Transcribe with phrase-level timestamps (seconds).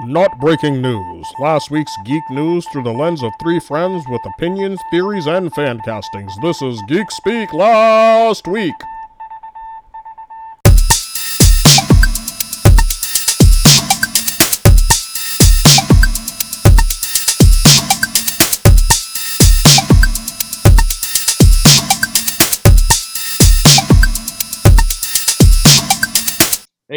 [0.00, 1.32] Not breaking news.
[1.38, 5.78] Last week's geek news through the lens of three friends with opinions, theories, and fan
[5.84, 6.36] castings.
[6.42, 8.74] This is Geek Speak Last Week.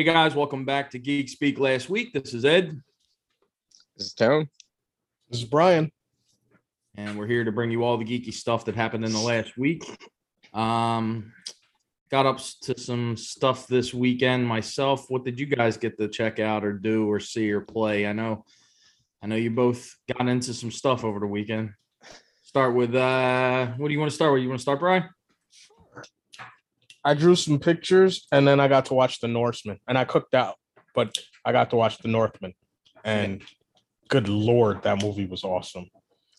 [0.08, 2.14] Guys, welcome back to Geek Speak last week.
[2.14, 2.82] This is Ed,
[3.98, 4.48] This is Tone.
[5.30, 5.92] This is Brian.
[6.96, 9.58] and we're here to bring you all the geeky stuff that happened in the last
[9.58, 9.84] week.
[10.54, 11.34] Um,
[12.10, 15.08] got up to some stuff this weekend myself.
[15.10, 18.08] What did you guys get to check out or do or see or play?
[18.08, 18.46] I know,
[19.22, 21.72] I know you both got into some stuff over the weekend.
[22.44, 24.42] Start with uh, what do you want to start with?
[24.42, 25.10] You want to start, Brian?
[27.08, 30.36] I drew some pictures and then I got to watch The Norseman and I cooked
[30.36, 30.56] out,
[30.94, 32.54] but I got to watch The Northman.
[33.06, 33.42] And
[34.10, 35.90] good lord, that movie was awesome.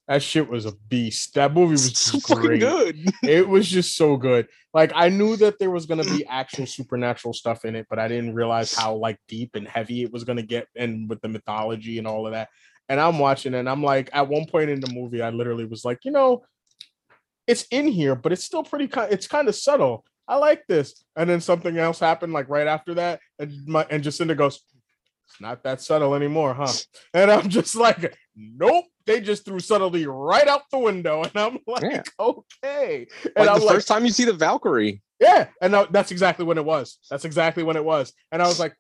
[0.09, 1.33] That shit was a beast.
[1.37, 2.61] That movie was so great.
[2.61, 2.98] good.
[3.23, 4.47] It was just so good.
[4.75, 8.06] Like I knew that there was gonna be actual supernatural stuff in it, but I
[8.06, 11.97] didn't realize how like deep and heavy it was gonna get and with the mythology
[11.97, 12.50] and all of that.
[12.91, 15.87] And I'm watching and I'm like, at one point in the movie, I literally was
[15.87, 16.45] like, you know,
[17.47, 19.11] it's in here, but it's still pretty kind.
[19.11, 20.05] It's kind of subtle.
[20.29, 21.05] I like this.
[21.17, 24.61] And then something else happened like right after that, and my and Jacinda goes,
[25.27, 26.73] "It's not that subtle anymore, huh?"
[27.15, 31.59] And I'm just like, "Nope." They just threw subtlety right out the window, and I'm
[31.67, 32.03] like, Yeah.
[32.21, 35.01] "Okay." And Like I'm the like, first time you see the Valkyrie.
[35.19, 36.99] yeah, and that- that's exactly when it was.
[37.11, 38.12] That's exactly when it was.
[38.31, 38.75] And I was like,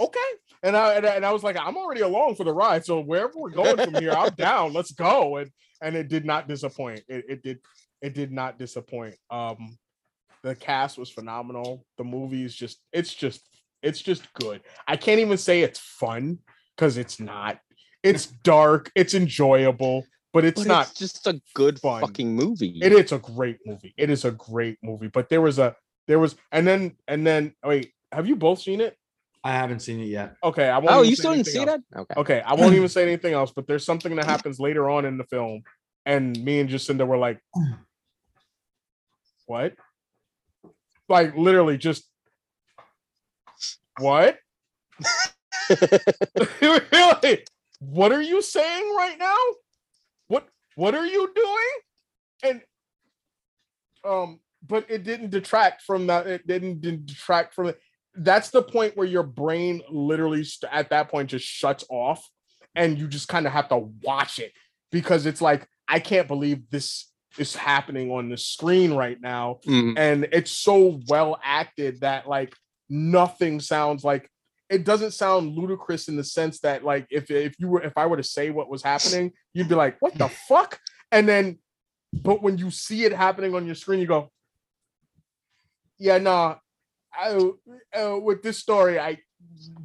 [0.00, 0.18] okay.
[0.62, 2.84] And I, and I was like, I'm already along for the ride.
[2.86, 4.72] So wherever we're going from here, I'm down.
[4.72, 5.36] Let's go.
[5.36, 5.50] And
[5.84, 7.02] and it did not disappoint.
[7.08, 7.58] It, it did
[8.00, 9.16] it did not disappoint.
[9.30, 9.78] Um,
[10.42, 11.84] the cast was phenomenal.
[11.98, 13.48] The movie is just it's just
[13.82, 14.62] it's just good.
[14.88, 16.38] I can't even say it's fun
[16.76, 17.60] because it's not.
[18.02, 18.90] It's dark.
[18.94, 22.00] It's enjoyable, but it's but not it's just a good fun.
[22.00, 22.80] fucking movie.
[22.82, 23.94] it is a great movie.
[23.96, 25.08] It is a great movie.
[25.08, 25.76] But there was a
[26.08, 28.96] there was and then and then wait, have you both seen it?
[29.46, 30.36] I haven't seen it yet.
[30.42, 30.90] Okay, I won't.
[30.90, 31.66] Oh, you still didn't see else.
[31.92, 32.00] that?
[32.00, 32.14] Okay.
[32.16, 33.52] Okay, I won't even say anything else.
[33.54, 35.62] But there's something that happens later on in the film,
[36.06, 37.38] and me and Jacinda were like,
[39.44, 39.74] "What?"
[41.10, 42.08] Like literally just
[43.98, 44.38] what?
[46.62, 47.44] really?
[47.80, 49.36] What are you saying right now?
[50.28, 51.68] What what are you doing?
[52.44, 52.62] And
[54.04, 56.26] um, but it didn't detract from that.
[56.26, 57.80] It didn't, didn't detract from it.
[58.14, 62.28] That's the point where your brain literally st- at that point just shuts off,
[62.74, 64.52] and you just kind of have to watch it
[64.92, 69.94] because it's like I can't believe this is happening on the screen right now Mm,
[69.98, 72.54] and it's so well acted that like
[72.88, 74.30] nothing sounds like
[74.70, 78.06] it doesn't sound ludicrous in the sense that like if if you were if I
[78.06, 80.80] were to say what was happening, you'd be like, "What the fuck?"
[81.12, 81.58] And then,
[82.12, 84.30] but when you see it happening on your screen, you go,
[85.98, 86.56] "Yeah, nah."
[87.18, 89.18] I, uh, with this story, I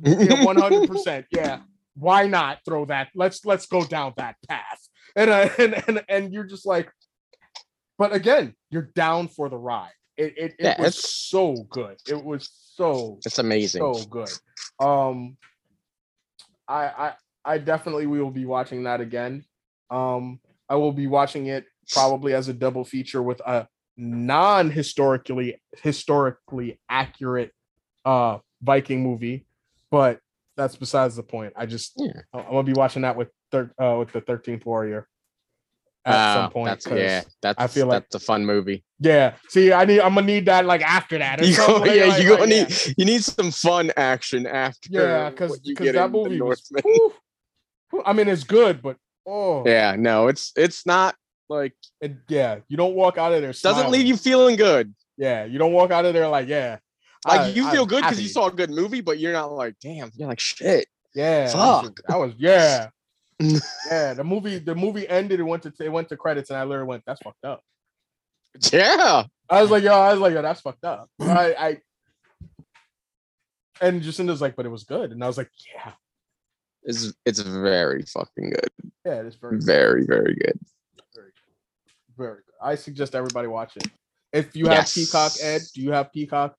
[0.43, 1.61] one hundred percent, yeah.
[1.95, 3.09] Why not throw that?
[3.15, 4.79] Let's let's go down that path.
[5.15, 6.89] And uh, and and and you're just like,
[7.97, 9.91] but again, you're down for the ride.
[10.17, 11.97] It it, it Yeah, was so good.
[12.07, 13.81] It was so It's amazing.
[13.81, 14.29] so good.
[14.79, 15.37] Um,
[16.67, 17.13] I I
[17.45, 19.43] I definitely we will be watching that again.
[19.89, 23.67] Um, I will be watching it probably as a double feature with a
[23.99, 27.51] non-historically historically accurate
[28.05, 29.45] uh Viking movie,
[29.91, 30.19] but
[30.57, 31.53] that's besides the point.
[31.55, 32.21] I just Yeah.
[32.33, 35.07] I'm gonna be watching that with thir- uh with the Thirteenth Warrior
[36.05, 36.67] at some Oh, point.
[36.69, 37.23] That's yeah.
[37.41, 38.83] That's I feel like- that's a fun movie.
[38.99, 39.35] yeah.
[39.49, 41.45] See, I need I'm gonna need that like after that.
[41.45, 42.63] You go, like- yeah, like- you gonna like, yeah.
[42.63, 44.89] need you need some fun action after.
[44.91, 46.69] Yeah, because because that movie was.
[46.83, 47.13] Whew,
[48.05, 51.15] I mean, it's good, but oh, Yeah, no, it's it's not
[51.49, 52.59] like it, yeah.
[52.67, 53.51] You don't walk out of there.
[53.51, 54.93] doesn't leave you feeling good.
[55.17, 56.77] Yeah, you don't walk out of there like yeah.
[57.27, 59.51] Like I- you I'm feel good because you saw a good movie, but you're not
[59.51, 60.87] like, damn, you're like shit.
[61.13, 61.99] Yeah, that was- Fuck.
[62.07, 62.89] That was yeah,
[63.39, 64.13] yeah.
[64.13, 66.87] The movie the movie ended and went to it went to credits, and I literally
[66.87, 67.61] went, "That's fucked up."
[68.71, 69.23] Yeah.
[69.49, 71.77] I was like, "Yo," I was like, "Yo, that's fucked up." I, I
[73.81, 75.91] and Jacinda's like, "But it was good," and I was like, "Yeah,
[76.83, 78.91] It's it's very fucking good.
[79.05, 80.59] yeah, it's very Very, very good.
[82.19, 82.53] Very good.
[82.61, 83.87] I suggest everybody watch it.
[84.31, 84.93] If you have Yes.
[84.93, 86.55] Peacock, Ed, do you have Peacock?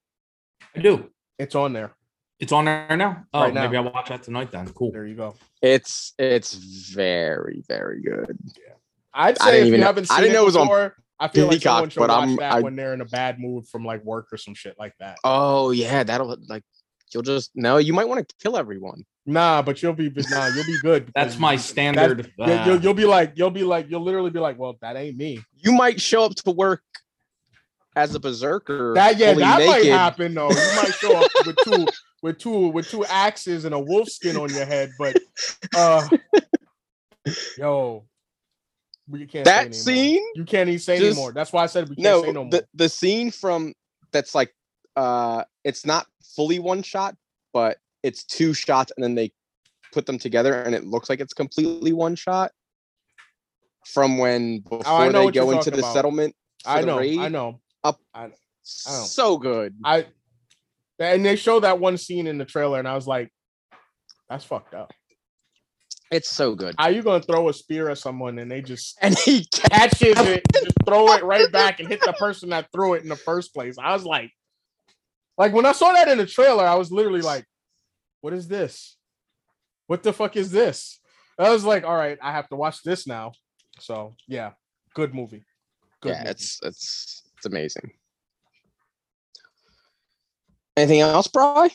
[0.74, 1.10] I do.
[1.38, 1.92] It's on there.
[2.40, 3.24] It's on there now.
[3.34, 3.62] Oh, Right now.
[3.64, 4.66] maybe I'll watch that tonight then.
[4.72, 4.90] Cool.
[4.92, 5.34] There you go.
[5.62, 8.36] It's it's very, very good.
[8.56, 8.74] Yeah.
[9.12, 10.46] I'd I say didn't if even you know- haven't seen I didn't it know it
[10.46, 10.92] was on
[11.22, 13.04] I feel like Peacock, someone should but watch I'm- that I- when they're in a
[13.06, 15.18] bad mood from like work or some shit like that.
[15.22, 16.64] Oh yeah, that'll like
[17.12, 17.76] You'll just no.
[17.78, 19.04] You might want to kill everyone.
[19.26, 21.10] Nah, but you'll be nah, you'll be good.
[21.14, 22.32] That's my standard.
[22.38, 24.96] you'll, uh, you'll, you'll be like, you'll be like, you'll literally be like, well, that
[24.96, 25.42] ain't me.
[25.56, 26.82] You might show up to work
[27.96, 28.94] as a berserker.
[28.94, 30.50] That yeah, fully that might happen though.
[30.50, 31.86] You might show up with two
[32.22, 35.16] with two with two axes and a wolf skin on your head, but
[35.76, 36.08] uh
[37.58, 38.04] yo,
[39.08, 39.72] we can't That anymore.
[39.72, 40.24] scene.
[40.34, 41.32] You can't even say Just- anymore.
[41.32, 42.50] That's why I said we can't No, say no more.
[42.50, 43.74] the the scene from
[44.12, 44.54] that's like
[44.96, 46.06] uh, it's not
[46.36, 47.16] fully one shot,
[47.52, 49.32] but it's two shots, and then they
[49.92, 52.52] put them together, and it looks like it's completely one shot.
[53.86, 55.92] From when before Oh, they go into the about.
[55.94, 57.60] settlement, I know, raid, I know.
[57.84, 58.30] know.
[58.62, 59.74] so good.
[59.84, 60.06] I
[60.98, 63.32] and they show that one scene in the trailer, and I was like,
[64.28, 64.92] that's fucked up.
[66.10, 66.74] It's so good.
[66.78, 70.42] How you gonna throw a spear at someone and they just And he catches it,
[70.54, 73.16] and just throw it right back and hit the person that threw it in the
[73.16, 73.76] first place?
[73.78, 74.30] I was like,
[75.40, 77.46] like when I saw that in the trailer, I was literally like,
[78.20, 78.98] what is this?
[79.86, 81.00] What the fuck is this?
[81.38, 83.32] I was like, all right, I have to watch this now.
[83.78, 84.50] So yeah,
[84.94, 85.46] good movie.
[86.02, 86.30] Good yeah, movie.
[86.32, 87.90] it's it's it's amazing.
[90.76, 91.70] Anything else, Bry?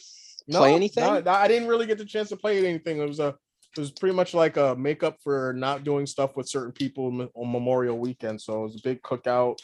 [0.48, 1.04] play anything?
[1.04, 3.00] no, no, I didn't really get the chance to play anything.
[3.00, 3.30] It was a
[3.76, 7.52] it was pretty much like a makeup for not doing stuff with certain people on
[7.52, 8.40] Memorial Weekend.
[8.40, 9.58] So it was a big cookout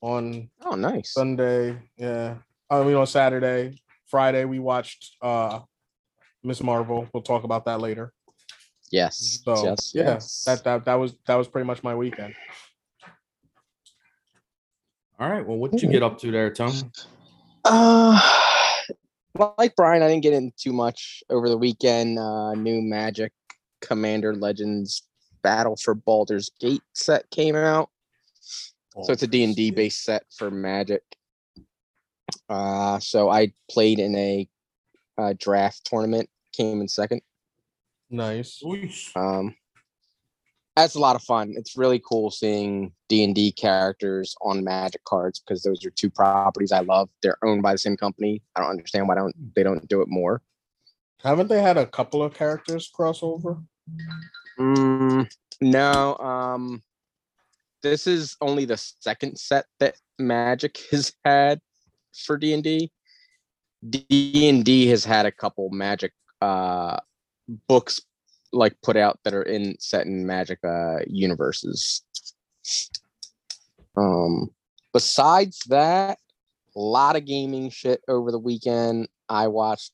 [0.00, 1.12] on Oh, nice.
[1.12, 1.78] Sunday.
[1.96, 2.38] Yeah.
[2.82, 3.80] I mean on Saturday.
[4.06, 5.60] Friday we watched uh
[6.42, 7.08] Miss Marvel.
[7.12, 8.12] We'll talk about that later.
[8.90, 9.40] Yes.
[9.44, 9.92] So yes.
[9.94, 10.44] yeah, yes.
[10.44, 12.34] that that that was that was pretty much my weekend.
[15.18, 15.46] All right.
[15.46, 16.72] Well, what did you get up to there, Tom?
[17.64, 18.20] Uh,
[19.56, 22.18] like Brian, I didn't get in too much over the weekend.
[22.18, 23.32] Uh, new Magic
[23.80, 25.02] Commander Legends
[25.42, 27.90] Battle for Baldur's Gate set came out.
[28.40, 31.02] So it's a D&D based set for Magic.
[32.48, 34.48] Uh, so I played in a,
[35.16, 37.22] uh draft tournament, came in second.
[38.10, 38.62] Nice.
[39.16, 39.54] Um,
[40.76, 41.54] that's a lot of fun.
[41.56, 46.10] It's really cool seeing D and D characters on Magic cards because those are two
[46.10, 47.08] properties I love.
[47.22, 48.42] They're owned by the same company.
[48.56, 50.42] I don't understand why don't they don't do it more.
[51.22, 53.64] Haven't they had a couple of characters crossover?
[54.58, 55.30] Mm,
[55.60, 56.82] no, um,
[57.82, 61.60] this is only the second set that Magic has had
[62.14, 62.90] for D and D.
[63.88, 66.98] D and D has had a couple Magic uh
[67.68, 68.00] books
[68.52, 72.02] like put out that are in set in Magic uh universes.
[73.96, 74.50] Um,
[74.92, 76.18] besides that,
[76.76, 79.08] a lot of gaming shit over the weekend.
[79.28, 79.92] I watched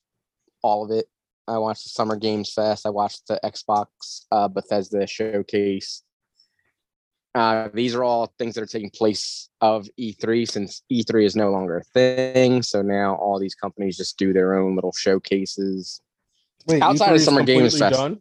[0.62, 1.06] all of it.
[1.46, 2.86] I watched the Summer Games Fest.
[2.86, 3.86] I watched the Xbox
[4.30, 6.02] uh, Bethesda showcase.
[7.34, 11.50] Uh, these are all things that are taking place of E3 since E3 is no
[11.50, 12.62] longer a thing.
[12.62, 16.00] So now all these companies just do their own little showcases.
[16.66, 17.96] Wait, Outside of E3 is Summer Games Fest.
[17.96, 18.20] done?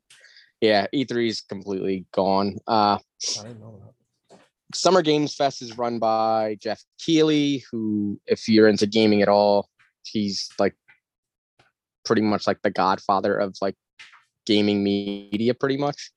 [0.62, 2.58] Yeah, E3 is completely gone.
[2.68, 2.98] Uh,
[3.40, 4.40] I didn't know that.
[4.74, 9.68] Summer Games Fest is run by Geoff Keighley, who, if you're into gaming at all,
[10.04, 10.76] he's like
[12.06, 13.76] pretty much like the godfather of like
[14.46, 16.12] gaming media, pretty much.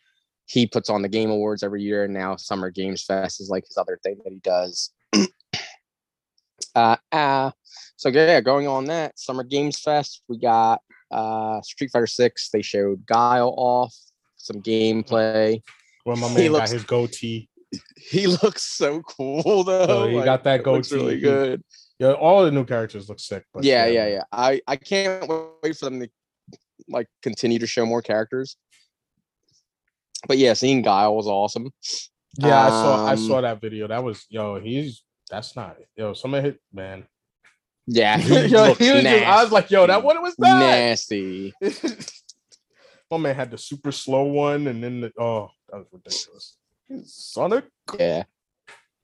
[0.52, 3.64] He puts on the Game Awards every year, and now Summer Games Fest is like
[3.66, 4.90] his other thing that he does.
[6.74, 7.50] uh, uh,
[7.96, 12.50] so yeah, going on that Summer Games Fest, we got uh Street Fighter Six.
[12.50, 13.94] They showed Guile off,
[14.36, 15.62] some gameplay.
[16.04, 17.48] Well, my man He man looks- got his goatee.
[17.96, 19.86] He looks so cool though.
[19.88, 20.94] Oh, he got that goatee.
[20.94, 21.62] really good.
[21.98, 23.46] Yeah, all the new characters look sick.
[23.54, 24.24] But yeah, yeah, yeah.
[24.30, 25.26] I I can't
[25.62, 26.10] wait for them to
[26.88, 28.58] like continue to show more characters.
[30.26, 31.70] But yeah, seeing Guile was awesome.
[32.38, 33.88] Yeah, I saw I Um, saw that video.
[33.88, 35.76] That was yo, he's that's not.
[35.96, 37.06] Yo, somebody hit man.
[37.86, 40.58] Yeah, he yo, he was just, I was like, yo, that what was that?
[40.58, 41.52] nasty.
[43.10, 46.56] My man had the super slow one, and then the oh, that was ridiculous.
[47.04, 47.64] Sonic.
[47.98, 48.24] Yeah,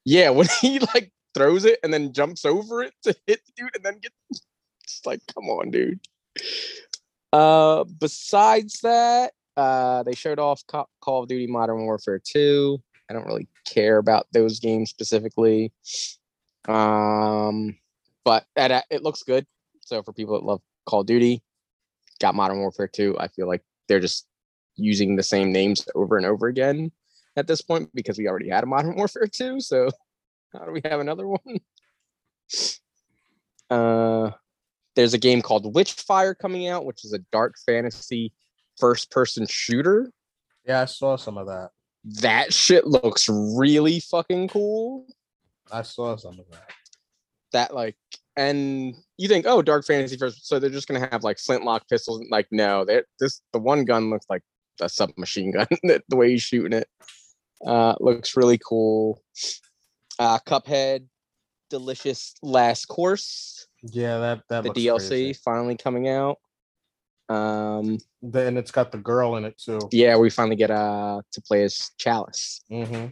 [0.04, 0.30] yeah.
[0.38, 3.84] When he like throws it and then jumps over it to hit the dude and
[3.84, 6.00] then get, it's like, come on, dude.
[7.32, 10.88] Uh, besides that, uh, they showed off Call
[11.22, 12.78] of Duty Modern Warfare 2.
[13.10, 15.72] I don't really care about those games specifically.
[16.68, 17.76] Um,
[18.24, 19.46] but that it looks good.
[19.80, 21.42] So for people that love Call of Duty,
[22.20, 23.16] got Modern Warfare 2.
[23.18, 24.28] I feel like they're just
[24.76, 26.92] using the same names over and over again
[27.34, 29.60] at this point because we already had a Modern Warfare 2.
[29.60, 29.90] So
[30.52, 31.40] how do we have another one?
[33.70, 34.30] Uh,
[34.96, 38.32] there's a game called Witchfire coming out, which is a dark fantasy
[38.78, 40.10] first person shooter.
[40.66, 41.70] Yeah, I saw some of that.
[42.20, 45.06] That shit looks really fucking cool.
[45.70, 46.70] I saw some of that.
[47.52, 47.96] that like
[48.36, 52.22] and you think oh dark fantasy first so they're just gonna have like flintlock pistols
[52.30, 54.42] like no they this the one gun looks like
[54.80, 56.88] a submachine gun the way he's shooting it
[57.66, 59.20] uh looks really cool
[60.20, 61.06] uh cuphead
[61.68, 65.32] delicious last course Yeah, that that the dlc crazy.
[65.44, 66.38] finally coming out
[67.28, 69.88] um Then it's got the girl in it too.
[69.92, 73.06] yeah we finally get uh to play as chalice hmm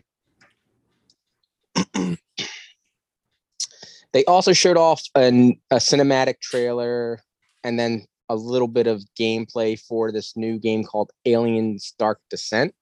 [4.13, 7.21] they also showed off an, a cinematic trailer
[7.65, 12.75] and then a little bit of gameplay for this new game called Aliens Dark Descent.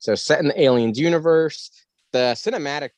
[0.00, 1.70] So set in the Aliens universe,
[2.12, 2.90] the cinematic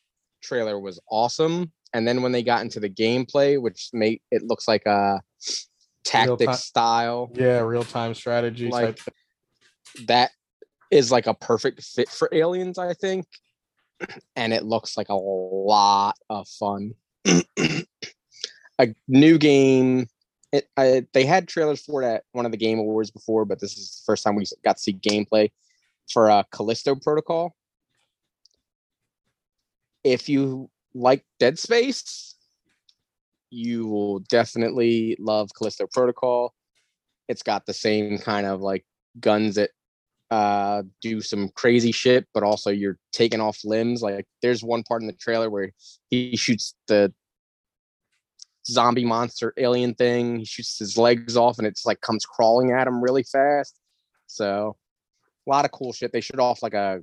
[0.42, 1.72] trailer was awesome.
[1.92, 5.20] And then when they got into the gameplay, which made it looks like a
[6.04, 9.00] tactic time- style, Yeah, real time strategy Like-
[10.06, 10.30] that
[10.90, 13.26] is like a perfect fit for aliens, I think.
[14.36, 16.94] And it looks like a lot of fun.
[18.78, 20.08] a new game.
[20.52, 23.60] It, I, they had trailers for it at one of the game awards before, but
[23.60, 25.50] this is the first time we got to see gameplay
[26.12, 27.54] for uh, Callisto Protocol.
[30.04, 32.31] If you like Dead Space,
[33.52, 36.54] you will definitely love Callisto Protocol.
[37.28, 38.84] It's got the same kind of like
[39.20, 39.70] guns that
[40.30, 44.02] uh do some crazy shit but also you're taking off limbs.
[44.02, 45.70] Like there's one part in the trailer where
[46.08, 47.12] he shoots the
[48.66, 50.38] zombie monster alien thing.
[50.38, 53.78] He shoots his legs off and it's like comes crawling at him really fast.
[54.26, 54.76] So
[55.46, 56.12] a lot of cool shit.
[56.12, 57.02] They showed off like a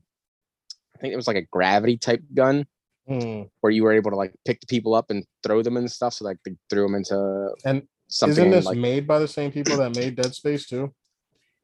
[0.95, 2.65] i think it was like a gravity type gun
[3.09, 3.43] Hmm.
[3.61, 6.13] where you were able to like pick the people up and throw them and stuff
[6.13, 9.51] so like they threw them into And something isn't this like made by the same
[9.51, 10.93] people that made Dead Space too?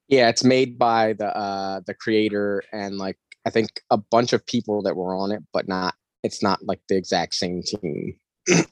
[0.08, 4.44] Yeah, it's made by the uh the creator and like I think a bunch of
[4.48, 8.16] people that were on it, but not it's not like the exact same team.
[8.48, 8.66] but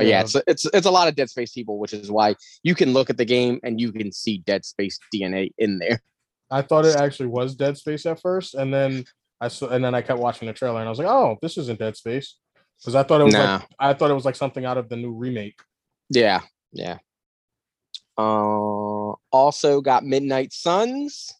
[0.00, 0.20] yeah, Yeah.
[0.22, 3.10] it's it's it's a lot of Dead Space people, which is why you can look
[3.10, 6.00] at the game and you can see Dead Space DNA in there.
[6.50, 9.04] I thought it actually was Dead Space at first, and then
[9.40, 11.56] I saw, and then I kept watching the trailer, and I was like, "Oh, this
[11.58, 12.36] isn't Dead Space,"
[12.78, 13.54] because I thought it was Nah.
[13.56, 15.60] like I thought it was like something out of the new remake.
[16.10, 16.40] Yeah,
[16.72, 16.98] yeah.
[18.18, 21.32] Uh, also got Midnight Suns.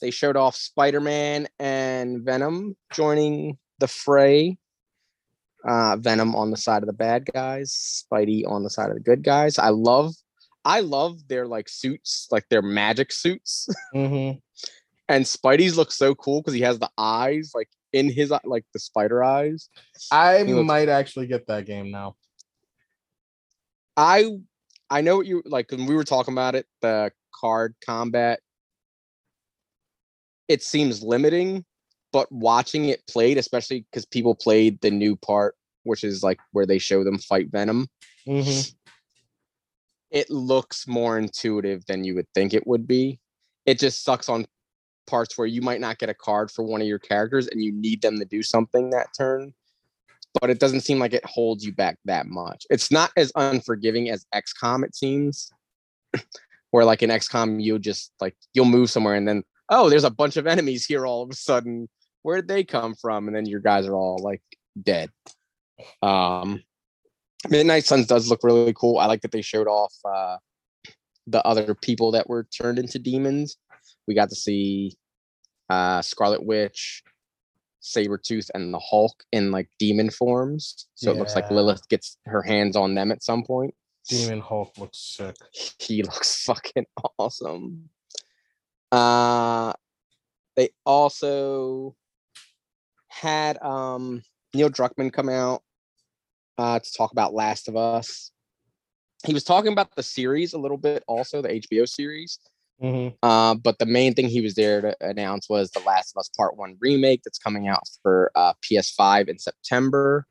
[0.00, 4.58] They showed off Spider Man and Venom joining the fray.
[5.66, 9.00] Uh, Venom on the side of the bad guys, Spidey on the side of the
[9.02, 9.58] good guys.
[9.58, 10.14] I love,
[10.64, 13.68] I love their like suits, like their magic suits.
[13.94, 14.38] Mm-hmm.
[15.08, 18.78] And Spidey's looks so cool because he has the eyes like in his like the
[18.78, 19.68] spider eyes.
[20.10, 22.16] I looks- might actually get that game now.
[23.96, 24.30] I
[24.90, 28.40] I know what you like when we were talking about it, the card combat.
[30.48, 31.64] It seems limiting,
[32.12, 36.66] but watching it played, especially because people played the new part, which is like where
[36.66, 37.88] they show them fight Venom.
[38.28, 38.70] Mm-hmm.
[40.10, 43.20] It looks more intuitive than you would think it would be.
[43.66, 44.46] It just sucks on
[45.06, 47.72] parts where you might not get a card for one of your characters and you
[47.72, 49.52] need them to do something that turn.
[50.40, 52.66] But it doesn't seem like it holds you back that much.
[52.70, 55.50] It's not as unforgiving as XCOM, it seems.
[56.74, 60.10] where like in XCOM, you'll just like you'll move somewhere and then oh, there's a
[60.10, 61.88] bunch of enemies here all of a sudden.
[62.22, 63.28] Where did they come from?
[63.28, 64.42] And then your guys are all like
[64.82, 65.10] dead.
[66.02, 66.62] Um
[67.48, 68.98] Midnight Suns does look really cool.
[68.98, 70.38] I like that they showed off uh
[71.26, 73.56] the other people that were turned into demons.
[74.06, 74.96] We got to see
[75.70, 77.02] uh Scarlet Witch,
[77.82, 80.86] Sabretooth, and the Hulk in like demon forms.
[80.94, 83.74] So it looks like Lilith gets her hands on them at some point.
[84.08, 85.36] Demon Hulk looks sick.
[85.78, 86.86] He looks fucking
[87.18, 87.88] awesome.
[88.92, 89.72] Uh
[90.56, 91.96] they also
[93.08, 94.22] had um
[94.54, 95.62] Neil Druckmann come out
[96.58, 98.30] uh to talk about Last of Us.
[99.26, 102.38] He was talking about the series a little bit also, the HBO series.
[102.82, 103.14] Mm-hmm.
[103.22, 106.28] Uh, but the main thing he was there to announce was the Last of Us
[106.36, 110.26] Part One remake that's coming out for uh, PS5 in September.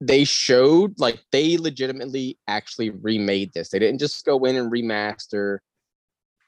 [0.00, 3.68] They showed like they legitimately actually remade this.
[3.68, 5.58] They didn't just go in and remaster.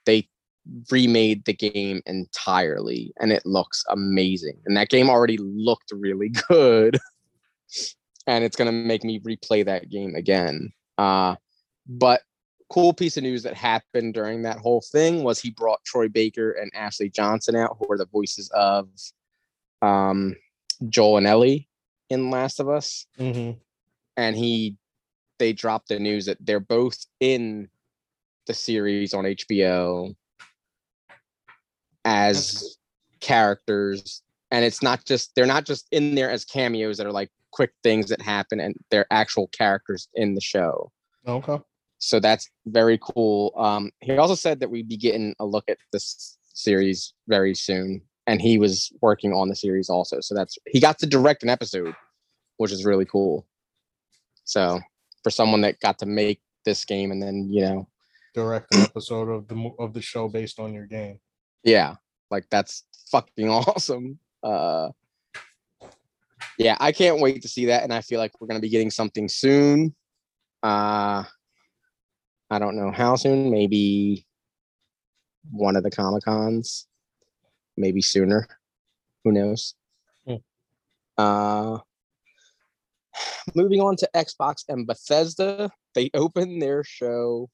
[0.05, 0.29] They
[0.91, 4.61] remade the game entirely, and it looks amazing.
[4.67, 6.99] And that game already looked really good,
[8.27, 10.73] and it's gonna make me replay that game again.
[10.99, 11.37] Uh,
[11.87, 12.23] but
[12.71, 16.53] cool piece of news that happened during that whole thing was he brought Troy Baker
[16.53, 18.89] and Ashley Johnson out, who are the voices of
[19.83, 20.35] um,
[20.89, 21.69] Joel and Ellie
[22.11, 23.59] in Last of Us, Mm-hmm.
[24.17, 24.77] and he
[25.39, 27.69] they dropped the news that they're both in
[28.47, 30.15] the series on HBO
[32.05, 32.77] as
[33.21, 37.31] characters, and it's not just they're not just in there as cameos that are like
[37.51, 40.91] quick things that happen and they're actual characters in the show.
[41.27, 41.59] Okay.
[42.05, 43.55] So that's very cool.
[43.57, 48.03] Um, he also said that we'd be getting a look at this series very soon,
[48.27, 50.21] and he was working on the series also.
[50.21, 51.95] So that's he got to direct an episode,
[52.59, 53.47] which is really cool.
[54.45, 54.81] So
[55.23, 57.89] for someone that got to make this game and then you know,
[58.35, 61.21] Direct an episode of the of the show based on your game.
[61.63, 61.95] yeah,
[62.31, 64.19] like that's fucking awesome.
[64.43, 64.91] Uh,
[66.59, 68.91] yeah, I can't wait to see that, and I feel like we're gonna be getting
[68.91, 69.95] something soon.
[70.63, 71.25] Uh,
[72.51, 73.51] I don't know how soon.
[73.51, 74.27] Maybe
[75.51, 76.87] one of the comic cons,
[77.77, 78.47] maybe sooner.
[79.25, 79.75] Who knows?
[80.27, 80.35] Hmm.
[81.17, 81.79] Uh,
[83.55, 87.49] moving on to Xbox and Bethesda, they opened their show.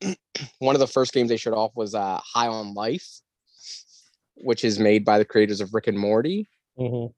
[0.58, 3.20] one of the first games they showed off was uh, High on Life,
[4.36, 6.48] which is made by the creators of Rick and Morty.
[6.78, 7.12] Mhm.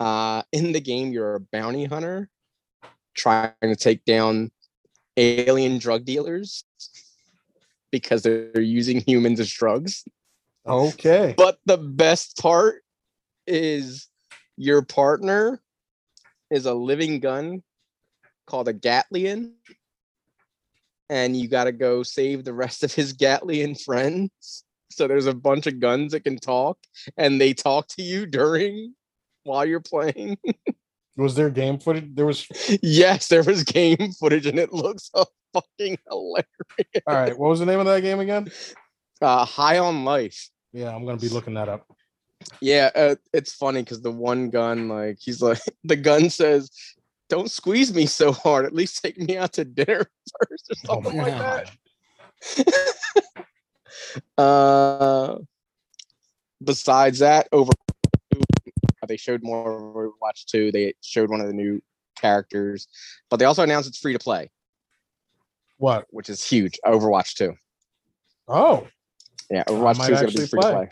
[0.00, 2.30] Uh, in the game, you're a bounty hunter
[3.14, 4.50] trying to take down
[5.18, 6.64] alien drug dealers
[7.90, 10.04] because they're using humans as drugs.
[10.66, 11.34] Okay.
[11.36, 12.82] But the best part
[13.46, 14.08] is
[14.56, 15.60] your partner
[16.50, 17.62] is a living gun
[18.46, 19.52] called a Gatlian.
[21.10, 24.64] And you got to go save the rest of his Gatlian friends.
[24.90, 26.78] So there's a bunch of guns that can talk
[27.16, 28.94] and they talk to you during
[29.44, 30.36] while you're playing.
[31.18, 32.14] Was there game footage?
[32.14, 32.46] There was.
[32.82, 36.46] yes, there was game footage and it looks so fucking hilarious.
[37.06, 37.36] All right.
[37.36, 38.48] What was the name of that game again?
[39.20, 40.48] Uh, high on life.
[40.72, 41.86] Yeah, I'm gonna be looking that up.
[42.60, 46.70] Yeah, uh, it's funny because the one gun, like, he's like, the gun says,
[47.28, 48.64] "Don't squeeze me so hard.
[48.64, 50.06] At least take me out to dinner
[50.48, 51.68] first, or Oh something my like
[52.56, 53.44] that."
[54.38, 55.38] uh,
[56.62, 57.72] besides that, over
[59.08, 60.70] they showed more of Overwatch 2.
[60.70, 61.80] They showed one of the new
[62.16, 62.86] characters,
[63.30, 64.50] but they also announced it's free to play,
[65.78, 66.06] What?
[66.10, 66.78] which is huge.
[66.84, 67.54] Overwatch 2.
[68.48, 68.86] Oh,
[69.50, 70.72] Yeah, Overwatch 2 is going to be free to play.
[70.72, 70.88] play.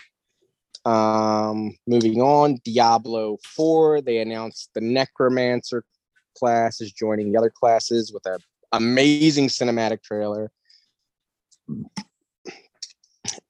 [0.84, 4.02] Um, moving on, Diablo 4.
[4.02, 5.84] They announced the Necromancer
[6.38, 8.38] class is joining the other classes with an
[8.72, 10.52] amazing cinematic trailer.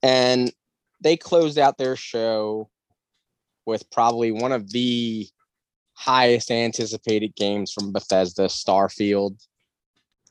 [0.02, 0.50] And
[1.02, 2.70] they closed out their show
[3.66, 5.28] with probably one of the
[5.94, 9.44] highest anticipated games from Bethesda, Starfield.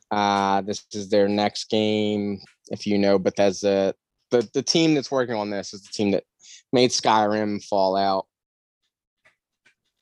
[0.10, 2.40] Uh, this is their next game.
[2.70, 3.94] If you know Bethesda,
[4.32, 6.24] the, the team that's working on this is the team that
[6.72, 8.26] made Skyrim, Fallout.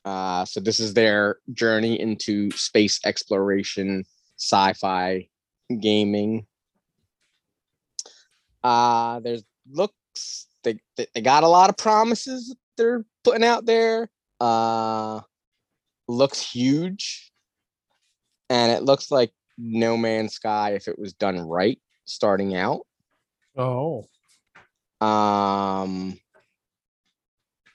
[0.04, 4.04] Uh, so this is their journey into space exploration,
[4.38, 5.28] sci-fi
[5.80, 6.46] gaming.
[8.62, 14.08] Uh, there's looks they, they got a lot of promises they're putting out there.
[14.40, 15.20] Uh,
[16.06, 17.32] looks huge,
[18.50, 22.82] and it looks like No Man's Sky if it was done right starting out.
[23.56, 24.04] oh,
[25.00, 26.18] Um,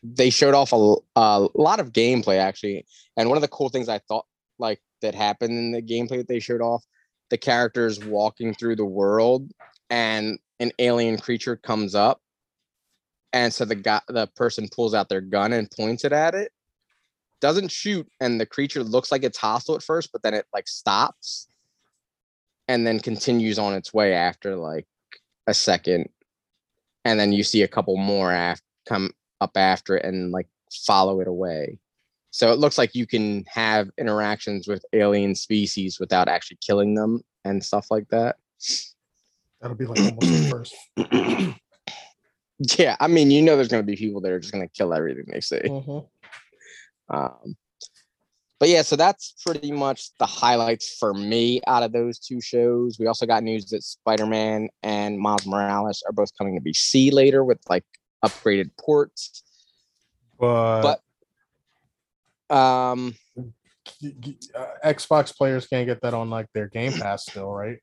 [0.03, 2.85] they showed off a lot of gameplay actually,
[3.17, 4.25] and one of the cool things I thought
[4.59, 6.83] like that happened in the gameplay that they showed off,
[7.29, 9.51] the characters walking through the world,
[9.89, 12.21] and an alien creature comes up,
[13.33, 16.51] and so the guy, the person pulls out their gun and points it at it,
[17.41, 20.67] doesn't shoot, and the creature looks like it's hostile at first, but then it like
[20.67, 21.47] stops,
[22.67, 24.87] and then continues on its way after like
[25.47, 26.09] a second
[27.05, 29.11] and then you see a couple more af- come
[29.41, 30.47] up after it and like
[30.85, 31.79] follow it away.
[32.31, 37.21] So it looks like you can have interactions with alien species without actually killing them
[37.43, 38.35] and stuff like that.
[39.61, 41.55] that'll be like almost the first.
[42.77, 44.73] Yeah, I mean, you know, there's going to be people that are just going to
[44.73, 45.59] kill everything they see.
[45.59, 46.07] Mhm.
[47.09, 47.55] Um,
[48.59, 52.99] but yeah, so that's pretty much the highlights for me out of those two shows.
[52.99, 57.13] We also got news that Spider Man and Miles Morales are both coming to PC
[57.13, 57.85] later with like
[58.23, 59.41] upgraded ports.
[60.37, 60.99] But,
[62.49, 63.15] But um,
[64.01, 67.77] g- g- uh, Xbox players can't get that on like their Game Pass still, right?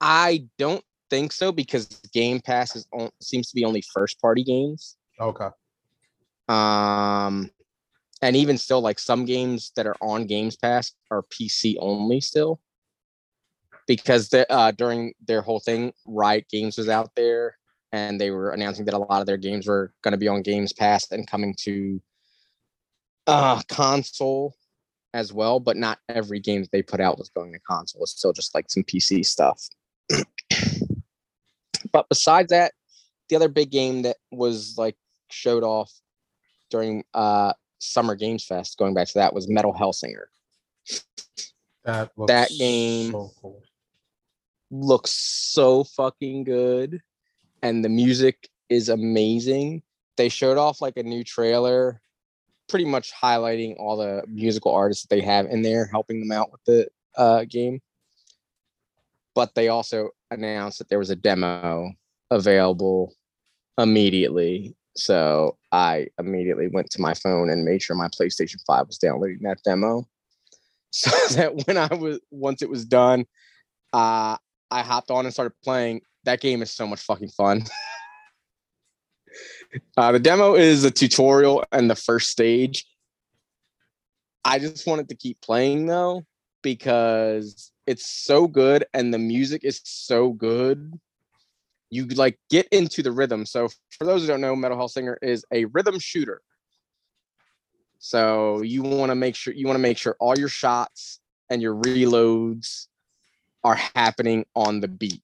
[0.00, 4.44] I don't think so because Game Pass is on, seems to be only first party
[4.44, 4.96] games.
[5.20, 5.48] Okay.
[6.48, 7.50] Um,
[8.22, 12.60] and even still, like some games that are on Games Pass are PC only still.
[13.86, 17.56] Because the, uh, during their whole thing, Riot Games was out there
[17.92, 20.42] and they were announcing that a lot of their games were going to be on
[20.42, 22.00] Games Pass and coming to
[23.28, 24.56] uh, console
[25.14, 25.60] as well.
[25.60, 28.02] But not every game that they put out was going to console.
[28.02, 29.62] It's still just like some PC stuff.
[31.96, 32.72] but besides that,
[33.30, 34.96] the other big game that was like
[35.30, 35.90] showed off
[36.68, 40.26] during uh Summer Games Fest, going back to that, was Metal Hellsinger.
[41.84, 43.62] That That game- so cool.
[44.70, 47.00] Looks so fucking good,
[47.62, 49.82] and the music is amazing.
[50.18, 52.02] They showed off like a new trailer,
[52.68, 56.52] pretty much highlighting all the musical artists that they have in there, helping them out
[56.52, 57.80] with the uh, game.
[59.34, 61.92] But they also announced that there was a demo
[62.30, 63.14] available
[63.78, 64.74] immediately.
[64.96, 69.40] So I immediately went to my phone and made sure my PlayStation 5 was downloading
[69.42, 70.04] that demo.
[70.92, 73.26] So that when I was once it was done,
[73.92, 74.38] uh
[74.70, 76.00] I hopped on and started playing.
[76.24, 77.64] That game is so much fucking fun.
[79.98, 82.86] uh the demo is a tutorial and the first stage.
[84.42, 86.24] I just wanted to keep playing though
[86.62, 90.98] because it's so good and the music is so good
[91.90, 93.46] you like get into the rhythm.
[93.46, 96.42] So for those who don't know, Metal Hellsinger is a rhythm shooter.
[97.98, 101.62] So you want to make sure you want to make sure all your shots and
[101.62, 102.88] your reloads
[103.64, 105.22] are happening on the beat.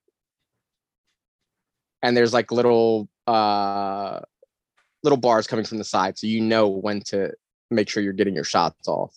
[2.02, 4.20] And there's like little uh
[5.02, 7.32] little bars coming from the side so you know when to
[7.70, 9.14] make sure you're getting your shots off.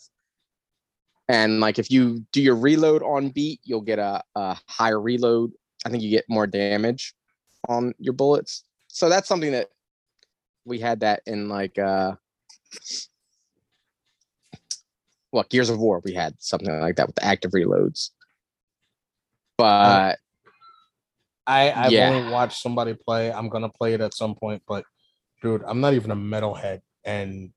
[1.28, 5.52] And like if you do your reload on beat, you'll get a, a higher reload.
[5.86, 7.14] I think you get more damage
[7.68, 8.64] on your bullets.
[8.88, 9.70] So that's something that
[10.66, 12.14] we had that in like uh
[15.32, 18.12] what Gears of War we had something like that with the active reloads.
[19.58, 20.20] But
[21.48, 22.10] I I've Yeah.
[22.10, 23.32] only watched somebody play.
[23.32, 24.86] I'm gonna play it at some point, but
[25.42, 27.52] dude, I'm not even a metalhead, and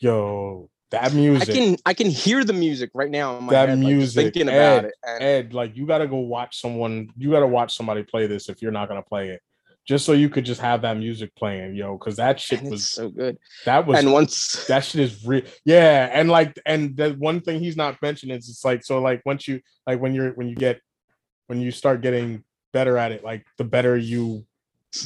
[0.00, 1.48] yo, that music.
[1.48, 4.24] I can I can hear the music right now in my That head, like, music,
[4.34, 4.94] thinking about Ed, it.
[5.06, 7.10] And Ed, like you gotta go watch someone.
[7.16, 9.42] You gotta watch somebody play this if you're not gonna play it,
[9.86, 13.08] just so you could just have that music playing, yo, because that shit was so
[13.08, 13.36] good.
[13.64, 17.60] that was And once that shit is real yeah and like and the one thing
[17.60, 20.54] he's not mentioning is it's like so like once you like when you're when you
[20.54, 20.80] get
[21.48, 24.46] when you start getting better at it like the better you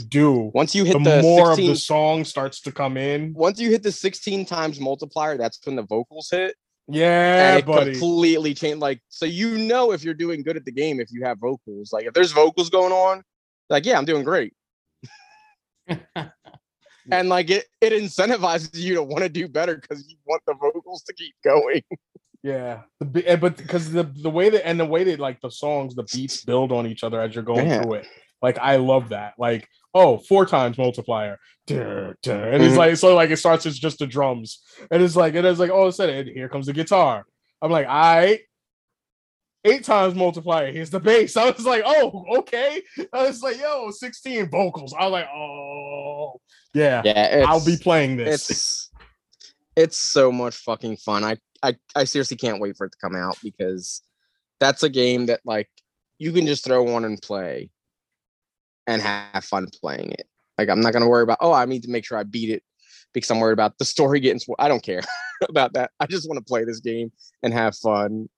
[0.09, 3.33] do once you hit the, the, more 16, of the song starts to come in
[3.35, 6.55] once you hit the 16 times multiplier, that's when the vocals hit.
[6.89, 8.81] yeah and it buddy completely changed.
[8.81, 11.93] Like, so you know if you're doing good at the game if you have vocals.
[11.93, 13.23] Like, if there's vocals going on,
[13.71, 14.55] like, yeah, I'm doing great.
[17.11, 20.55] and like it, it incentivizes you to want to do better because you want the
[20.55, 21.83] vocals to keep going.
[22.43, 25.51] yeah the eh, but because the the way that and the way that like the
[25.51, 27.83] songs the beats build on each other as you're going Yeah.
[27.83, 28.07] through it
[28.43, 32.33] like i love that like oh four times multiplier Duh, duh.
[32.33, 32.79] and it's Mhm.
[32.79, 35.71] like so like it starts as just the drums and it's like and it's like
[35.71, 37.25] all of a sudden here comes the guitar
[37.63, 38.41] i'm like i right.
[39.65, 43.91] eight times multiplier here's the bass i was like oh okay i was like yo
[43.91, 46.41] 16 vocals i was like oh
[46.75, 48.91] yeah, Yeah, i'll be playing this It's
[49.77, 51.23] it's so much fucking fun.
[51.23, 54.01] I, I I seriously can't wait for it to come out because
[54.59, 55.69] that's a game that like
[56.19, 57.69] you can just throw on and play
[58.87, 60.27] and have fun playing it.
[60.59, 62.63] Like I'm not gonna worry about oh I need to make sure I beat it
[63.13, 64.41] because I'm worried about the story getting.
[64.41, 65.03] Spo- I don't care
[65.49, 65.91] about that.
[66.01, 68.29] I just want to play this game and have fun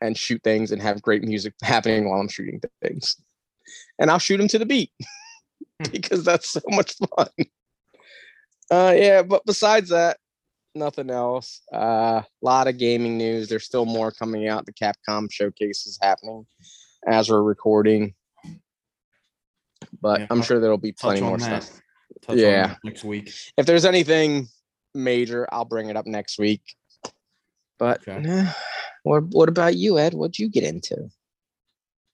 [0.00, 3.16] and shoot things and have great music happening while I'm shooting things.
[3.98, 4.92] And I'll shoot them to the beat
[5.92, 7.28] because that's so much fun.
[8.70, 10.18] Uh yeah, but besides that,
[10.74, 11.62] nothing else.
[11.72, 13.48] A uh, lot of gaming news.
[13.48, 14.66] There's still more coming out.
[14.66, 16.46] The Capcom showcase is happening
[17.06, 18.14] as we're recording.
[20.00, 21.62] But Yeah, I'm sure there'll be plenty more that.
[21.62, 21.80] stuff.
[22.22, 22.76] Touch Yeah.
[22.84, 23.32] next week.
[23.56, 24.48] If there's anything
[24.94, 26.62] major, I'll bring it up next week.
[27.78, 28.20] But Okay.
[28.20, 28.52] nah,
[29.04, 30.14] what what about you, Ed?
[30.14, 31.10] What'd you get into?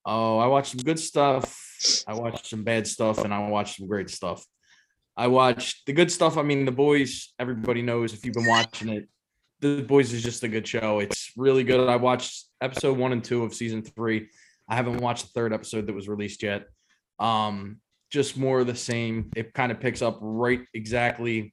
[0.04, 2.04] Oh, I watched some good stuff.
[2.06, 4.44] I watched some bad stuff, and I watched some great stuff.
[5.16, 6.36] I watched the good stuff.
[6.36, 7.32] I mean, the boys.
[7.38, 9.08] Everybody knows if you've been watching it.
[9.60, 10.98] The boys is just a good show.
[10.98, 11.88] It's really good.
[11.88, 14.28] I watched episode one and two of season three.
[14.68, 16.66] I haven't watched the third episode that was released yet.
[17.18, 19.30] Um, just more of the same.
[19.34, 21.52] It kind of picks up right exactly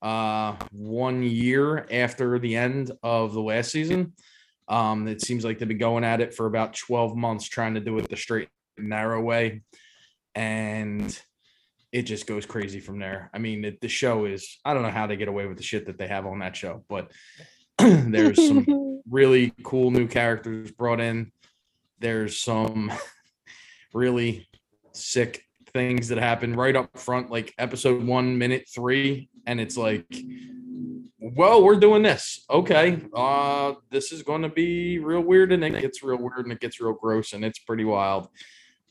[0.00, 4.14] uh one year after the end of the last season.
[4.68, 7.80] Um, it seems like they've been going at it for about 12 months trying to
[7.80, 9.62] do it the straight narrow way.
[10.34, 11.16] And
[11.92, 13.30] it just goes crazy from there.
[13.34, 15.62] I mean, it, the show is, I don't know how they get away with the
[15.62, 17.12] shit that they have on that show, but
[17.78, 21.32] there's some really cool new characters brought in.
[21.98, 22.90] There's some
[23.92, 24.48] really
[24.96, 29.28] sick things that happen right up front, like episode one, minute three.
[29.46, 30.06] And it's like,
[31.18, 32.44] well, we're doing this.
[32.50, 33.00] Okay.
[33.14, 35.52] Uh, this is going to be real weird.
[35.52, 38.28] And it gets real weird and it gets real gross and it's pretty wild.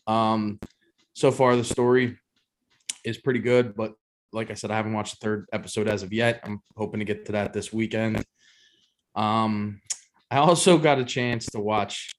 [0.08, 0.60] Um,
[1.14, 2.18] so far, the story
[3.04, 3.94] is pretty good, but
[4.34, 6.40] like I said, I haven't watched the third episode as of yet.
[6.44, 8.24] I'm hoping to get to that this weekend.
[9.16, 9.82] Um,
[10.30, 12.12] I also got a chance to watch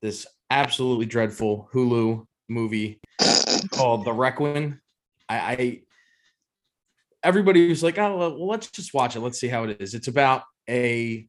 [0.00, 3.00] this absolutely dreadful Hulu movie
[3.70, 4.80] called The Requin.
[5.28, 5.80] I, I
[7.22, 9.20] everybody was like, oh, well, let's just watch it.
[9.20, 9.94] Let's see how it is.
[9.94, 11.26] It's about a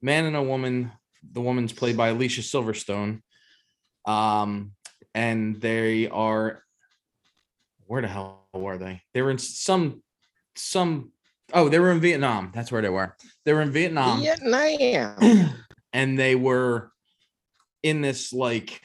[0.00, 0.92] man and a woman.
[1.32, 3.22] The woman's played by Alicia Silverstone.
[4.04, 4.72] Um,
[5.14, 6.62] and they are
[7.86, 9.02] where the hell were they?
[9.14, 10.02] They were in some
[10.56, 11.12] some
[11.52, 12.50] oh, they were in Vietnam.
[12.54, 13.16] That's where they were.
[13.44, 15.54] They were in Vietnam Vietnam.
[15.92, 16.90] and they were
[17.82, 18.80] in this like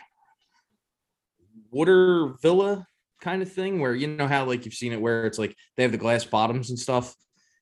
[1.71, 2.85] water villa
[3.21, 5.83] kind of thing where you know how like you've seen it where it's like they
[5.83, 7.15] have the glass bottoms and stuff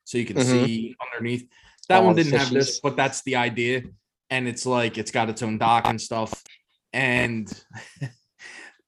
[0.03, 0.43] so you can Mhm.
[0.43, 1.47] see underneath
[1.89, 3.83] that All one didn't have this but that's the idea
[4.29, 6.43] and it's like it's got its own dock and stuff
[6.93, 7.51] and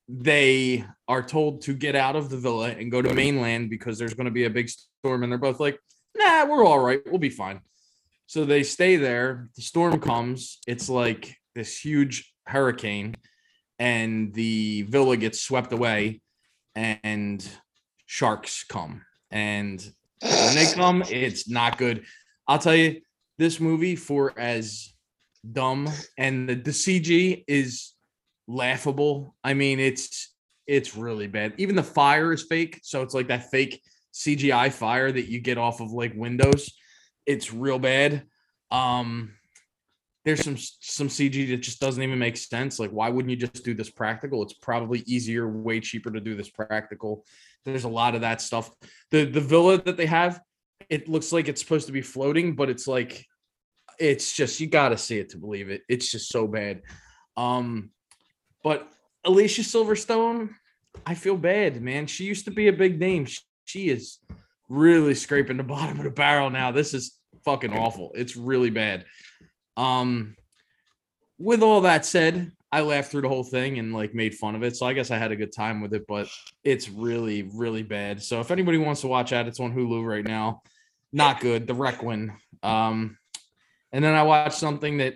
[0.09, 4.13] they are told to get out of the villa and go to mainland because there's
[4.13, 5.79] going to be a big storm and they're both like
[6.15, 7.61] nah we're all right we'll be fine
[8.29, 9.47] so they stay there.
[9.55, 10.59] The storm comes.
[10.67, 13.15] It's like this huge hurricane,
[13.79, 16.21] and the villa gets swept away,
[16.75, 17.47] and
[18.05, 19.03] sharks come.
[19.31, 19.79] And
[20.21, 22.05] when they come, it's not good.
[22.47, 23.01] I'll tell you,
[23.37, 24.93] this movie, for as
[25.51, 27.93] dumb and the, the CG is
[28.47, 29.35] laughable.
[29.43, 30.33] I mean, it's
[30.65, 31.53] it's really bad.
[31.57, 32.79] Even the fire is fake.
[32.83, 33.81] So it's like that fake
[34.13, 36.69] CGI fire that you get off of like windows
[37.27, 38.23] it's real bad.
[38.71, 39.33] Um,
[40.27, 42.79] there's some some CG that just doesn't even make sense.
[42.79, 44.43] Like, why wouldn't you just do this practical?
[44.43, 47.23] It's probably easier, way cheaper to do this practical.
[47.63, 48.69] There's a lot of that stuff.
[49.09, 50.41] The the villa that they have,
[50.89, 53.25] it looks like it's supposed to be floating, but it's like
[53.99, 55.83] it's just you got to see it to believe it.
[55.87, 56.81] It's just so bad.
[57.37, 57.91] Um,
[58.65, 58.91] but
[59.23, 60.49] Alicia Silverstone,
[61.05, 62.05] I feel bad, man.
[62.05, 63.25] She used to be a big name.
[63.25, 64.19] She, she is
[64.67, 66.71] really scraping the bottom of the barrel now.
[66.71, 68.11] This is fucking awful.
[68.13, 69.05] It's really bad.
[69.77, 70.35] Um,
[71.39, 74.63] with all that said, I laughed through the whole thing and like made fun of
[74.63, 74.75] it.
[74.75, 76.27] So I guess I had a good time with it, but
[76.63, 78.21] it's really, really bad.
[78.21, 80.63] So if anybody wants to watch that, it's on Hulu right now.
[81.13, 81.67] Not good.
[81.67, 82.33] The Requin.
[82.63, 83.17] Um,
[83.93, 85.15] and then I watched something that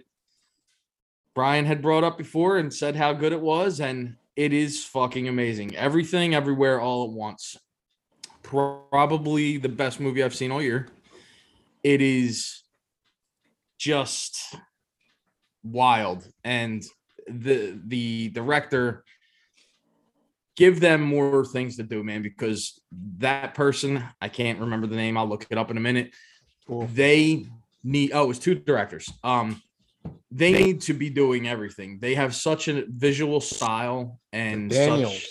[1.36, 5.28] Brian had brought up before and said how good it was, and it is fucking
[5.28, 5.76] amazing.
[5.76, 7.58] Everything, everywhere, all at once.
[8.44, 10.88] Probably the best movie I've seen all year.
[11.84, 12.61] It is
[13.82, 14.56] just
[15.64, 16.84] wild, and
[17.28, 19.04] the the director
[20.56, 22.80] give them more things to do, man, because
[23.18, 25.18] that person I can't remember the name.
[25.18, 26.14] I'll look it up in a minute.
[26.68, 26.88] Cool.
[26.94, 27.48] They
[27.84, 29.12] need oh, it was two directors.
[29.24, 29.60] Um,
[30.30, 31.98] they need to be doing everything.
[32.00, 35.14] They have such a visual style and Daniels.
[35.14, 35.30] such.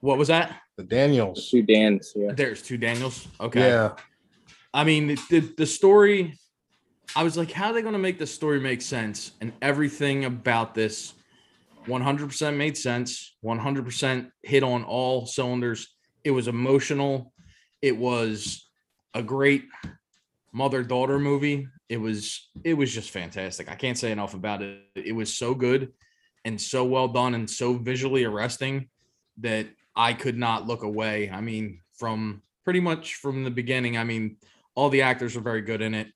[0.00, 0.60] What was that?
[0.76, 1.50] The Daniels.
[1.50, 2.32] Two Dans, yeah.
[2.32, 3.26] There's two Daniels.
[3.40, 3.68] Okay.
[3.68, 3.96] Yeah.
[4.72, 6.38] I mean, the, the, the story,
[7.16, 9.32] I was like, how are they going to make the story make sense?
[9.40, 11.14] And everything about this
[11.86, 15.88] 100% made sense, 100% hit on all cylinders.
[16.24, 17.32] It was emotional.
[17.82, 18.68] It was
[19.14, 19.64] a great
[20.52, 21.66] mother daughter movie.
[21.88, 23.68] It was it was just fantastic.
[23.68, 24.80] I can't say enough about it.
[24.94, 25.92] It was so good
[26.44, 28.88] and so well done and so visually arresting
[29.38, 31.30] that I could not look away.
[31.30, 34.36] I mean, from pretty much from the beginning, I mean,
[34.74, 36.08] all the actors were very good in it.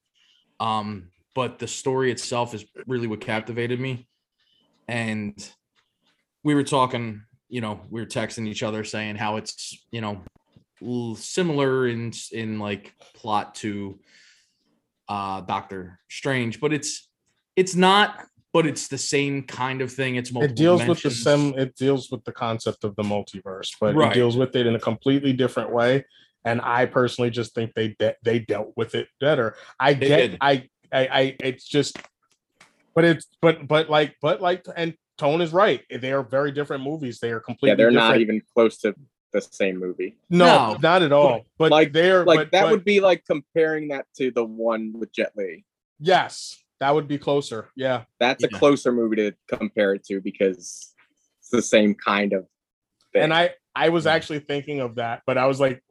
[0.64, 4.08] Um, but the story itself is really what captivated me.
[4.88, 5.34] And
[6.42, 10.22] we were talking, you know, we were texting each other saying how it's, you know,
[11.16, 13.98] similar in in like plot to
[15.08, 17.08] uh Doctor Strange, but it's
[17.56, 20.16] it's not, but it's the same kind of thing.
[20.16, 21.54] It's multiple It deals with the dimensions.
[21.54, 21.58] sim.
[21.58, 24.10] It deals with the concept of the multiverse, but Right.
[24.10, 26.04] it deals with it in a completely different way.
[26.44, 29.56] And I personally just think they de- they dealt with it better.
[29.80, 30.16] I They get.
[30.16, 30.38] did.
[30.40, 31.06] I, I.
[31.12, 31.36] I.
[31.40, 31.98] It's just.
[32.94, 33.26] But it's.
[33.40, 33.66] But.
[33.66, 34.16] But like.
[34.20, 34.66] But like.
[34.76, 35.80] And Tone is right.
[35.90, 37.18] They are very different movies.
[37.20, 37.70] They are completely.
[37.70, 38.94] Yeah, they're not even close to
[39.32, 40.16] the same movie.
[40.28, 40.78] No, No.
[40.82, 41.44] not at all.
[41.58, 44.92] But Like- they're Like but, that but would be like comparing that to the one
[44.98, 45.64] with Jet Li.
[45.98, 47.70] yes, that would be closer.
[47.76, 48.04] Yeah.
[48.20, 50.92] That's a closer movie to compare it to because
[51.40, 52.46] it's the same kind of
[53.12, 53.22] thing.
[53.22, 55.82] And I I was actually thinking of that, but I was like,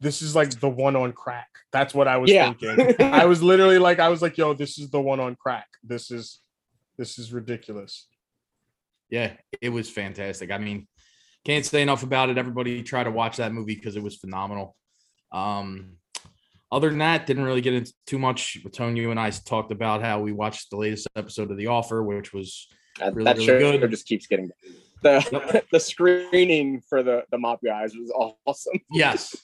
[0.00, 1.48] this is like the one on crack.
[1.72, 2.52] That's what I was Yeah.
[2.52, 2.96] thinking.
[3.00, 5.66] I was literally like, I was like, yo, this is the one on crack.
[5.82, 6.40] This is
[6.98, 8.06] this is ridiculous.
[9.10, 10.50] Yeah, it was fantastic.
[10.50, 10.88] I mean,
[11.44, 12.38] can't say enough about it.
[12.38, 14.74] Everybody try to watch that movie because it was phenomenal.
[15.30, 15.92] Um,
[16.72, 18.58] other than that, didn't really get into too much.
[18.72, 22.02] Tony, you and I talked about how we watched the latest episode of The Offer,
[22.02, 22.66] which was
[22.98, 23.90] that, really, that really show good.
[23.90, 24.50] just keeps getting
[25.02, 25.30] better.
[25.30, 28.10] the the screening for the the mob guys was
[28.46, 28.80] awesome.
[28.90, 29.36] yes,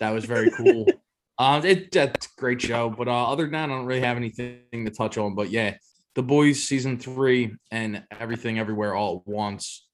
[0.00, 0.86] That was very cool.
[1.38, 2.90] um, it that's a great show.
[2.90, 5.34] But uh, other than that, I don't really have anything to touch on.
[5.34, 5.76] But yeah,
[6.14, 9.86] the boys season three and everything everywhere all at once.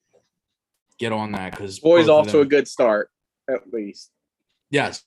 [0.99, 3.11] Get on that because Boys off to a good start,
[3.51, 4.11] at least.
[4.71, 5.03] yes.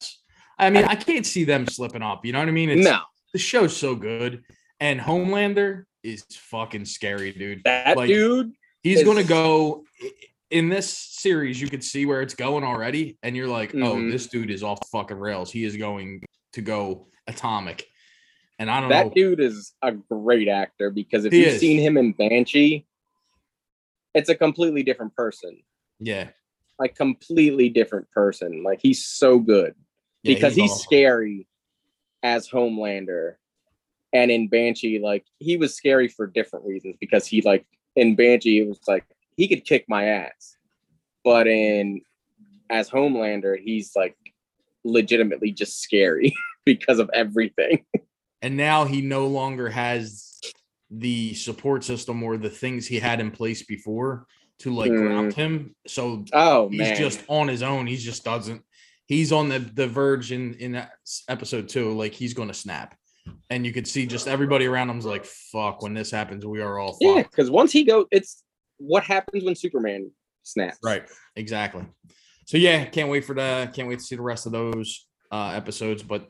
[0.60, 2.26] I mean, I can't see them slipping up.
[2.26, 2.70] You know what I mean?
[2.70, 3.00] It's, no,
[3.34, 4.44] the show's so good,
[4.80, 7.62] and Homelander is fucking scary, dude.
[7.64, 8.52] that like, dude.
[8.84, 9.84] He's is- going to go
[10.52, 11.62] in this series.
[11.62, 14.12] You could see where it's going already, and you're like, oh, Mhm.
[14.12, 15.52] this dude is off the fucking rails.
[15.52, 17.86] He is going to go atomic.
[18.58, 19.14] And I don't That know.
[19.14, 21.60] dude is a great actor because if He you've is.
[21.60, 22.86] seen him in Banshee,
[24.14, 25.62] it's a completely different person.
[26.00, 26.30] Yeah,
[26.80, 28.64] Like completely different person.
[28.64, 29.76] Like he's so good
[30.24, 30.84] yeah, because he's, awesome.
[30.84, 31.48] scary
[32.24, 33.36] as Homelander,
[34.14, 38.60] and in Banshee, like he was scary for different reasons because he like in Banshee
[38.60, 39.06] it was like
[39.40, 40.58] he could kick my ass,
[41.24, 42.02] but in
[42.70, 44.16] as Homelander he's like
[44.84, 47.86] legitimately just scary because of everything.
[48.42, 50.40] And now he no longer has
[50.90, 54.26] the support system or the things he had in place before
[54.60, 54.98] to like Mm.
[54.98, 55.76] ground him.
[55.88, 57.86] So Oh he's man, just on his own.
[57.86, 58.62] He just doesn't.
[59.08, 60.92] He's on the the verge in in that
[61.28, 61.92] episode two.
[61.92, 62.96] Like he's going to snap,
[63.50, 66.80] and you could see just everybody around him's like, "Fuck!" When this happens, we are
[66.80, 68.42] all yeah, because once he go, it's
[68.80, 70.12] what happens when Superman
[70.44, 70.80] snaps.
[70.84, 71.04] Right.
[71.36, 71.86] Exactly.
[72.46, 75.54] So yeah, can't wait for the can't wait to see the rest of those uh
[75.56, 76.02] episodes.
[76.02, 76.28] But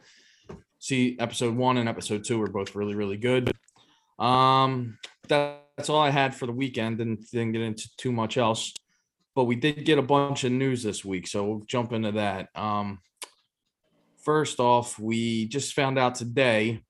[0.80, 3.52] see, episode one and episode two are both really really good.
[4.20, 4.98] Um,
[5.30, 8.74] that, that's all I had for the weekend, and didn't get into too much else.
[9.34, 12.50] But we did get a bunch of news this week, so we'll jump into that.
[12.54, 13.00] Um,
[14.22, 16.84] first off, we just found out today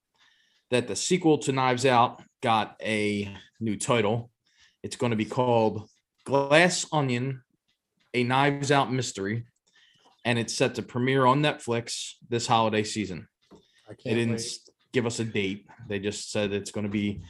[0.72, 4.32] that the sequel to Knives Out got a new title.
[4.84, 5.90] It's going to be called
[6.26, 7.42] Glass Onion,
[8.14, 9.46] a Knives Out mystery,
[10.26, 13.28] and it's set to premiere on Netflix this holiday season.
[14.06, 14.60] They didn't wait.
[14.94, 15.68] give us a date.
[15.88, 17.22] They just said it's going to be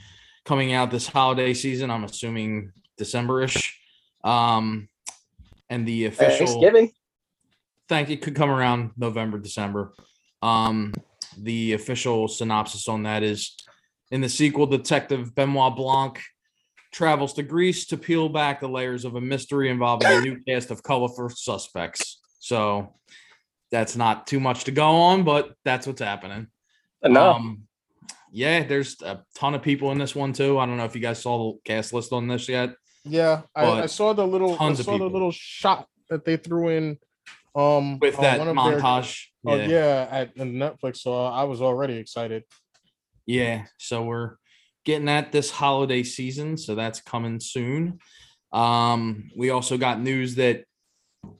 [0.45, 1.89] coming out this holiday season.
[1.89, 3.79] I'm assuming December-ish.
[4.23, 4.89] Um,
[5.69, 6.91] and the official Thanksgiving.
[7.87, 8.17] thank you.
[8.17, 9.93] could come around November, December.
[10.41, 10.93] Um,
[11.37, 13.55] the official synopsis on that is
[14.11, 16.19] in the sequel, Detective Benoit Blanc
[16.91, 20.71] travels to Greece to peel back the layers of a mystery involving a new cast
[20.71, 22.19] of colorful suspects.
[22.39, 22.95] So
[23.71, 26.47] that's not too much to go on, but that's what's happening.
[27.03, 27.63] No, Um,
[28.31, 30.57] yeah, there's a ton of people in this one too.
[30.59, 32.71] I don't know if you guys saw the cast list on this yet.
[33.05, 36.37] Yeah, I, I saw the little I tons of saw the little shot that they
[36.37, 36.97] threw in
[37.55, 39.25] um With on that one of their- montage.
[39.47, 40.97] Oh yeah, at on Netflix.
[40.97, 42.43] So I was already excited.
[43.25, 44.35] Yeah, so we're
[44.85, 47.99] getting that this holiday season, so that's coming soon.
[48.51, 50.65] Um, we also got news that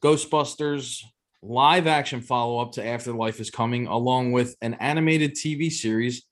[0.02, 1.04] Ghostbusters
[1.42, 6.24] live action follow up to Afterlife is coming, along with an animated TV series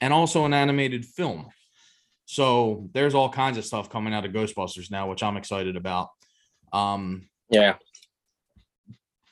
[0.00, 1.48] and also an animated film.
[2.26, 6.08] So there's all kinds of stuff coming out of Ghostbusters now, which I'm excited about.
[6.72, 7.74] Um, yeah,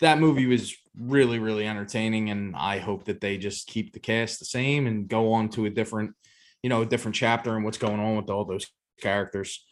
[0.03, 4.39] that movie was really really entertaining and i hope that they just keep the cast
[4.39, 6.15] the same and go on to a different
[6.63, 8.67] you know a different chapter and what's going on with all those
[9.01, 9.65] characters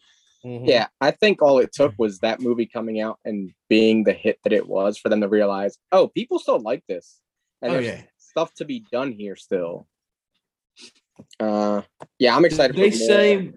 [0.45, 0.67] Mhm.
[0.67, 0.87] yeah.
[1.03, 4.55] I think all it took was that movie coming out and being the hit that
[4.55, 7.21] it was for them to realize, oh, people still like this,
[7.61, 8.03] and Oh, there's yeah.
[8.17, 9.87] stuff to be done here still.
[11.39, 11.83] Uh,
[12.19, 12.75] yeah, I'm did excited.
[12.77, 12.93] they more.
[12.99, 13.53] say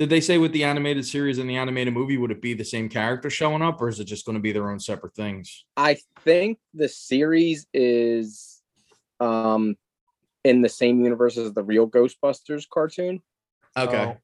[0.00, 2.64] did they say with the animated series and the animated movie would it be the
[2.64, 5.64] same character showing up or is it just going to be their own separate things
[5.76, 8.60] I think the series is
[9.20, 9.76] um
[10.48, 13.22] in the same universe as the real Ghostbusters cartoon.
[13.76, 14.16] okay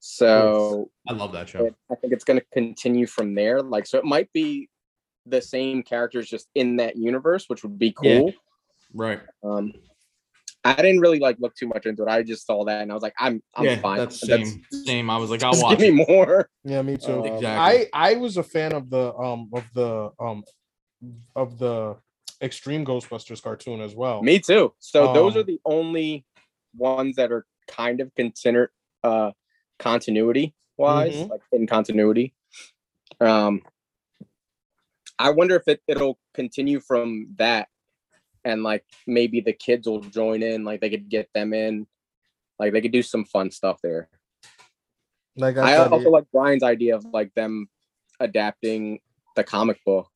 [0.00, 3.62] So i love that show it- I think it's going to continue from there.
[3.62, 4.68] Like, so it might be
[5.26, 8.20] the same characters just in that universe, which would be Yeah.
[8.20, 8.32] cool.
[8.94, 9.72] right Um,
[10.66, 12.08] I didn't really like look too much into it.
[12.08, 13.98] I just saw that and I was like, I'm, I'm yeah fine.
[13.98, 16.48] that's same same i was like i'll watch give me more.
[16.64, 17.12] yeah, me too.
[17.20, 17.86] Um, Exactly.
[17.92, 20.42] I I was a fan of the um of the um
[21.36, 21.96] of the
[22.44, 24.22] Extreme Ghostbusters cartoon as well.
[24.22, 24.74] Me too.
[24.78, 26.24] So those Um, are the only
[26.76, 28.70] ones that are kind of considered
[29.02, 29.32] uh
[29.78, 31.30] continuity wise, Mhm.
[31.30, 32.34] like in continuity.
[33.20, 33.62] Um
[35.18, 37.68] I wonder if it, it'll continue from that
[38.44, 41.86] and like maybe the kids will join in, like they could get them in,
[42.58, 44.08] like they could do some fun stuff there.
[45.36, 47.68] Like I I, said, also like Brian's idea of like them
[48.20, 49.00] adapting
[49.36, 50.08] the comic book.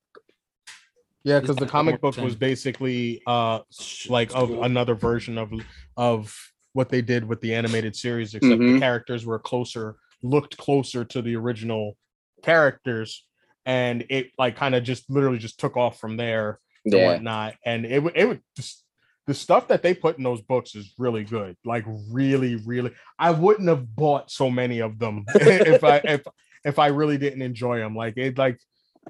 [1.28, 3.60] Yeah, because the comic book was basically uh
[4.08, 5.52] like of another version of
[5.96, 6.34] of
[6.72, 8.78] what they did with the animated series, except the Mhm.
[8.78, 11.96] characters were closer, looked closer to the original
[12.42, 13.26] characters,
[13.66, 16.60] and it like kind of just literally just took off from there.
[16.84, 17.04] and Yeah.
[17.06, 17.54] whatnot.
[17.66, 18.84] And it would it would just
[19.26, 21.54] the stuff that they put in those books is really good.
[21.64, 22.92] Like really, really.
[23.18, 26.22] I wouldn't have bought so many of them if I if
[26.64, 27.94] if I really didn't enjoy them.
[27.94, 28.58] Like it like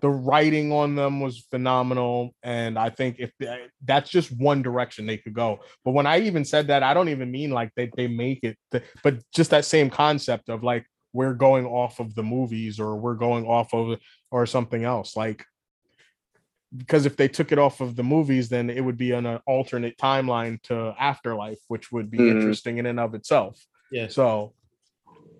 [0.01, 2.35] the writing on them was phenomenal.
[2.43, 5.61] And I think if th- that's just one direction they could go.
[5.85, 8.57] But when I even said that, I don't even mean like they, they make it,
[8.73, 12.97] th- but just that same concept of like we're going off of the movies or
[12.97, 13.99] we're going off of
[14.31, 15.17] or something else.
[15.17, 15.45] Like
[16.77, 19.41] because if they took it off of the movies, then it would be on an
[19.47, 22.31] alternate timeline to Afterlife, which would be Mhm.
[22.33, 23.59] interesting in and of itself.
[23.91, 24.55] yeah So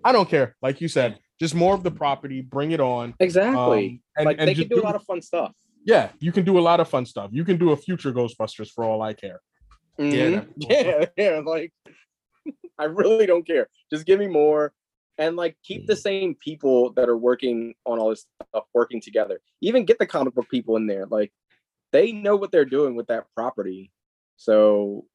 [0.03, 0.57] I don't care.
[0.63, 3.15] Like you said, just more of the property, bring it on.
[3.21, 3.87] Exactly.
[3.87, 5.53] Um, and, like and they can do a lot of fun stuff.
[5.85, 7.31] yeah, you can do a lot of fun stuff.
[7.33, 9.41] You can do a future Ghostbusters for all I care.
[9.99, 10.35] Mhm.
[10.59, 11.41] that- yeah, yeah.
[11.45, 11.73] Like
[12.79, 13.69] I really don't care.
[13.93, 14.73] Just give me more.
[15.19, 19.41] And like keep the same people that are working on all this stuff working together.
[19.61, 21.07] Even get the comic book people in there.
[21.07, 21.33] Like
[21.91, 23.91] they know what they're doing with that property.
[24.37, 25.07] So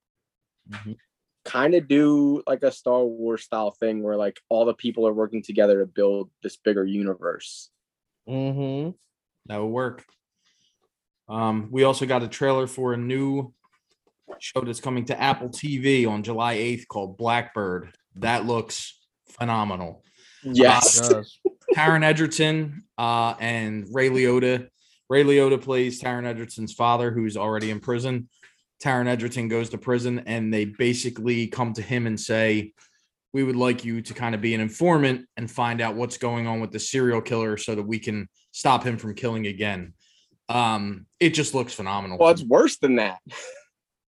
[0.69, 0.97] Mhm.
[1.45, 5.13] Kind of do like a Star Wars style thing where like all the people are
[5.13, 7.69] working together to build this bigger universe.
[8.27, 8.91] Mm-hmm.
[9.47, 10.05] That would work.
[11.27, 13.53] Um, we also got a trailer for a new
[14.39, 17.93] show that's coming to Apple TV on July 8th called Blackbird.
[18.15, 20.03] That looks phenomenal.
[20.43, 21.11] Yes.
[21.75, 24.67] Taron Egerton uh, and Ray Liotta.
[25.09, 28.29] Ray Liotta plays Taron Egerton's father, who's already in prison.
[28.83, 32.73] Taron Egerton goes to prison, and they basically come to him and say,
[33.31, 36.47] "We would like you to kind of be an informant and find out what's going
[36.47, 39.93] on with the serial killer, so that we can stop him from killing again."
[40.49, 42.17] Um, it just looks phenomenal.
[42.17, 43.19] well, it's worse than that.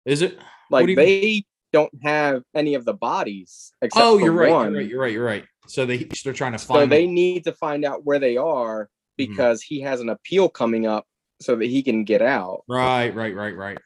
[0.06, 0.40] Is it?
[0.70, 1.44] Like do they
[1.74, 4.88] don't have any of the bodies except Oh, you're right, you're right.
[4.88, 5.14] You're right.
[5.14, 5.46] You're right.
[5.68, 6.84] So they they're trying to find.
[6.84, 7.14] So they them.
[7.14, 8.90] need to find out where they are Mhm.
[9.18, 11.06] because he has an appeal coming up
[11.42, 12.64] so that he can get out.
[12.70, 13.14] Right.
[13.14, 13.36] Right.
[13.36, 13.56] Right.
[13.56, 13.78] Right.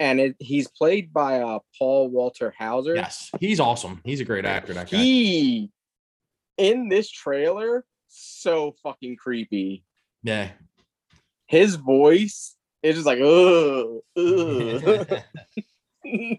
[0.00, 2.94] And it, he's played by uh, Paul Walter Hauser.
[2.94, 4.00] Yes, he's awesome.
[4.04, 4.74] He's a great actor.
[4.74, 4.98] That guy.
[4.98, 5.70] He
[6.56, 9.84] in this trailer so fucking creepy.
[10.22, 10.50] yeah.
[11.46, 15.20] His voice is just like ugh, ugh.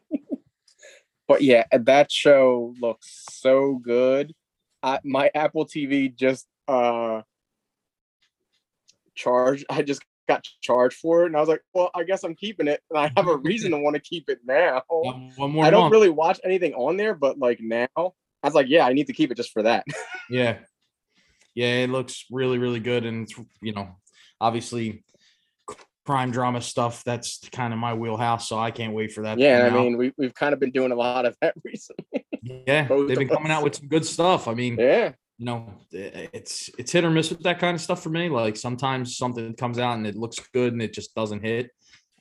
[1.27, 4.33] but yeah, that show looks so good.
[4.81, 7.21] I, my Apple TV just uh
[9.15, 9.65] charged.
[9.69, 12.67] I just got charged for it, and I was like, "Well, I guess I'm keeping
[12.67, 14.83] it." And I have a reason to want to keep it now.
[14.87, 15.91] One, one more I don't month.
[15.93, 18.11] really watch anything on there, but like now, I
[18.43, 19.85] was like, "Yeah, I need to keep it just for that."
[20.29, 20.57] Yeah.
[21.53, 23.05] Yeah, it looks really, really good.
[23.05, 23.29] And,
[23.61, 23.87] you know,
[24.41, 25.05] obviously
[26.05, 28.47] crime drama stuff, that's kind of my wheelhouse.
[28.49, 29.39] So I can't wait for that.
[29.39, 32.25] yeah, I mean, we we've kind of been doing a lot of that recently.
[32.41, 34.47] yeah, both they've been coming out with some good stuff.
[34.47, 38.01] I mean, yeah, you know, it's it's hit or miss with that kind of stuff
[38.01, 38.29] for me.
[38.29, 41.71] Like sometimes something comes out and it looks good and it just doesn't hit.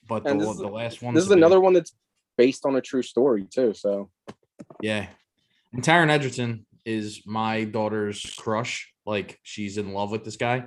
[0.08, 1.94] But the, this is- the last one, this is another one that's
[2.36, 3.72] based on a true story too.
[3.74, 4.10] So
[4.80, 5.06] Yeah.
[5.72, 8.92] And Taron Egerton is my daughter's crush.
[9.06, 10.64] Like she's in love with this guy.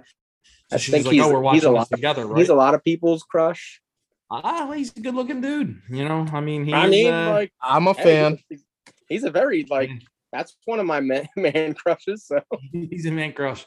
[0.69, 2.39] So I she's think like, he's- oh, we're he's a watching lot this together, right?
[2.39, 3.81] he's a lot of people's crush.
[4.29, 5.81] Ah, he's a good looking dude.
[5.89, 8.37] You know, I mean, he's, I mean, uh, like I'm a fan.
[8.49, 8.63] he's,
[9.07, 9.95] he's a very like Yeah.
[10.31, 12.25] That's one of my man, man crushes.
[12.25, 12.39] So
[12.71, 13.65] he's a man crush.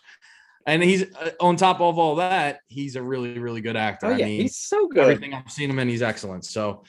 [0.66, 4.06] And he's uh, on top of all that, he's a really, really good actor.
[4.06, 5.02] oh I yeah, mean, he's so good.
[5.02, 6.44] everything I've seen him in, he's excellent.
[6.44, 6.84] So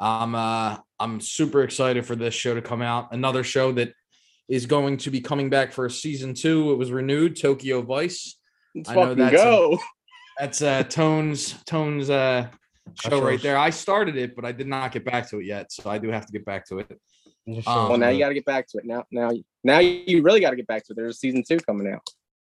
[0.00, 3.12] I'm uh I'm super excited for this show to come out.
[3.12, 3.92] Another show that
[4.48, 6.70] is going to be coming back for a season two.
[6.72, 8.36] It was renewed, Tokyo Vice.
[8.74, 9.78] Let's I know fucking that's a- go.
[10.38, 12.46] That's uh Tone's Tone's uh
[13.02, 13.58] show right there.
[13.58, 15.72] I started it, but I did not get back to it yet.
[15.72, 17.00] So I do have to get back to it.
[17.48, 18.84] It Um, well, now you got to get back to it.
[18.84, 19.30] Now, now,
[19.64, 20.96] now you really got to get back to it.
[20.96, 22.06] There's season two coming out.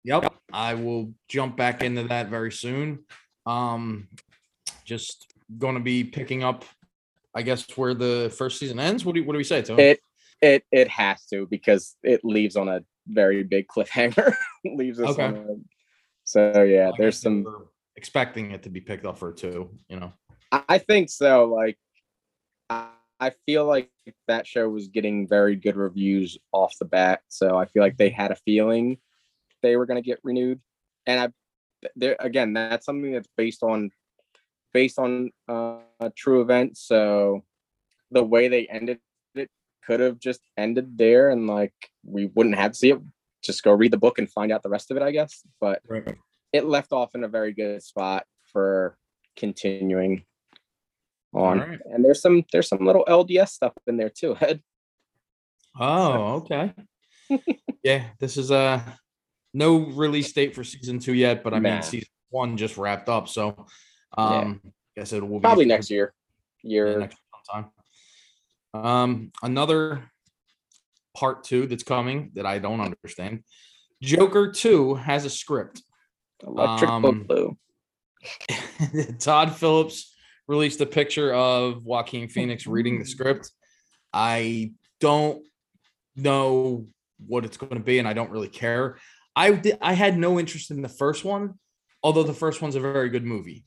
[0.05, 0.33] Yep.
[0.53, 3.05] I will jump back into that very soon.
[3.45, 4.07] Um
[4.85, 5.27] just
[5.57, 6.63] gonna be picking up,
[7.35, 9.03] I guess, where the first season ends.
[9.03, 9.83] What do you, what do we say, Tony?
[9.83, 9.99] It
[10.41, 14.33] it it has to because it leaves on a very big cliffhanger.
[14.65, 15.23] leaves us Okay.
[15.25, 15.55] on a,
[16.23, 17.67] so yeah, I there's some.
[17.95, 20.13] expecting it to be picked up for two, you know.
[20.51, 21.45] I I think so.
[21.45, 21.77] Like,
[22.69, 22.87] I,
[23.19, 23.89] I feel like
[24.27, 27.21] that show was getting very good reviews off the bat.
[27.29, 28.97] So I feel like they had a feeling
[29.61, 30.59] they were going to get renewed.
[31.07, 33.91] And I, there again, that's something that's based on,
[34.73, 36.77] based on uh, a true event.
[36.77, 37.43] So
[38.11, 38.99] the way they ended
[39.33, 39.49] it
[39.85, 43.01] could have just ended there, and like we wouldn't have to see it.
[43.43, 45.41] Just go read the book and find out the rest of it, I guess.
[45.61, 46.15] But Right.
[46.51, 48.97] it left off in a very good spot for
[49.35, 50.25] continuing
[51.35, 51.61] on.
[51.61, 51.79] Alright.
[51.85, 54.61] And there's some there's some little LDS stuff in there too, Ed.
[55.79, 56.73] Oh, okay.
[57.83, 58.81] yeah, this is uh
[59.53, 63.27] no release date for season two yet, but I mean season one just wrapped up.
[63.27, 63.65] So
[64.17, 66.13] um i guess it will be Probably next year.
[66.63, 66.99] yeah, Year.
[66.99, 67.71] next sometime.
[68.73, 70.09] Um, another
[71.15, 73.43] part two that's coming that I don't understand.
[74.01, 75.81] Joker two has a script.
[76.45, 77.57] Electric um, Boogaloo.
[79.19, 80.14] Todd Phillips
[80.47, 83.09] released a picture of Joaquin Phoenix reading the mm.
[83.09, 83.51] script.
[84.13, 85.45] I don't
[86.15, 86.87] know
[87.25, 88.97] what it's going to be, and I don't really care.
[89.35, 91.55] I did, I had no interest in the first one,
[92.03, 93.65] although the first one's a very good movie.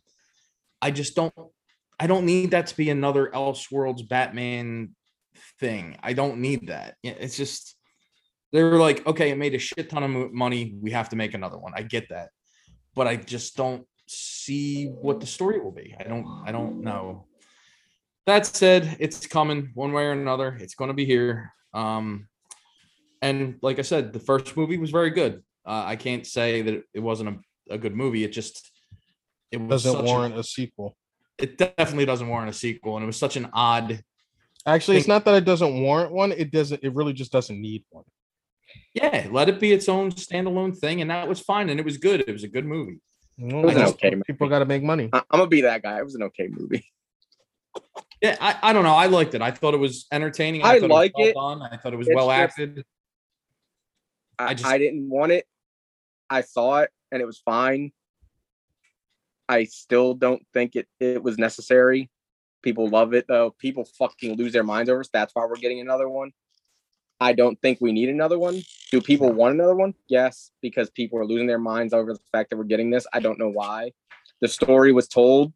[0.80, 1.34] I just don't
[2.00, 4.94] I don't need that to be another Elseworlds Batman
[5.58, 5.96] thing.
[6.02, 6.94] I don't need that.
[7.02, 7.74] It's just
[8.52, 10.76] they were like, okay, it made a shit ton of money.
[10.80, 11.72] We have to make another one.
[11.74, 12.30] I get that,
[12.94, 15.94] but I just don't see what the story will be.
[15.98, 16.26] I don't.
[16.46, 17.26] I don't know.
[18.26, 20.56] That said, it's coming one way or another.
[20.61, 21.52] It's going to be here.
[21.72, 22.28] Um,
[23.22, 25.42] and like I said, the first movie was very good.
[25.66, 27.40] Uh, I can't say that it wasn't
[27.70, 28.24] a, a good movie.
[28.24, 28.70] It just
[29.50, 30.96] it was Doesn't such a- warrant a sequel.
[31.38, 34.02] it definitely doesn't warrant a sequel, and it was such an odd.
[34.66, 36.32] Actually, it's not that it doesn't warrant one.
[36.32, 36.82] It doesn't.
[36.84, 38.04] It really just doesn't need one.
[38.92, 41.96] Yeah, let it be its own standalone thing, and that was fine, and it was
[41.96, 42.20] good.
[42.26, 43.00] It was a good movie.
[43.39, 44.22] Well, was an okay movie.
[44.26, 45.11] people got to make money.
[45.12, 45.99] I- I'm gonna be that guy.
[45.99, 46.84] It was an okay movie.
[48.20, 48.95] Yeah, I, I don't know.
[48.97, 49.43] I liked it.
[49.43, 50.64] I thought it was entertaining.
[50.64, 51.28] I thought like it.
[51.28, 51.36] it.
[51.36, 51.68] Was well done.
[51.70, 52.84] I thought it was It's well just- acted.
[54.41, 55.47] I, I I, didn't want it.
[56.28, 57.93] I saw it and it was fine.
[59.49, 62.11] I still don't think it, it was necessary.
[62.62, 63.55] People love it though.
[63.57, 65.09] People fucking lose their minds over it.
[65.12, 66.32] That's why we're getting another one.
[67.20, 68.62] I don't think we need another one.
[68.92, 69.94] Do people want another one?
[70.08, 73.06] Yes, because people are losing their minds over the fact that we're getting this.
[73.12, 73.92] I don't know why.
[74.40, 75.52] The story was told.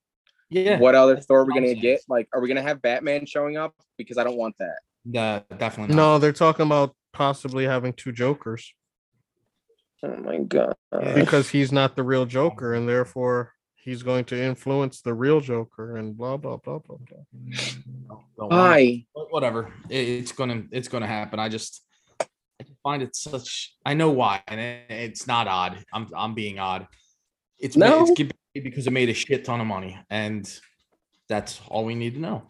[0.50, 2.00] Yeah, What other story are we gonna get?
[2.08, 3.74] Like, are we gonna have Batman showing up?
[3.96, 5.18] Because I don't want that.
[5.50, 6.02] uh, definitely not.
[6.02, 8.72] No, they're talking about possibly having two Jokers
[10.02, 10.74] Oh my god.
[11.14, 15.96] because he's not the real Joker, and therefore he's going to influence the real Joker,
[15.96, 17.18] and blah blah blah blah blah.
[18.38, 18.56] Don't want it.
[18.56, 19.04] Why?
[19.14, 19.72] But whatever.
[19.90, 21.38] It- it's gonna it's gonna happen.
[21.40, 21.82] I just
[22.20, 23.74] I just find it such.
[23.84, 25.84] I know why, and it, it's not odd.
[25.92, 26.86] I'm I'm being odd.
[27.58, 28.04] It's No.
[28.08, 30.48] it's because it made a shit ton of money, and
[31.28, 32.42] that's all we need to know.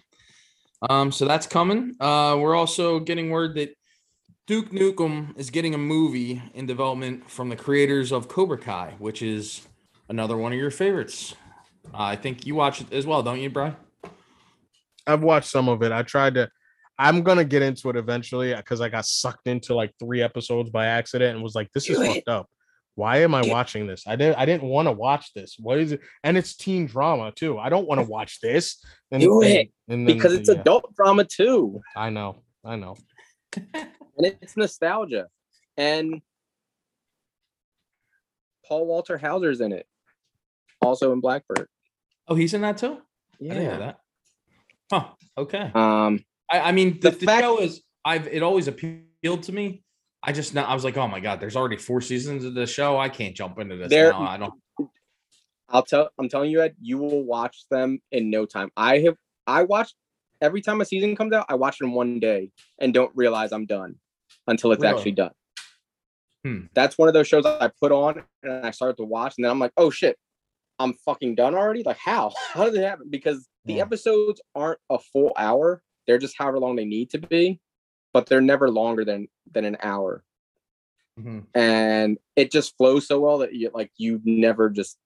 [0.91, 1.95] Um, so that's coming.
[2.01, 3.76] Uh, we're also getting word that
[4.49, 9.22] Duke Nukem is getting a movie in development from the creators of Cobra Kai, which
[9.22, 9.62] is
[10.09, 11.34] another one of your favorites.
[11.92, 13.76] Uh, I think you watch it as well, don't you, Brian?
[15.07, 15.92] I've watched some of it.
[15.92, 16.48] I tried to.
[16.98, 20.86] I'm gonna get into it eventually because I got sucked into like three episodes by
[20.86, 22.14] accident and was like, "This is Do it.
[22.14, 22.48] fucked up.
[22.94, 23.53] Why am I Yeah.
[23.53, 24.07] watching this?
[24.07, 24.36] I didn't.
[24.38, 25.57] I didn't want to watch this.
[25.59, 26.00] What is it?
[26.22, 27.59] And it's teen drama too.
[27.59, 28.84] I don't want to watch this.
[29.11, 31.80] And, Do and- it, and then- Because it's yeah, adult drama too.
[31.96, 32.42] I know.
[32.64, 32.96] I know.
[33.74, 35.26] and it's nostalgia.
[35.76, 36.20] And
[38.66, 39.86] Paul Walter Hauser's in it,
[40.83, 41.66] also in Blackbird.
[42.28, 42.99] Oh, he's in that too.
[43.41, 43.78] I didn't know Yeah.
[43.78, 43.99] that.
[44.93, 45.09] Huh.
[45.39, 45.70] Okay.
[45.74, 46.24] Um.
[46.51, 47.83] I, I mean, the, The the fact- show is.
[48.05, 48.26] I've.
[48.26, 49.83] It always appealed to me.
[50.22, 50.55] I just.
[50.55, 52.99] Now, I was like, oh my god, there's already four seasons of the show.
[52.99, 54.22] I can't jump into this There- now.
[54.22, 54.55] I don't.
[55.68, 56.11] I'll tell.
[56.18, 56.74] I'm telling you, Ed.
[56.80, 58.70] You will watch them in no time.
[58.76, 59.16] I have.
[59.47, 59.95] I watched
[60.41, 61.47] every time a season comes out.
[61.49, 63.97] I watch it in one day and don't realize I'm done
[64.47, 64.95] until it's Really?
[64.95, 65.30] actually done.
[66.45, 66.61] Hmm.
[66.74, 69.51] That's one of those shows I put on and I start to watch, and then
[69.51, 70.18] I'm like, oh shit,
[70.78, 71.82] I'm fucking done already.
[71.82, 72.32] Like how?
[72.54, 73.08] How did it happen?
[73.10, 73.82] Because the Yeah.
[73.82, 75.82] episodes aren't a full hour.
[76.06, 77.60] They're just however long they need to be,
[78.12, 80.24] but they're never longer than than an hour
[81.20, 81.46] Mhm.
[81.54, 84.96] and it just flows so well that you like you never just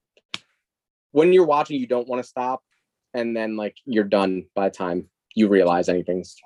[1.11, 2.63] when you're watching you don't want to stop
[3.13, 6.37] and then like you're done by the time you realize anything's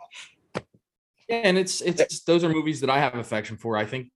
[1.29, 3.77] Yeah, and it's it's those are movies that I have affection for.
[3.77, 4.11] I think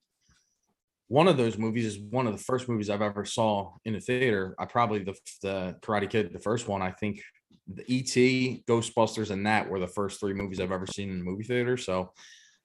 [1.09, 4.01] one of those movies is one of the first movies I've ever saw in a
[4.01, 4.55] theater.
[4.59, 6.83] I probably the the Karate Kid, the first one.
[6.83, 7.21] I think
[7.67, 11.25] the ET, Ghostbusters, and that were the first three movies I've ever seen in a
[11.25, 11.77] movie theater.
[11.77, 12.13] So,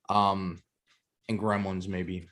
[0.09, 0.61] um,
[1.27, 2.27] and Gremlins maybe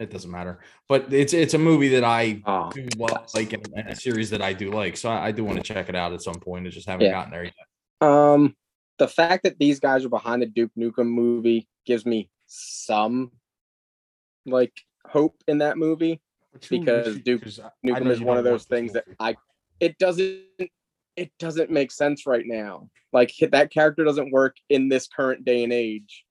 [0.00, 3.66] it doesn't matter, but it's it's a movie that I oh, do well, like and
[3.76, 4.96] and a series that I do like.
[4.96, 6.66] So I, I do want to check it out at some point.
[6.66, 7.12] I just haven't Yeah.
[7.12, 7.54] gotten there yet.
[8.00, 8.56] um
[8.98, 13.30] the fact that these guys are behind the duke nukem movie gives me some
[14.46, 14.72] like
[15.10, 16.20] hope in that movie
[16.70, 17.42] Because Duke
[17.86, 19.36] nukem is one of those things that i
[19.80, 20.42] it doesn't
[21.16, 22.88] it doesn't make sense right now.
[23.12, 26.24] Like that character doesn't work in this current day and age.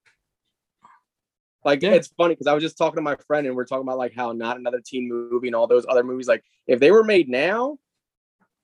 [1.65, 1.91] Like Yeah.
[1.91, 4.13] it's funny because i was just talking to my friend and we're talking about like
[4.15, 7.27] how not another teen movie and all those other movies like if they were made
[7.27, 7.77] now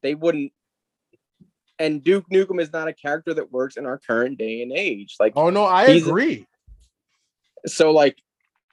[0.01, 0.51] they wouldn't
[1.79, 5.15] and duke nukem is not a character that works in our current day and age.
[5.19, 6.45] Like Oh no, I agree.
[7.65, 8.17] so like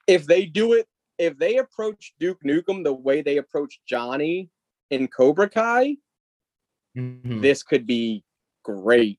[0.06, 0.86] if they do it
[1.20, 4.48] if they approach duke nukem the way they approach johnny
[4.90, 5.96] in cobra kai
[6.96, 7.40] Mhm.
[7.42, 8.24] this could be
[8.62, 9.18] great.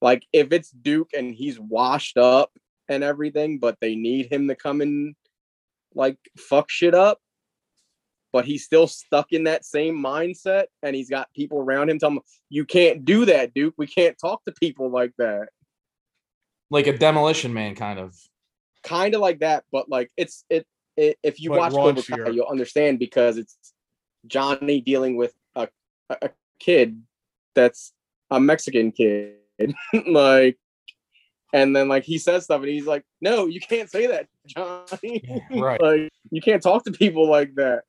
[0.00, 2.50] Like if it's Duke and he's washed up
[2.88, 5.14] and everything, but they need him to come and
[5.94, 7.20] like fuck shit up,
[8.32, 12.16] but he's still stuck in that same mindset and he's got people around him telling
[12.16, 13.74] him, You can't do that, Duke.
[13.78, 15.48] We can't talk to people like that.
[16.70, 18.16] Like a demolition man, kind of.
[18.82, 20.66] Kind of like that, but like it's it, it
[20.96, 23.56] if you watch Cobra Kai, you'll understand because it's
[24.26, 25.68] Johnny dealing with a,
[26.10, 27.02] a, kid
[27.54, 27.92] that's
[28.30, 29.36] a Mexican kid.
[30.06, 30.58] like
[31.52, 35.42] and then like he says stuff and he's like, No, you can't say that, Johnny.
[35.52, 35.80] right.
[35.82, 37.82] like you can't talk to people like that.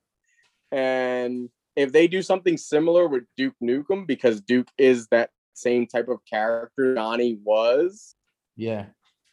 [0.72, 6.08] And if they do something similar with Duke Nukem, because Duke is that same type
[6.10, 8.16] of character Johnny was,
[8.56, 8.86] Yeah.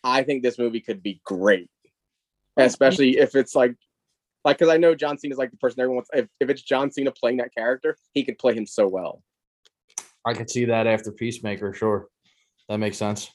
[0.05, 1.69] I think this movie could be great.
[2.57, 3.75] Especially if it's like
[4.45, 6.11] like because I know John Cena is like the person everyone wants.
[6.13, 9.23] If, if it's John Cena playing that character, he could play him so well.
[10.25, 12.09] I could see that after Peacemaker, sure.
[12.69, 13.31] That makes sense.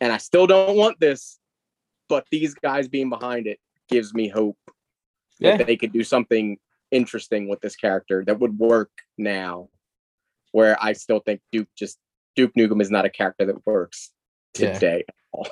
[0.00, 1.38] And I still don't want this,
[2.08, 4.58] but these guys being behind it gives me hope
[5.38, 5.56] Yeah.
[5.56, 6.58] that they could do something
[6.90, 9.68] interesting with this character that would work now.
[10.52, 11.98] Where I still think Duke just
[12.34, 14.12] Duke Nukem is not a character that works
[14.58, 14.72] Yeah.
[14.74, 15.04] today.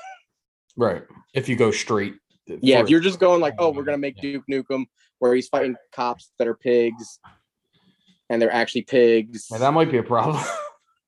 [0.77, 1.03] Right.
[1.35, 2.15] If you go straight.
[2.47, 4.87] Yeah, if you're just going like, oh, we're gonna make Duke Nukem
[5.19, 7.19] where he's fighting cops that are pigs,
[8.29, 10.43] and they're actually pigs, Yeah, that might be a problem.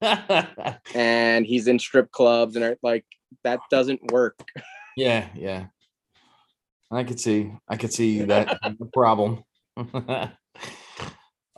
[0.94, 3.04] and he's in strip clubs, and like
[3.44, 4.38] that doesn't work.
[4.96, 5.66] yeah, yeah.
[6.90, 7.52] I could see.
[7.68, 8.58] I could see that
[8.92, 9.42] problem.
[9.76, 10.30] Trying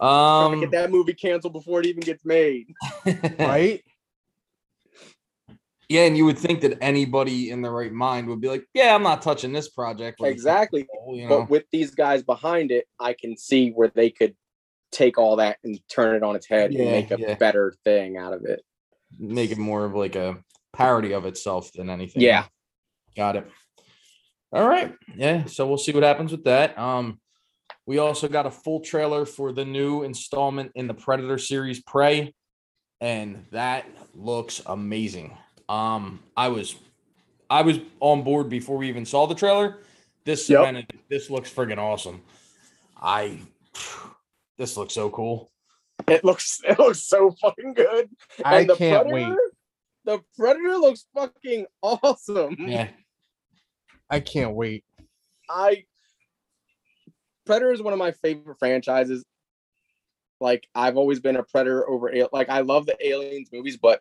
[0.01, 2.73] to um, get that movie canceled before it even gets made.
[3.39, 3.83] right?
[5.89, 8.95] Yeah, and you would think that anybody in the right mind would be like, "Yeah,
[8.95, 10.87] I'm not touching this project." like, Exactly.
[11.11, 14.37] You know, But with these guys behind it, I can see where they could
[14.93, 17.35] take all that and turn it on its head Yeah, and make a yeah.
[17.35, 18.63] better thing out of it.
[19.19, 22.23] make it more of like a parody of itself than anything.
[22.23, 22.45] Yeah.
[23.17, 23.47] Got it.
[24.53, 24.95] All right.
[25.17, 25.45] Yeah.
[25.47, 26.79] So we'll see what happens with that.
[26.79, 27.21] Um,
[27.87, 32.35] we also got a full trailer for the new installment in the Predator series, Prey,
[33.01, 35.37] and that looks amazing.
[35.69, 36.77] Um, I was,
[37.51, 39.79] I was on board before we even saw the trailer.
[40.25, 40.61] This Yep.
[40.61, 42.23] cemented, this looks friggin' awesome.
[42.97, 43.39] I,
[44.57, 45.51] this looks so cool.
[46.07, 48.09] It looks it looks so fucking good.
[48.45, 49.39] I And the can't Predator, wait.
[50.05, 52.57] The Predator looks fucking awesome.
[52.59, 52.89] Yeah.
[54.11, 54.85] I can't wait.
[55.51, 55.85] I
[57.47, 59.25] Predator is one of my favorite franchises.
[60.41, 64.01] Like I've always been a Predator over like I love the Aliens movies, but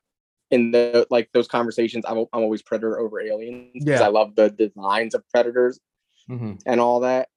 [0.52, 4.06] in the like those conversations, I'm, I'm always Predator over Aliens because Yeah.
[4.08, 5.80] I love the designs of Predators
[6.30, 6.62] Mhm.
[6.66, 7.30] and all that.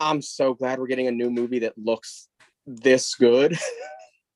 [0.00, 2.28] I'm so glad we're getting a new movie that looks
[2.66, 3.56] this good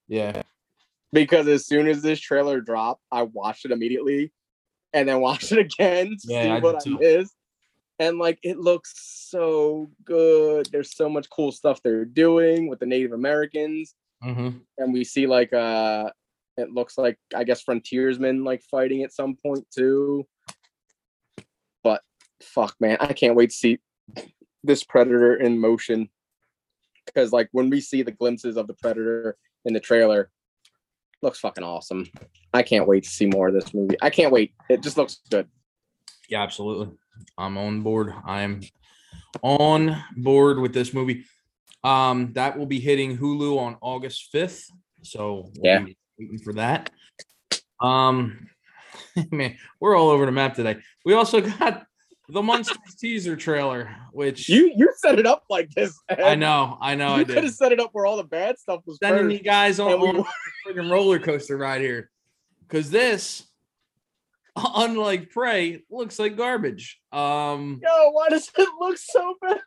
[0.07, 0.43] Yeah.
[1.13, 4.33] because as soon as this trailer dropped, I watched it immediately
[4.93, 7.35] and then watched it again to Yeah, see I what I missed.
[7.99, 8.95] And like it looks
[9.29, 10.71] so good.
[10.71, 13.95] There's so much cool stuff they're doing with the Native Americans.
[14.23, 16.11] hmm And we see like uh
[16.59, 20.27] it looks like I guess frontiersmen like fighting at some point too.
[21.85, 22.03] But
[22.43, 23.79] fuck man, I can't wait to see
[24.65, 26.11] this predator in motion.
[27.07, 30.31] Because like when we see the glimpses of the predator in the trailer,
[31.23, 32.07] looks fucking awesome.
[32.53, 33.97] I can't wait to see more of this movie.
[34.03, 34.53] I can't wait.
[34.69, 35.49] It just looks good.
[36.29, 36.95] Yeah, absolutely.
[37.39, 38.13] I'm on board.
[38.25, 38.61] I am
[39.43, 41.25] on board with this movie.
[41.85, 44.65] Um, that will be hitting Hulu on August 5th.
[45.03, 45.87] So we'll Yeah.
[46.19, 46.91] Waiting for that.
[47.81, 48.49] Um,
[49.31, 50.77] man, we're all over the map today.
[51.05, 51.85] We also got
[52.29, 55.99] the Munsters teaser trailer, which You you set it up like this.
[56.11, 58.59] I know, I know, I you could have set it up where all the bad
[58.59, 60.25] stuff was Sending you guys on, we- on a
[60.67, 62.11] freaking roller coaster ride here,
[62.67, 63.47] because this,
[64.57, 67.01] unlike Prey, looks like garbage.
[67.13, 69.61] Um, Yo, why does it look so bad?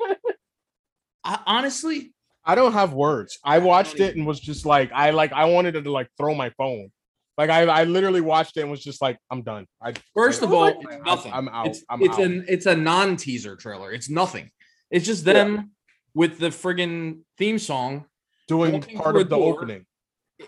[1.23, 2.13] I, honestly,
[2.45, 3.37] I don't have words.
[3.43, 6.33] I watched don't it and was just like, I like, I wanted to like throw
[6.33, 6.91] my phone.
[7.37, 9.65] Like I, I literally watched it and was just like, I'm done.
[9.81, 11.33] I First I- of all, I- it's nothing.
[11.33, 11.67] I'm out.
[11.67, 12.23] It's, I'm it's out.
[12.23, 13.91] an it's a non-teaser trailer.
[13.91, 14.49] It's nothing.
[14.89, 15.33] It's just Yeah.
[15.33, 15.71] them
[16.13, 18.05] with the friggin' theme song.
[18.47, 19.55] doing part of the door.
[19.55, 19.85] opening.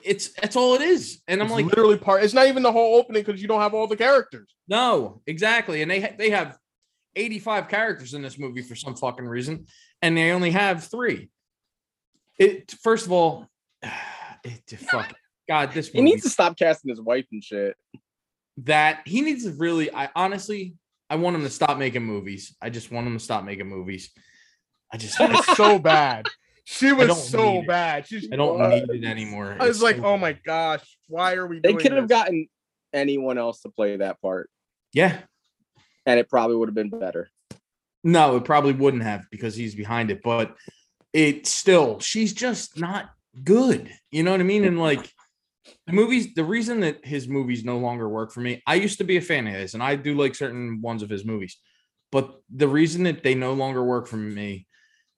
[0.03, 1.21] It's that's all it is.
[1.27, 2.23] And I'm It's like, literally part.
[2.23, 4.53] It's not even the whole opening because you don't have all the characters.
[4.67, 5.81] no, exactly.
[5.83, 6.57] And they ha- they have
[7.15, 9.67] 85 characters in this movie for some fucking reason,
[10.01, 11.29] and they only have three.
[12.39, 13.47] It first of all,
[14.43, 14.61] it
[14.91, 15.13] fuck
[15.47, 17.75] God, this He needs to stop casting his wife and shit.
[18.57, 20.75] that he needs to really I honestly
[21.09, 22.55] I want him to stop making movies.
[22.61, 24.11] I just want him to stop making movies.
[24.91, 26.25] I just It's so bad.
[26.65, 28.07] She was so bad.
[28.07, 29.57] She, I don't need it anymore.
[29.59, 31.59] I was It's like, so- oh my gosh, why are we?
[31.59, 32.47] They doing could have gotten
[32.93, 34.49] anyone else to play that part,
[34.93, 35.17] yeah.
[36.05, 37.29] and it probably would have been better.
[38.03, 40.55] No, it probably wouldn't have because he's behind it, but
[41.14, 43.11] it still, she's just not
[43.43, 43.89] good.
[44.11, 44.66] You know what I mean?
[44.66, 45.09] And like
[45.88, 49.03] the movies, the reason that his movies no longer work for me, I used to
[49.03, 51.57] be a fan of his and I do like certain ones of his movies,
[52.11, 54.68] but the reason that they no longer work for me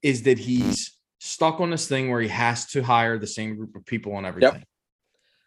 [0.02, 3.74] is that he's stuck on this thing where he has to hire the same group
[3.74, 4.62] of people on everything.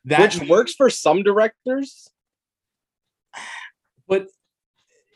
[0.05, 2.07] That Which works for some directors.
[4.07, 4.27] but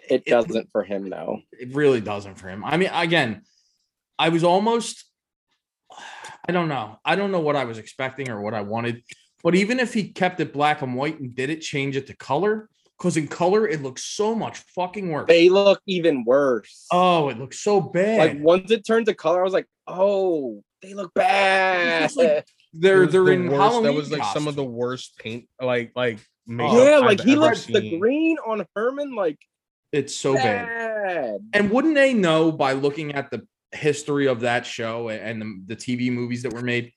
[0.10, 1.40] It It- doesn't for him though.
[1.54, 2.64] it really doesn't for him.
[2.64, 3.42] I mean, again,
[4.20, 5.06] I was almost,
[6.48, 7.00] I don't know.
[7.06, 9.04] I don't know what I was expecting or what I wanted.
[9.44, 12.16] But even if he kept it black and white and did it change it to
[12.16, 15.26] color, because in color it looks so much fucking worse.
[15.28, 16.86] They look even worse.
[16.91, 18.20] Oh, it looks so bad.
[18.20, 22.16] like once it turned to color, I was like, oh, they look bad.
[22.16, 23.62] Like- they're they're the in worst.
[23.62, 23.84] Halloween.
[23.84, 27.34] That was like some of the worst paint, like like makeup yeah, I've like he
[27.34, 29.38] ever looks the green on Herman like
[29.91, 30.68] It's so bad.
[30.68, 31.38] bad.
[31.54, 35.76] And wouldn't they know by looking at the history of that show and the, the
[35.76, 36.91] TV movies that were made?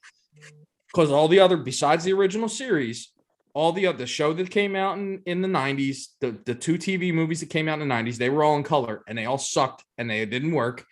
[0.93, 3.13] Because all the other, besides the original series,
[3.55, 6.75] all the other the show that came out in, in the 90s, the, the two
[6.75, 9.25] TV movies that came out in the 90s, they were all in color and they
[9.25, 10.85] all sucked and they didn't work.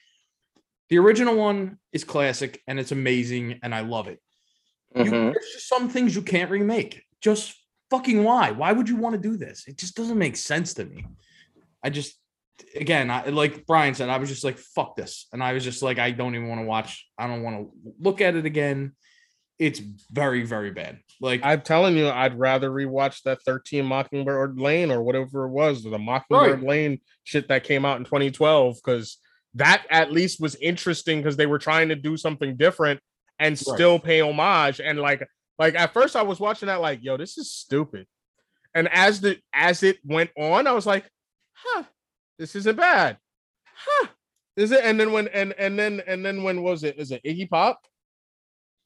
[0.91, 4.20] The original one is classic and it's amazing and I love it.
[4.95, 5.32] You, Mhm.
[5.32, 7.03] there's just some things you can't remake.
[7.20, 7.55] Just
[7.91, 8.51] fucking why?
[8.51, 9.66] Why would you want to do this?
[9.66, 11.07] It just doesn't make sense to me.
[11.82, 12.14] I just,
[12.75, 15.27] again, I, like Brian said, I was just like, fuck this.
[15.33, 17.07] And I was just like, I don't even want to watch.
[17.19, 18.93] I don't want to look at it again.
[19.59, 19.81] It's
[20.11, 20.99] very, very bad.
[21.21, 25.85] Like, I'm telling you, I'd rather rewatch that 13 Mockingbird Lane or whatever it was,
[25.85, 29.19] the Mockingbird Lane shit that came out in 2012, because
[29.55, 33.01] that at least was interesting because they were trying to do something different
[33.39, 33.59] and Right.
[33.59, 34.81] still pay homage.
[34.81, 35.27] And like,
[35.59, 38.07] like at first I was watching that, like, yo, this is stupid.
[38.75, 41.09] And as the as it went on, I was like,
[41.53, 41.85] huh,
[42.39, 43.18] this isn't bad.
[43.74, 44.09] Huh.
[44.57, 44.85] Is it?
[44.85, 46.99] And then when and and then and then when was it?
[46.99, 47.80] Is it Iggy Pop?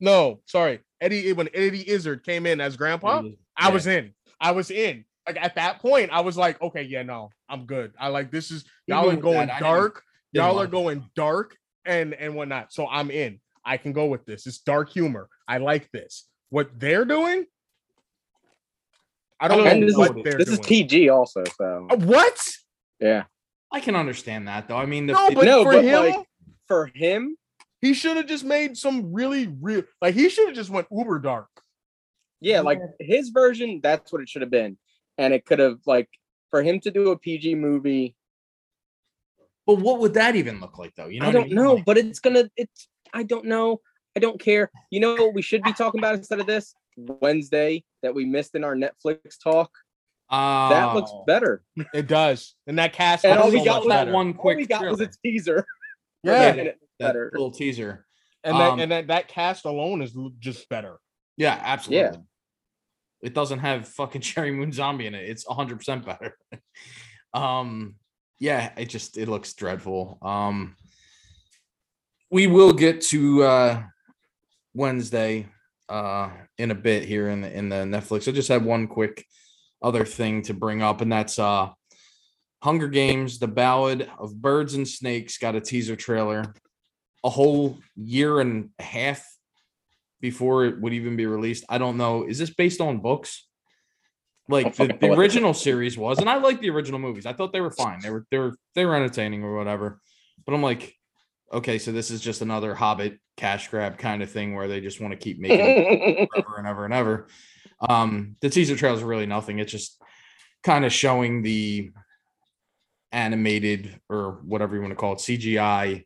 [0.01, 0.81] No, sorry.
[1.01, 3.23] Eddie when Eddie Izzard came in as grandpa,
[3.57, 4.15] I was in.
[4.41, 5.05] I was in.
[5.27, 7.93] Like at that point, I was like, okay, yeah, no, I'm good.
[8.01, 10.03] I like this is y'all are going that, dark.
[10.33, 12.73] Y'all are going dark and and whatnot.
[12.73, 13.41] So I'm in.
[13.65, 14.47] I can go with this.
[14.47, 15.29] It's dark humor.
[15.47, 16.27] I like this.
[16.49, 17.45] What they're doing,
[19.39, 20.69] I don't And know this what is they're this is doing.
[20.69, 22.41] PG also, so Uh, what?
[23.01, 23.25] yeah.
[23.71, 24.77] I can understand that though.
[24.77, 26.27] I mean, the, No, but No, for but, him, like-
[26.67, 27.37] For him,
[27.81, 29.85] he should have just made some really real.
[30.03, 31.49] Like he should have just went uber dark.
[32.41, 34.79] yeah, like his version, that's what it should have been.
[35.17, 36.09] And it could have like
[36.51, 38.15] for him to do a PG movie,
[39.67, 41.09] but what would that even look like though?
[41.09, 41.55] You know, I don't mean?
[41.57, 43.81] know, Like, but it's gonna it's I don't know.
[44.17, 44.71] I don't care.
[44.91, 46.75] You know what we should be talking about instead of this?
[46.97, 49.71] Wednesday that we missed in our Netflix talk.
[50.31, 51.25] That looks oh.
[51.27, 51.63] better.
[51.95, 53.25] It does, and that cast.
[53.25, 55.65] And all we so got was that one All quick we got was a teaser.
[56.25, 57.31] Yeah, that better.
[57.33, 58.05] little teaser.
[58.43, 60.99] and that Um, and that, that cast alone is just better.
[61.37, 62.19] Yeah, absolutely.
[62.19, 62.23] Yeah.
[63.23, 65.29] It doesn't have fucking Sheri Moon Zombie in it.
[65.29, 66.37] It's 100% better.
[67.35, 67.95] um
[68.41, 70.19] yeah, it just it looks dreadful.
[70.23, 70.77] Um
[72.31, 73.83] we will get to uh
[74.75, 75.47] Wednesday
[75.89, 78.29] uh in a bit here in the in the Netflix.
[78.29, 79.25] I just had one quick
[79.83, 81.71] other thing to bring up and that's uh
[82.63, 86.55] Hunger Games: The Ballad of Birds and Snakes got a teaser trailer
[87.25, 89.25] a whole year and a half
[90.21, 91.65] before it would even be released.
[91.69, 92.25] I don't know.
[92.25, 93.47] Is this based on books?
[94.49, 97.27] Like the, the know what this original series was, and I like the original movies.
[97.27, 98.01] I thought they were fine.
[98.01, 100.01] They were they were they were entertaining or whatever.
[100.47, 100.95] But I'm like,
[101.53, 105.01] okay, so this is just another Hobbit cash grab kind of thing where they just
[105.01, 107.29] want to keep making it forever and ever and ever.
[107.81, 109.59] Um, the teaser trails are really nothing.
[109.59, 110.01] It's just
[110.65, 111.91] kind of showing the
[113.13, 116.05] animated or whatever you want to call it, CGI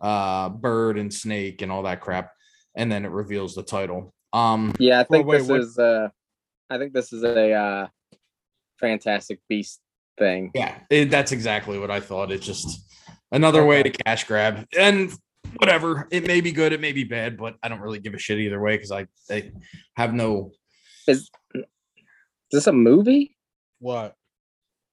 [0.00, 2.30] uh bird and snake and all that crap.
[2.74, 4.12] And then it reveals the title.
[4.34, 6.08] Um yeah, I think wait, this what- is uh
[6.68, 7.86] I think this is a uh
[8.78, 9.80] fantastic beast
[10.18, 10.50] thing.
[10.54, 12.30] yeah, it, that's exactly what I thought.
[12.30, 12.86] It's just
[13.32, 14.66] another way to cash grab.
[14.78, 15.12] And
[15.56, 18.18] whatever, it may be good, it may be bad, but I don't really give a
[18.18, 19.50] shit either way because I, I
[19.96, 20.52] have no
[21.06, 21.30] Is
[22.50, 23.36] this a movie
[23.78, 24.14] What?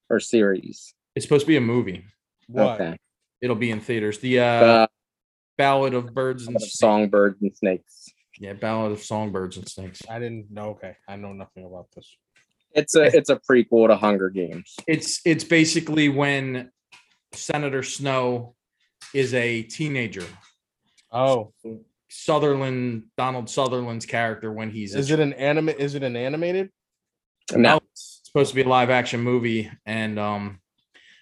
[0.09, 0.93] or series?
[1.15, 2.03] it's supposed to be a movie.
[2.47, 2.81] What?
[2.81, 2.97] Okay.
[3.41, 4.19] It'll be in theaters.
[4.19, 4.87] The uh Uh,
[5.57, 6.79] Ballad of Birds and Snakes.
[6.79, 8.09] songbirds and snakes.
[8.39, 10.01] Yeah, Ballad of Songbirds and Snakes.
[10.09, 10.69] I didn't know.
[10.71, 12.15] Okay, I know nothing about this.
[12.73, 14.75] It's a it's a prequel to Hunger Games.
[14.87, 16.71] It's it's basically when
[17.33, 18.55] Senator Snow
[19.13, 20.25] is a teenager.
[21.11, 21.53] Oh,
[22.13, 25.69] Sutherland, Donald Sutherland's character when he's Is it an anime?
[25.69, 26.69] Is it an animated?
[27.53, 30.59] No, it's supposed to be a live action movie, and um,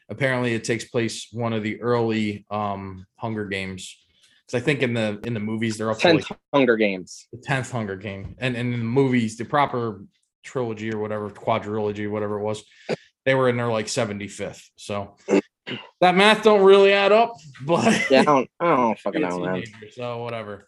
[0.10, 3.98] apparently it takes place one of the early um Hunger Games.
[4.46, 7.28] Because I think in the in the movies they're up to tenth like Hunger Games.
[7.32, 10.04] the tenth Hunger Game, and, and in the movies the proper
[10.44, 12.64] trilogy or whatever quadrilogy, whatever it was,
[13.26, 14.70] they were in their like seventy fifth.
[14.76, 15.16] So
[16.02, 17.34] that math don't really add up,
[17.66, 19.64] but Yeah, I don't, I don't fucking know, man.
[19.94, 20.68] so whatever.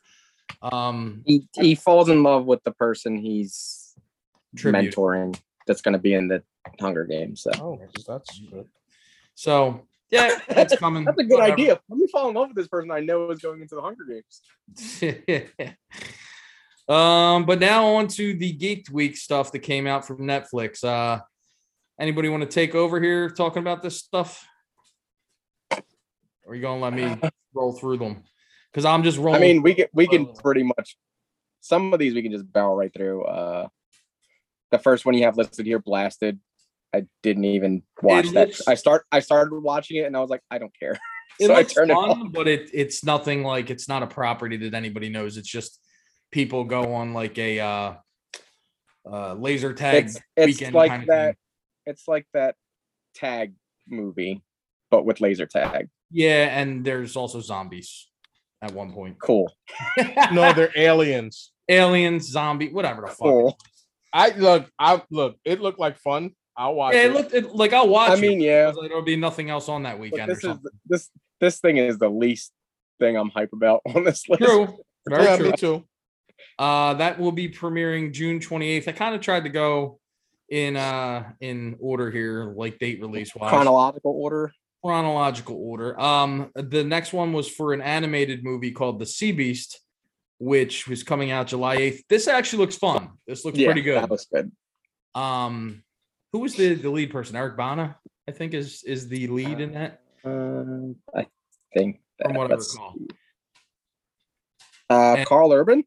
[0.61, 3.93] Um, He he falls in love with the person he's
[4.55, 4.93] Tribute.
[4.95, 5.37] mentoring.
[5.67, 6.43] That's going to be in the
[6.79, 7.41] Hunger Games.
[7.41, 8.67] So Oh, that's good.
[9.35, 9.81] so
[10.11, 11.05] yeah, it's coming.
[11.05, 11.53] that's a good whatever.
[11.53, 11.79] idea.
[11.89, 14.05] Let me fall in love with this person I know is going into the Hunger
[14.05, 14.41] Games.
[16.87, 20.83] um, but now on to the Geeked Week stuff that came out from Netflix.
[20.83, 21.21] Uh,
[21.99, 24.45] anybody want to take over here talking about this stuff?
[26.45, 27.17] Or are you gonna let me
[27.53, 28.23] roll through them?
[28.73, 29.35] Because I'm just rolling.
[29.35, 30.97] I mean, we can we can pretty much
[31.61, 33.23] some of these we can just barrel right through.
[33.23, 33.67] Uh,
[34.71, 36.39] the first one you have listed here, blasted.
[36.93, 38.47] I didn't even watch that.
[38.47, 40.99] looks- I start I started watching it and I was like, I don't care.
[41.39, 44.07] it so I looks turned it fun, but it it's nothing like it's not a
[44.07, 45.37] property that anybody knows.
[45.37, 45.79] It's just
[46.31, 47.93] people go on like a uh,
[49.09, 51.25] uh, laser tag It's it's weekend like kind of that.
[51.25, 51.35] thing.
[51.85, 52.55] It's like that
[53.13, 53.53] tag
[53.87, 54.43] movie,
[54.89, 55.89] but with laser tag.
[56.11, 58.07] Yeah, and there's also zombies
[58.63, 59.17] at one point.
[59.19, 59.51] Cool.
[60.31, 61.51] No, they're aliens.
[61.69, 63.17] Aliens, zombie, whatever the fuck.
[63.19, 63.57] Cool.
[64.11, 64.69] I look.
[64.79, 65.37] I look.
[65.45, 66.31] It looked like fun.
[66.55, 67.05] I'll watch Yeah, it.
[67.07, 68.11] it looked it, like I'll watch.
[68.11, 68.65] I mean, it, yeah.
[68.65, 70.71] because, like, there'll be nothing else on that But weekend or this is something.
[70.87, 71.09] this
[71.39, 72.51] this thing is the least
[72.99, 74.43] thing I'm hype about on this list.
[74.43, 74.77] True,
[75.09, 75.49] very yeah, true.
[75.51, 75.83] me too.
[76.59, 78.87] Uh, that will be premiering June 28th.
[78.87, 79.99] I kind of tried to go
[80.49, 83.49] in uh in order here, like date release wise.
[83.49, 84.53] Chronological order.
[84.83, 85.99] Chronological order.
[85.99, 89.79] Um, the next one was for an animated movie called The Sea Beast,
[90.39, 92.01] which was coming out July 8th.
[92.09, 93.09] This actually looks fun.
[93.25, 93.95] This looks pretty good.
[93.95, 94.51] That looks good.
[95.15, 95.83] Um,
[96.33, 97.35] who was the the lead person?
[97.35, 97.95] Eric Bana,
[98.27, 100.01] I think is is the lead in that.
[100.25, 101.27] Um, I
[101.73, 102.95] think From that, what I recall.
[104.89, 105.83] Uh, Karl Urban.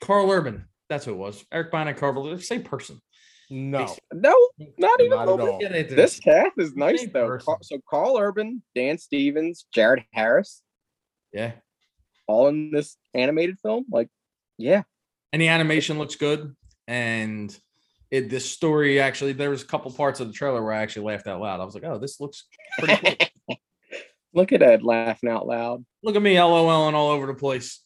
[0.00, 0.66] Karl Urban.
[0.88, 1.44] That's who it was.
[1.52, 3.00] Eric Bana, Karl Urban, same person.
[3.50, 4.36] No, No,
[4.76, 5.58] not even Not at little all.
[5.58, 5.62] bit.
[5.62, 5.96] Yeah, they did.
[5.96, 7.26] This cast is nice Same though.
[7.28, 7.54] person.
[7.62, 10.62] So Karl Urban, Dan Stevens, Jared Harris,
[11.32, 11.52] Yeah.
[12.26, 13.86] all in this animated film.
[13.90, 14.08] Like,
[14.58, 14.82] yeah,
[15.32, 16.54] And the animation looks good.
[16.86, 17.58] And
[18.10, 21.04] it this story actually there was a couple parts of the trailer where I actually
[21.06, 21.60] laughed out loud.
[21.60, 22.44] I was like, oh, this looks
[22.78, 23.56] pretty cool.
[24.34, 25.84] look at Ed laughing out loud.
[26.02, 27.82] Look at me LOLing all over the place.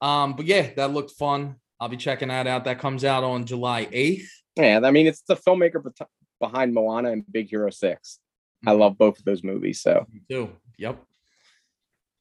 [0.00, 1.56] Um, but yeah, that looked fun.
[1.80, 2.64] I'll be checking that out.
[2.64, 4.26] That comes out on July 8th.
[4.56, 6.08] Yeah, I mean, it's the filmmaker bet-
[6.40, 8.20] behind Moana and Big Hero Six.
[8.66, 8.78] I Mhm.
[8.78, 9.80] love both of those movies.
[9.80, 10.50] So Me too.
[10.78, 11.02] Yep.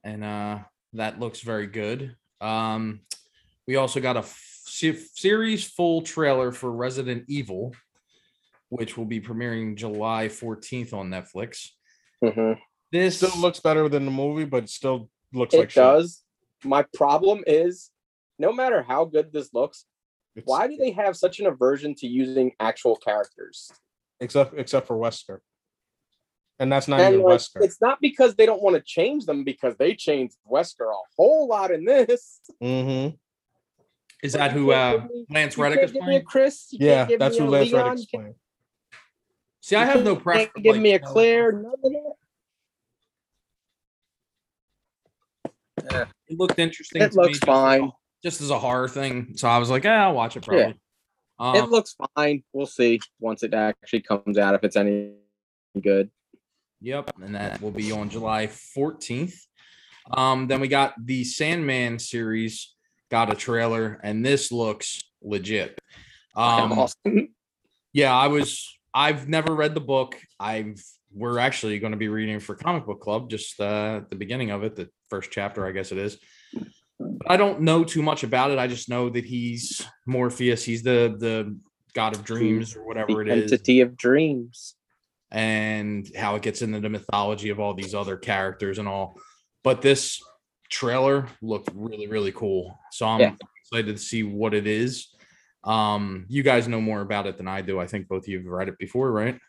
[0.03, 0.59] And uh
[0.93, 2.15] that looks very good.
[2.41, 3.01] Um
[3.67, 7.73] we also got a f- series full trailer for Resident Evil,
[8.69, 11.69] which will be premiering July 14th on Netflix.
[12.23, 12.59] mhm.
[12.91, 15.81] This still looks better than the movie, but still looks like it shit.
[15.81, 16.23] does.
[16.63, 17.89] My problem is,
[18.37, 19.85] no matter how good this looks,
[20.35, 23.71] It's- why do they have such an aversion to using actual characters?
[24.19, 25.39] except except for Wesker,
[26.59, 27.61] and that's not And even like, Wesker.
[27.63, 31.47] it's not because they don't want to change them, because they changed Wesker a whole
[31.47, 32.39] lot in this.
[32.61, 33.15] Mm-hmm.
[34.23, 36.25] is that who uh me- Lance you Reddick can't is give me a playing?
[36.25, 36.67] Chris.
[36.71, 38.35] you Yeah, that's who Lance Leon, Reddick's playing.
[39.61, 40.51] See, I have no can't preference.
[40.63, 41.51] Give like, me a you Claire.
[41.51, 41.91] None of
[45.89, 46.07] that.
[46.27, 47.01] It looked interesting.
[47.01, 47.91] It to me looks just fine.
[48.23, 49.33] Just as a horror thing.
[49.35, 50.75] So I was like, yeah, I'll watch it probably.
[51.39, 52.43] Um, it looks fine.
[52.53, 55.13] We'll see once it actually comes out if it's any
[55.81, 56.09] good.
[56.81, 59.35] Yep, and that will be on July 14th.
[60.11, 62.75] Um, then we got the Sandman series,
[63.09, 65.79] got a trailer, and this looks legit.
[66.35, 67.29] Um, Awesome.
[67.93, 70.19] yeah, I was I've never read the book.
[70.39, 70.81] I've
[71.13, 74.63] we're actually going to be reading for comic book club just uh the beginning of
[74.63, 76.17] it, the first chapter, I guess it is.
[77.23, 78.59] But I don't know too much about it.
[78.59, 81.57] I just know that he's Morpheus, he's the the
[81.93, 84.75] god of dreams or whatever it the is entity of dreams.
[85.31, 89.17] and how it gets into the mythology of all these other characters and all.
[89.63, 90.21] But this
[90.69, 92.77] trailer looked really, really cool.
[92.91, 93.35] So I'm Yeah.
[93.63, 95.07] excited to see what it is.
[95.63, 97.79] Um, you guys know more about it than I do.
[97.79, 99.39] I think both of you have read it before, right?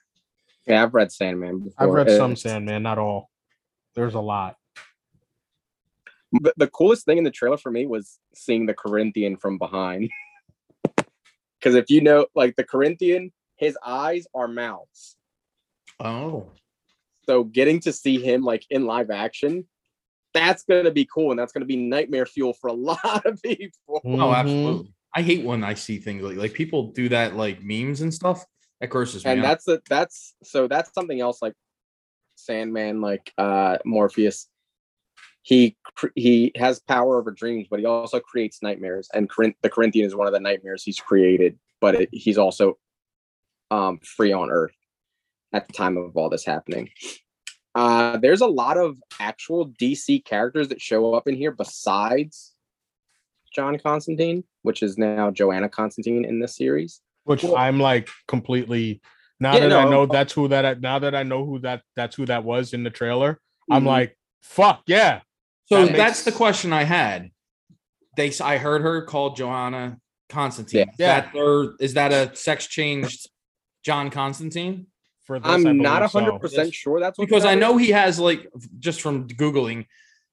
[0.66, 1.86] Yeah, I've read Sandman before.
[1.86, 3.28] I've read some Sandman, not all.
[3.94, 4.56] There's a lot.
[6.40, 10.10] The, the coolest thing in the trailer for me was seeing the Corinthian from behind.
[11.60, 15.16] Because if you know, like the Corinthian, his eyes are mouths.
[15.98, 16.50] Oh,
[17.24, 19.66] So getting to see him like in live action
[20.34, 24.02] that's gonna be cool, and that's gonna be nightmare fuel for a lot of people.
[24.04, 24.34] Oh, Mhm.
[24.34, 24.92] absolutely.
[25.16, 28.44] I hate when I see things like like people do that like memes and stuff.
[28.80, 29.44] That grosses me and out.
[29.44, 31.54] that's a, that's so that's something else like
[32.34, 34.48] Sandman, like uh Morpheus.
[35.46, 35.76] He
[36.14, 39.08] he has power over dreams, but he also creates nightmares.
[39.12, 42.78] And Corinth- the Corinthian is one of the nightmares he's created, but it, he's also
[43.70, 44.74] um free on Earth
[45.52, 46.88] at the time of all this happening.
[47.74, 52.54] Uh, there's a lot of actual DC characters that show up in here besides
[53.54, 57.00] John Constantine, which is now Johanna Constantine in this series.
[57.24, 59.02] which Well- I'm like completely
[59.40, 62.16] now Yeah, that I know that's who that now that I know who that that's
[62.16, 63.40] who that was in the trailer.
[63.70, 63.88] I'm Mhm.
[63.88, 65.20] like, fuck yeah.
[65.66, 67.30] So that that's makes- the question I had.
[68.16, 69.98] They I heard her called Johanna
[70.28, 70.86] Constantine.
[70.98, 71.16] Yeah.
[71.18, 73.28] Is that their is that a sex changed
[73.84, 74.86] John Constantine?
[75.24, 76.20] For this, I I'm not believe so.
[76.20, 76.74] hundred percent Yes.
[76.74, 77.86] sure that's what Because I know is.
[77.86, 78.46] he has like
[78.78, 79.86] just from googling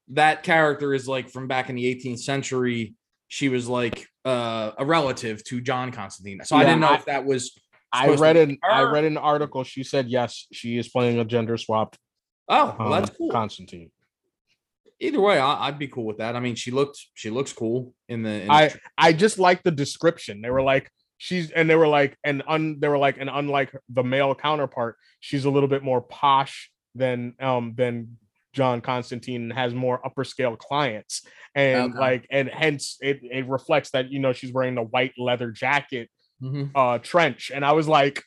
[0.08, 2.94] that character is like from back in the 18th century.
[3.28, 6.40] She was like uh, a relative to John Constantine.
[6.44, 7.58] So I Yeah, didn't know I- if that was.
[7.94, 8.92] I supposed to read be an I her.
[8.92, 9.64] read an article.
[9.64, 11.98] She said yes, she is playing a gender swapped
[12.48, 13.30] Oh, well, um, that's cool.
[13.30, 13.90] Constantine.
[15.02, 16.36] Either way, I, I'd be cool with that.
[16.36, 18.30] I mean, she looked she looks cool in the.
[18.42, 20.40] In the I tr- I just like the description.
[20.40, 20.88] They were like
[21.18, 24.96] she's and they were like and un they were like and unlike the male counterpart,
[25.20, 28.16] she's a little bit more posh than um than
[28.52, 31.26] John Constantine and has more upper scale clients.
[31.54, 31.98] And Okay.
[31.98, 36.10] like and hence it it reflects that you know she's wearing the white leather jacket
[36.40, 36.70] Mhm.
[36.76, 37.50] uh trench.
[37.54, 38.22] And I was like,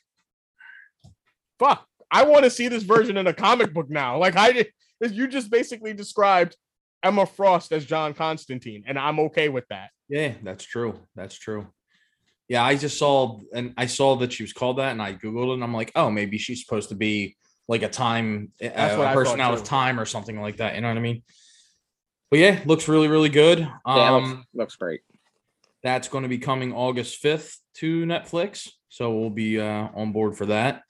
[1.58, 4.18] fuck, I want to see this version in a comic book now.
[4.18, 4.66] Like I
[5.00, 6.56] you just basically described
[7.02, 9.90] Emma Frost as John Constantine, and I'm okay with that.
[10.08, 10.98] Yeah, that's true.
[11.14, 11.68] That's true.
[12.48, 15.50] Yeah, I just saw and I saw that she was called that, and I googled
[15.50, 17.36] it, and I'm like, oh, maybe she's supposed to be
[17.68, 20.40] like a time, uh, That's what a I person thought out of time or something
[20.40, 20.76] like that.
[20.76, 21.22] You know what I mean?
[22.30, 23.58] But yeah, looks really, really good.
[23.60, 25.00] Yeah, Um, looks, looks great.
[25.82, 28.68] that's going to be coming August 5th to Netflix.
[28.88, 30.82] So we'll be uh, on board for that.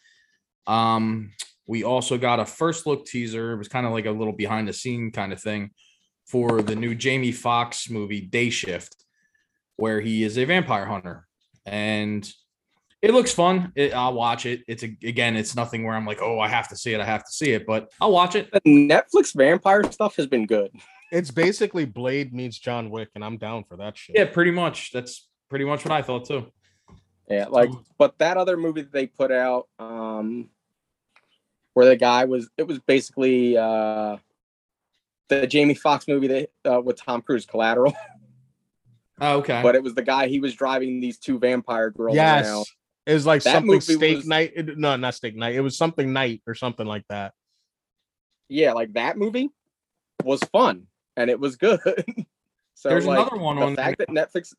[0.67, 1.33] Um,
[1.67, 3.53] we also got a first look teaser.
[3.53, 5.71] It was kind of like a little behind the scene kind of thing
[6.27, 9.05] for the new Jamie Foxx movie Day Shift,
[9.77, 11.27] where he is a vampire hunter.
[11.65, 12.31] And
[13.03, 13.73] it looks fun.
[13.77, 14.63] It, I'll watch it.
[14.67, 17.01] It's a, again, it's nothing where I'm like, oh, I have to see it.
[17.01, 18.51] I have to see it, but I'll watch it.
[18.53, 20.71] The Netflix vampire stuff has been good.
[21.13, 24.17] It's basically Blade meets John Wick, and I'm down for that shit.
[24.17, 24.91] Yeah, pretty much.
[24.93, 26.51] That's pretty much what I thought too.
[27.29, 30.51] Yeah, like but that other movie that they put out, um
[31.75, 34.17] where the guy was it was basically uh
[35.29, 37.95] the Jamie Foxx movie that uh, with Tom Cruise collateral,
[39.21, 39.61] Oh, okay.
[39.63, 42.47] but it was the guy he was driving these two vampire girls Yes.
[42.47, 42.67] around.
[43.07, 44.53] It was like That something movie steak was- night.
[44.55, 45.55] it- No, not steak night.
[45.55, 47.33] It was something night or something like that.
[48.49, 49.49] Yeah, like that movie
[50.23, 51.81] was fun and it was good.
[52.75, 53.85] so There's like, another one the on there.
[53.87, 54.53] fact that Netflix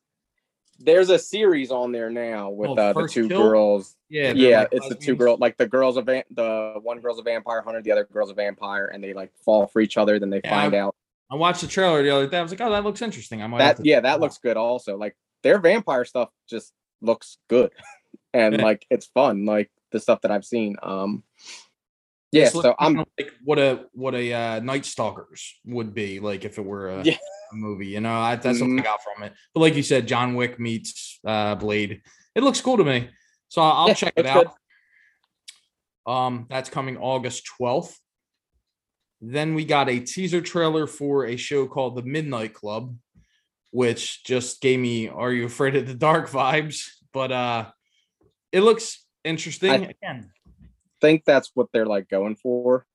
[0.78, 3.42] there's a series on there now with uh, the two Kill?
[3.42, 5.40] girls Yeah, yeah, like it's the two girls.
[5.40, 8.34] Like the girls of va- the one girl's a vampire hunter, the other girl's a
[8.34, 10.18] vampire, and they like fall for each other.
[10.18, 10.94] Then they Yeah, find out
[11.30, 12.38] I watched the trailer the other day.
[12.38, 13.42] I was like, oh, that looks interesting.
[13.42, 14.56] I might have that yeah, that looks good.
[14.56, 17.72] Also, like their vampire stuff just looks good,
[18.32, 19.44] and like it's fun.
[19.44, 20.76] Like the stuff that I've seen.
[20.82, 21.22] Um,
[22.32, 26.58] yeah, so I'm like what a what a uh, Night Stalkers would be like if
[26.58, 27.16] it were a, Yeah.
[27.52, 27.86] a movie.
[27.88, 28.84] You know, I, that's what I Mhm.
[28.84, 29.32] got from it.
[29.54, 32.02] But like you said, John Wick meets uh, Blade.
[32.34, 33.08] It looks cool to me,
[33.48, 34.46] so I'll Yeah, check it looks good.
[34.46, 34.54] out.
[36.06, 37.98] Um, that's coming August twelfth.
[39.20, 42.96] Then we got a teaser trailer for a show called The Midnight Club,
[43.72, 46.88] which just gave me "Are You Afraid of the Dark" vibes.
[47.12, 47.70] But uh,
[48.52, 49.70] it looks interesting.
[49.70, 50.30] I- Again,
[51.00, 52.86] think that's what they're like going for.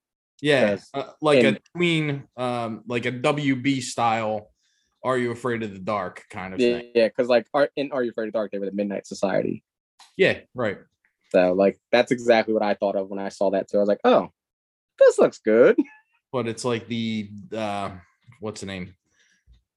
[0.41, 4.49] yeah, uh, like in- a tween, um, like a WB style.
[5.03, 6.91] Are you afraid of the dark kind of Yeah, thing?
[6.95, 9.05] yeah, because like are, in Are You Afraid of the Dark, they were the Midnight
[9.05, 9.63] Society.
[10.15, 10.77] Yeah, right.
[11.31, 13.77] So like that's exactly what I thought of when I saw that too.
[13.77, 14.29] I was like, oh,
[14.99, 15.77] this looks good.
[16.31, 17.91] But it's like the uh,
[18.39, 18.95] what's the name?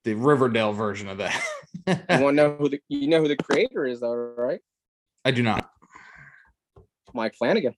[0.04, 1.38] The Riverdale version of that.
[1.86, 4.60] You want to know who the you know who the creator is, though, right?
[5.22, 5.68] I do not.
[7.12, 7.74] Mike Flanagan.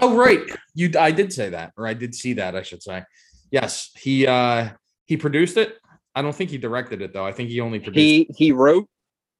[0.00, 0.40] Oh, right.
[0.74, 2.54] You, I did say that, or I did see that.
[2.54, 3.02] I should say.
[3.50, 4.70] Yes, he uh
[5.06, 5.76] he produced it.
[6.14, 7.26] I don't think he directed it though.
[7.26, 7.98] I think he only produced.
[7.98, 8.88] He he wrote.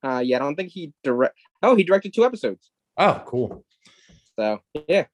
[0.03, 1.39] Uh, yeah, I don't think he direct.
[1.62, 2.70] Oh, he directed two episodes.
[2.99, 3.64] oh, cool.
[4.39, 5.07] So yeah, and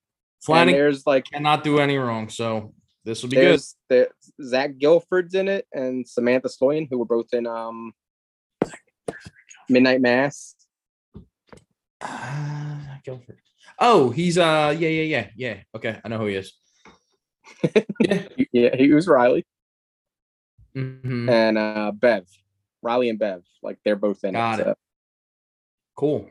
[0.43, 3.47] Flanagan there's like cannot do any wrong, so this will be good.
[3.47, 4.09] there's the
[4.43, 7.93] Zach Gilford's in it and Samantha Sloyan, who were both in um
[9.69, 10.55] Midnight Mass.
[12.01, 13.41] Uh, Gilford.
[13.81, 15.57] Oh, he's uh yeah yeah yeah yeah.
[15.75, 16.53] Okay, I know who he is.
[18.01, 18.23] yeah,
[18.53, 19.47] Yeah, he was Riley.
[20.77, 21.29] Mhm.
[21.29, 22.27] and uh Bev,
[22.83, 23.43] Riley and Bev.
[23.63, 24.65] Like they're both in Got it.
[24.65, 24.75] so-
[25.97, 26.31] Cool.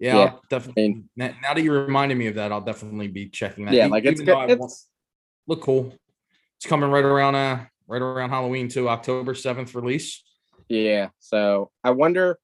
[0.00, 0.88] Yeah, Yeah, definitely.
[0.88, 1.08] mean-
[1.42, 3.74] now that you reminded me of that, I'll definitely be checking that.
[3.74, 4.32] Yeah, E- like it's even good.
[4.34, 4.88] though I won't- It's
[5.46, 5.94] look cool.
[6.56, 10.22] It's coming right around uh right around Halloween too, October seventh release.
[10.68, 11.08] yeah.
[11.18, 12.38] So I wonder.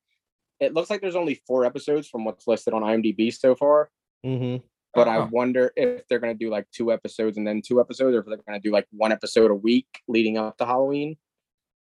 [0.61, 3.91] It looks like there's only four episodes from what's listed on IMDb so far.
[4.25, 4.64] Mm-hmm.
[4.95, 8.20] But I wonder if they're gonna do like two episodes and then two episodes, or
[8.20, 11.16] if they're gonna do like one episode a week leading up to Halloween.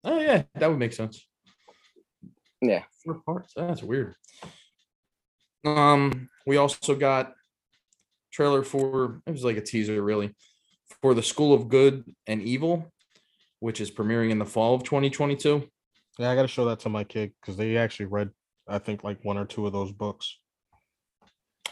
[0.04, 1.26] Oh yeah, that would make sense.
[2.62, 2.84] Yeah.
[3.04, 3.54] Four parts.
[3.56, 4.16] That's weird.
[5.66, 7.34] Um, we also got
[8.32, 10.36] trailer for it was like a teaser really
[11.02, 12.92] for the School of Good and Evil,
[13.60, 15.68] which is premiering in the fall of 2022.
[16.20, 18.32] Yeah, I got to show that to my kid because they actually read,
[18.68, 20.40] I think, like one or two of those books.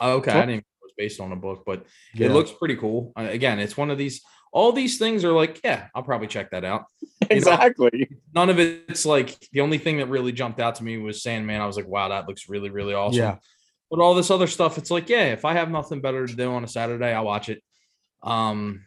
[0.02, 0.42] Oh, Okay, Cool.
[0.42, 2.28] I didn't even it was based on a book, but Yeah.
[2.28, 3.12] it looks pretty cool.
[3.18, 4.22] Uh, again, it's one of these.
[4.54, 6.86] All these things are like, yeah, I'll probably check that out.
[7.02, 8.08] You know, Exactly.
[8.36, 11.60] none of it's like the only thing that really jumped out to me was Sandman.
[11.60, 13.18] I was like, wow, that looks really, really awesome.
[13.20, 13.38] Yeah.
[13.90, 16.52] But all this other stuff, it's like, yeah, if I have nothing better to do
[16.52, 17.64] on a Saturday, I'll watch it.
[18.22, 18.84] Um,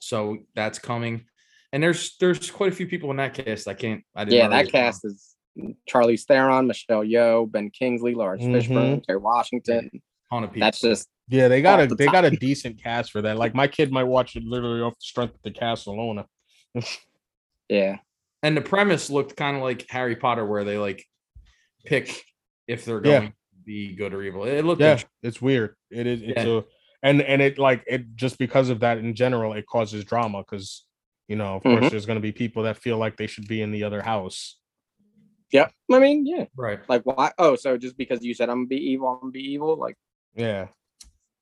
[0.00, 1.26] so that's coming.
[1.72, 3.68] And there's there's quite a few people in that cast.
[3.68, 5.34] I can't I didn't Yeah, that cast is
[5.86, 9.90] Charlie Theron, Michelle Yeoh, Ben Kingsley, Laurence Fishburne, Kerry Washington.
[10.30, 10.66] Ton of people.
[10.66, 13.36] That's just Yeah, they got a the they got a decent cast for that.
[13.36, 16.24] Like my kid might watch it literally off the strength of the cast alone.
[17.68, 17.96] yeah.
[18.42, 21.04] and the premise looked kind of like Harry Potter, where they like
[21.84, 22.22] pick
[22.66, 23.18] if they're Yeah.
[23.20, 24.44] going to be good or evil.
[24.44, 25.74] It looked Yeah, it's weird.
[25.90, 26.22] It is.
[26.22, 26.58] It's Yeah.
[26.58, 26.62] a
[27.02, 30.84] and and it like it just because of that in general, it causes drama because
[31.28, 31.80] you know, of Mhm.
[31.80, 34.00] course, there's going to be people that feel like they should be in the other
[34.00, 34.58] house.
[35.50, 35.72] Yep.
[35.92, 36.44] I mean, yeah.
[36.56, 36.78] right.
[36.88, 37.32] Like why?
[37.38, 39.76] Oh, so just because you said I'm gonna be evil, I'm gonna be evil.
[39.76, 39.96] Like
[40.36, 40.68] Yeah.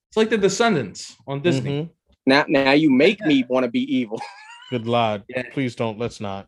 [0.08, 1.82] It's like the Descendants on Disney.
[1.82, 1.90] Mhm.
[2.26, 4.20] now, now you make me want to be evil.
[4.70, 5.24] Good lord.
[5.28, 5.42] Yeah.
[5.52, 5.98] Please don't.
[5.98, 6.46] Let's not.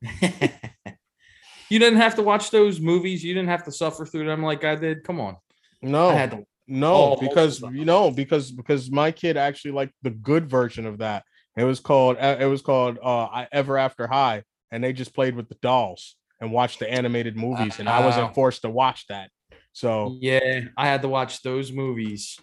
[0.22, 3.22] you didn't have to watch those movies.
[3.22, 5.04] You didn't have to suffer through them like I did.
[5.04, 5.36] Come on.
[5.82, 6.08] No.
[6.08, 6.44] I had to.
[6.70, 11.24] No, because you know, because because my kid actually liked the good version of that.
[11.56, 15.14] It was called uh, it was called uh I- Ever After High, and they just
[15.14, 19.06] played with the dolls and watched the animated movies, and I wasn't forced to watch
[19.08, 19.30] that.
[19.72, 22.38] So Yeah, I had to watch those movies.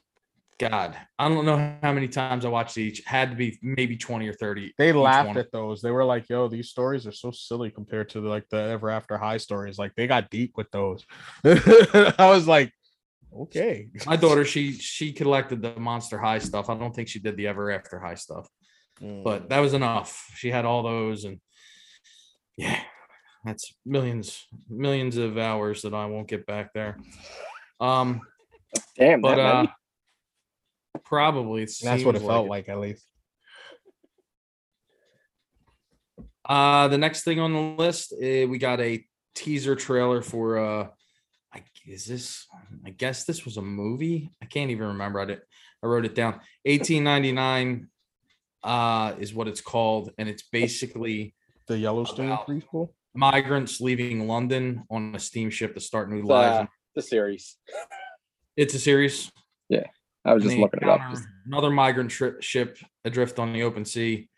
[0.57, 3.01] God, I don't know how many times I watched each.
[3.05, 4.73] Had to be maybe 20 or 30.
[4.77, 5.37] they laughed one.
[5.37, 5.81] at those.
[5.81, 8.89] They were like, "Yo, these stories are so silly compared to the, like the Ever
[8.89, 9.77] After High stories.
[9.77, 11.05] Like they got deep with those."
[11.43, 12.71] I was like,
[13.37, 16.69] "Okay." My daughter, she she collected the Monster High stuff.
[16.69, 18.47] I don't think she did the Ever After High stuff,
[19.01, 19.25] Mm.
[19.25, 20.25] but that was enough.
[20.37, 21.41] She had all those, and
[22.55, 22.79] yeah,
[23.45, 26.97] that's millions, millions of hours that I won't get back there.
[27.79, 28.21] Um,
[28.97, 29.21] Damn.
[29.21, 29.73] but that uh, many?
[30.95, 32.49] And probably that's what it seems felt it.
[32.49, 33.05] like, at least.
[36.47, 40.57] Uh, the next thing on the list, uh, we got a teaser trailer for.
[40.57, 40.87] Uh,
[41.53, 42.47] I, is this?
[42.85, 44.31] I guess this was a movie.
[44.41, 45.19] I can't even remember.
[45.19, 45.41] I did.
[45.83, 46.33] I wrote it down.
[46.63, 47.87] 1899
[48.63, 51.35] uh, is what it's called, and it's basically
[51.67, 52.45] The Yellowstone Wow.
[52.47, 52.89] preschool.
[53.15, 56.69] Migrants leaving London on a steamship to start new lives.
[56.95, 57.57] the series.
[58.57, 59.31] it's a series.
[59.69, 59.83] Yeah,
[60.23, 61.01] I was and just looking it up.
[61.45, 64.29] Another migrant tri- ship adrift on the open sea,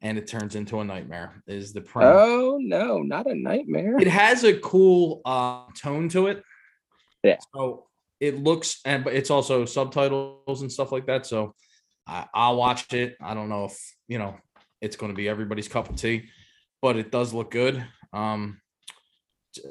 [0.00, 1.42] and it turns into a nightmare.
[1.46, 2.16] Is the premise.
[2.18, 3.98] Oh no, not a nightmare.
[3.98, 6.42] it has a cool uh tone to it.
[7.22, 7.38] Yeah.
[7.54, 7.86] So
[8.20, 11.26] it looks and but it's also subtitles and stuff like that.
[11.26, 11.54] So
[12.06, 13.16] I, I'll watch it.
[13.20, 14.36] I don't know if you know
[14.80, 16.28] it's going to be everybody's cup of tea,
[16.82, 17.84] but it does look good.
[18.12, 18.60] Um,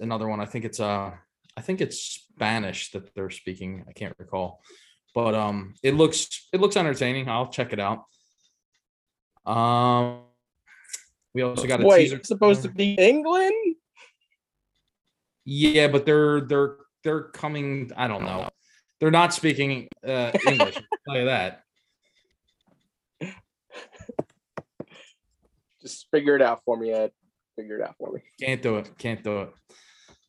[0.01, 0.39] another one.
[0.39, 1.11] I think it's uh
[1.57, 3.85] I think it's Spanish that they're speaking.
[3.87, 4.61] I can't recall,
[5.13, 7.29] but um, it looks it looks entertaining.
[7.29, 8.03] I'll check it out.
[9.45, 10.23] Um,
[11.33, 12.19] we also got a Wait, teaser.
[12.23, 13.75] supposed to be England?
[15.45, 17.91] Yeah, but they're they're they're coming.
[17.95, 18.49] I don't know.
[18.99, 20.77] They're not speaking uh, English.
[20.77, 21.61] I'll tell you that.
[25.81, 27.11] Just figure it out for me, Ed.
[27.55, 28.21] Figure it out for me.
[28.39, 28.91] Can't do it.
[28.97, 29.53] Can't do it.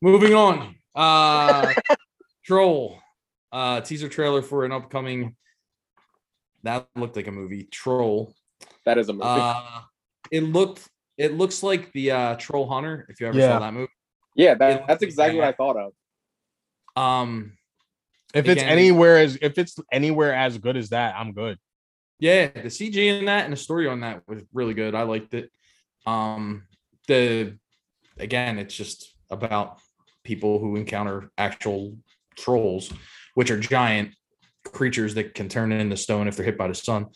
[0.01, 0.75] Moving on.
[0.95, 1.73] Uh,
[2.45, 2.99] Troll.
[3.51, 5.35] Uh, teaser trailer for an upcoming.
[6.63, 7.63] That looked like a movie.
[7.63, 8.33] Troll.
[8.85, 9.25] That is a movie.
[9.25, 9.81] Uh,
[10.31, 10.87] it looked.
[11.17, 13.05] It looks like the uh, Troll Hunter.
[13.09, 13.53] If you ever Yeah.
[13.53, 13.91] saw that movie.
[14.35, 15.47] yeah, that, looks that's like exactly what.
[15.47, 15.93] I thought of.
[17.01, 17.53] Um.
[18.33, 21.57] If it's Again, anywhere as if it's anywhere as good as that, I'm good.
[22.19, 24.93] Yeah, the CG in that and the story on that was really good.
[24.95, 25.49] I liked it.
[26.05, 26.66] Um,
[27.07, 27.57] the
[28.17, 29.79] again, it's just about
[30.23, 31.97] people who encounter actual
[32.37, 32.91] trolls,
[33.35, 34.13] which are giant
[34.65, 37.07] creatures that can turn into stone if they're hit by the sun.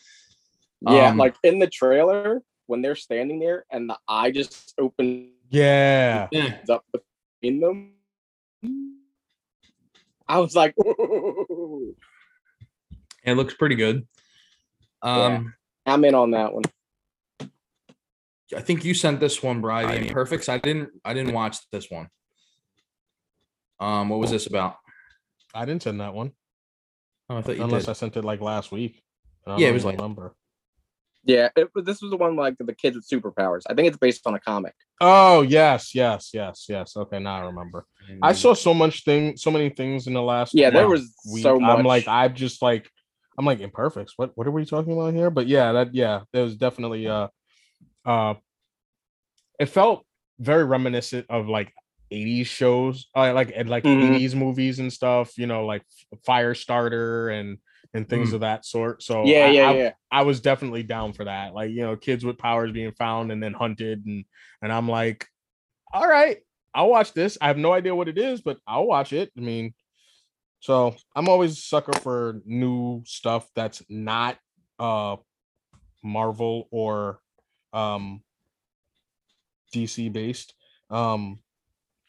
[0.82, 5.30] Yeah, Um, like in the trailer when they're standing there and the eye just opens
[5.50, 6.28] Yeah.
[6.32, 6.58] Yeah.
[6.70, 6.86] up
[7.42, 7.94] in them.
[10.28, 10.74] I was like.
[13.24, 14.08] It looks pretty good.
[15.04, 15.54] Um,
[15.86, 16.64] I'm in on that one.
[18.56, 19.90] I think you sent this one, Brian.
[19.90, 20.50] I mean- Imperfects.
[20.50, 20.90] I didn't.
[21.06, 22.08] I didn't watch this one.
[23.80, 24.76] Um, what was this about?
[25.54, 26.32] I didn't send that one
[27.30, 27.90] Oh, I thought you unless did.
[27.92, 29.02] I sent it like last week.
[29.48, 30.36] I Yeah, it was like- remember.
[31.24, 33.62] Yeah, it, was- this was the one like the kids with superpowers.
[33.70, 34.74] I think it's based on a comic.
[35.00, 36.96] Oh yes, yes, yes, yes.
[36.98, 37.86] Okay, now I remember.
[38.24, 38.36] I Mm.
[38.36, 40.54] saw so much thing, so many things in the last.
[40.56, 41.44] Yeah, there was week.
[41.44, 41.78] so much.
[41.80, 42.90] I'm like, I'm just like,
[43.38, 44.14] I'm like imperfects.
[44.18, 45.30] What what are we talking about here?
[45.30, 47.28] But yeah, that yeah, there was definitely uh
[48.06, 48.36] uh
[49.60, 50.06] it felt
[50.40, 51.74] very reminiscent of like
[52.12, 54.16] 80s shows, uh, like and like Mhm.
[54.16, 55.84] 80s movies and stuff, you know, like
[56.28, 57.58] Firestarter and
[57.94, 58.36] and things Mm.
[58.36, 59.04] of that sort.
[59.04, 59.92] So yeah, I, yeah, I, yeah.
[60.12, 61.54] I was definitely down for that.
[61.54, 64.26] Like, you know, kids with powers being found and then hunted and
[64.62, 65.28] and I'm like,
[65.94, 66.40] all right,
[66.74, 67.38] I'll watch this.
[67.42, 69.32] I have no idea what it is, but I'll watch it.
[69.38, 69.74] I mean,
[70.60, 74.38] so I'm always a sucker for new stuff that's not
[74.80, 75.18] uh
[76.04, 77.20] Marvel or
[77.74, 78.22] um
[79.74, 80.54] DC based.
[80.90, 81.40] Um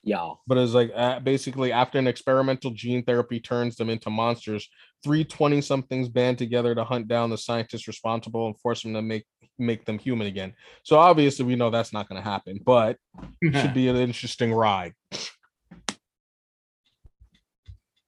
[0.02, 0.30] Yeah.
[0.46, 4.68] but it's like uh, basically after an experimental gene therapy turns them into monsters,
[5.04, 9.24] 320 somethings band together to hunt down the scientists responsible and force them to make
[9.58, 10.54] make them human again.
[10.82, 12.96] So obviously we know that's not going to happen, but
[13.40, 14.94] it should be an interesting ride.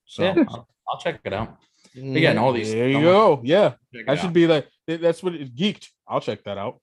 [0.06, 1.56] So yeah, I'll, I'll check it out.
[1.97, 3.40] again, all these- There you I'm go.
[3.44, 4.32] Yeah, Check that should out.
[4.32, 5.89] be like that's what it geeked.
[6.09, 6.81] I'll check that out.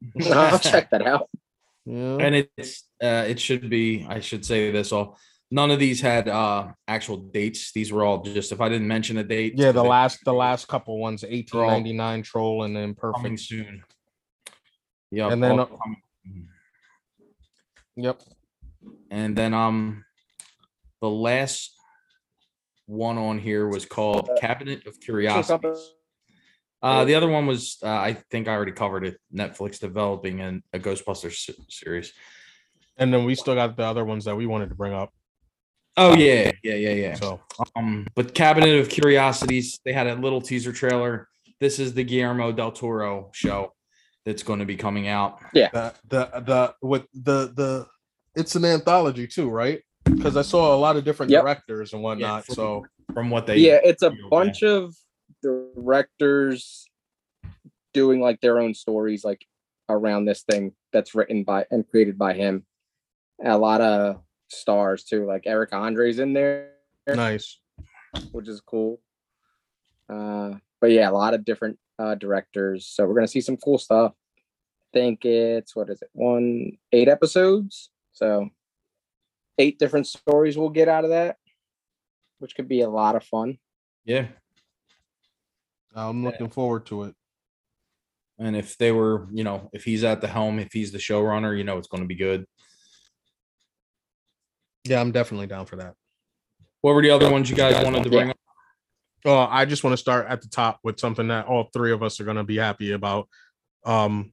[0.32, 1.28] I'll check that out.
[1.86, 2.18] Yeah.
[2.20, 5.16] and it's uh it should be i should say this all
[5.50, 9.16] none of these had uh actual dates these were all just if i didn't mention
[9.16, 13.22] a date Yeah, the they- last the last couple ones, 1899 troll and then coming
[13.22, 13.40] perfect.
[13.40, 13.82] soon
[15.10, 15.66] yeah And then, uh.
[17.96, 18.20] Yep.
[19.10, 20.04] and then um
[21.00, 21.74] the last
[22.86, 25.94] one on here was called cabinet of curiosities
[26.82, 30.62] uh the other one was uh, i think i already covered it netflix developing an,
[30.72, 32.12] a ghostbusters series
[32.98, 35.10] And then we still got the other ones that we wanted to bring up.
[35.96, 37.40] oh yeah yeah yeah yeah So
[37.76, 41.28] Um, but Cabinet of Curiosities, they had a little teaser trailer.
[41.60, 43.72] This is the Guillermo del Toro show
[44.24, 45.38] that's going to be coming out.
[45.52, 47.86] the the the with the the
[48.40, 49.80] it's an anthology too, right?
[50.04, 51.42] Because I saw a lot of different Yep.
[51.42, 52.46] directors and whatnot.
[52.46, 54.28] from- so From what they, yeah, it's a Okay.
[54.30, 54.94] bunch of
[55.42, 56.86] directors
[57.94, 59.44] doing like their own stories like
[59.88, 62.64] around this thing that's written by and created by him.
[63.38, 66.70] And a lot of stars too, like Eric Andre's in there,
[67.06, 67.58] nice.
[68.32, 69.00] which is cool.
[70.08, 72.86] Uh, but yeah, a lot of different uh, directors.
[72.86, 74.12] So we're gonna see some cool stuff.
[74.92, 76.10] think it's what is it?
[76.12, 77.90] One eight episodes.
[78.12, 78.48] So
[79.58, 81.36] eight different stories we'll get out of that,
[82.38, 83.58] which could be a lot of fun.
[84.04, 84.26] yeah.
[85.94, 87.14] I'm looking forward to it.
[88.38, 91.56] And if they were, you know, if he's at the helm, if he's the showrunner,
[91.56, 92.46] you know, it's going to be good.
[94.84, 95.94] Yeah, I'm definitely down for that.
[96.80, 98.36] What were the other ones you guys wanted to bring up?
[99.24, 102.02] Oh, I just want to start at the top with something that all three of
[102.04, 103.28] us are going to be happy about.
[103.84, 104.32] Um,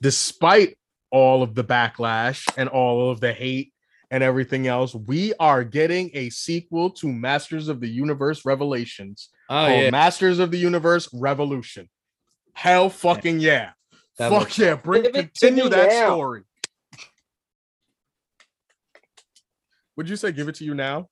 [0.00, 0.76] despite
[1.10, 3.72] all of the backlash and all of the hate
[4.10, 9.66] and everything else, we are getting a sequel to Masters of the Universe Revelations Oh
[9.66, 11.88] called yeah, Masters of the Universe Revolution.
[12.54, 13.72] Hell fucking yeah.
[14.18, 14.74] That Fuck looks- yeah.
[14.76, 16.06] Bring Give it to continue me that now.
[16.14, 16.42] story.
[19.96, 21.08] Would you say give it to you now?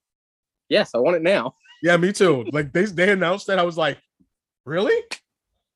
[0.68, 1.54] Yes, I want it now.
[1.82, 2.44] Yeah, me too.
[2.52, 3.98] Like they they announced that I was like,
[4.64, 4.96] really?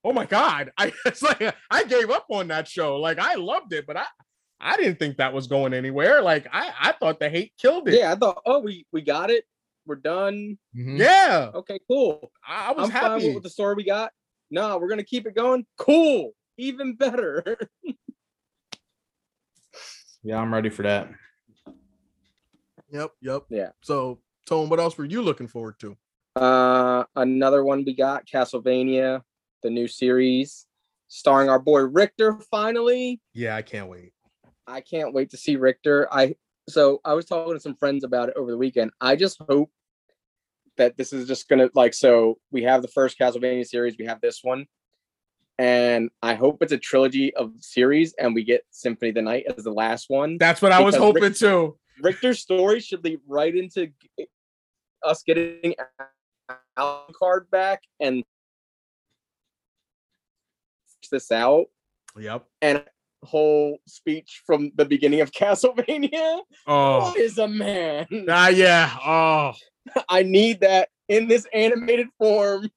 [0.04, 0.72] Oh my god!
[0.78, 2.96] I it's like I gave up on that show.
[2.98, 4.04] Like I loved it, but I
[4.60, 6.22] I didn't think that was going anywhere.
[6.22, 7.98] Like I I thought the hate killed it.
[7.98, 9.44] Yeah, I thought, oh, we we got it.
[9.86, 10.58] We're done.
[10.76, 10.98] Mhm.
[10.98, 12.30] Yeah, Okay, cool.
[12.46, 13.34] I, I was I'm fine happy.
[13.34, 14.12] with the story we got.
[14.50, 15.66] No, we're gonna keep it going.
[15.76, 16.32] Cool.
[16.56, 17.56] Even better.
[20.22, 21.08] yeah, I'm ready for that.
[22.90, 23.42] Yep, yep.
[23.50, 23.70] Yeah.
[23.82, 25.96] So, Tone, what else were you looking forward to?
[26.36, 29.22] uh another one we got, Castlevania,
[29.62, 30.66] the new series,
[31.06, 33.20] starring our boy Richter finally.
[33.32, 34.12] Yeah, I can't wait.
[34.66, 36.08] I can't wait to see Richter.
[36.10, 36.34] I
[36.68, 38.90] so I was talking to some friends about it over the weekend.
[39.00, 39.70] I just hope
[40.76, 44.20] that this is just gonna like so we have the first Castlevania series, we have
[44.20, 44.66] this one,
[45.58, 49.44] and I hope it's a trilogy of series, and we get Symphony of the Night
[49.56, 50.38] as the last one.
[50.38, 51.78] That's what I was hoping Rick- too.
[52.02, 53.88] Richter's story should lead right into
[55.04, 55.74] us getting
[56.76, 58.24] Alucard back and
[61.10, 61.66] this out.
[62.18, 62.44] Yep.
[62.62, 62.84] and
[63.24, 66.40] whole speech from the beginning of Castlevania.
[66.66, 67.14] Oh.
[67.16, 68.06] is a man?
[68.28, 68.90] Ah, yeah.
[69.04, 69.52] Oh.
[70.08, 72.70] I need that in this animated form.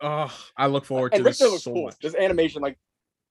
[0.00, 1.84] Oh, I look forward to And this Richter so cool.
[1.84, 1.96] much.
[2.02, 2.76] This animation, like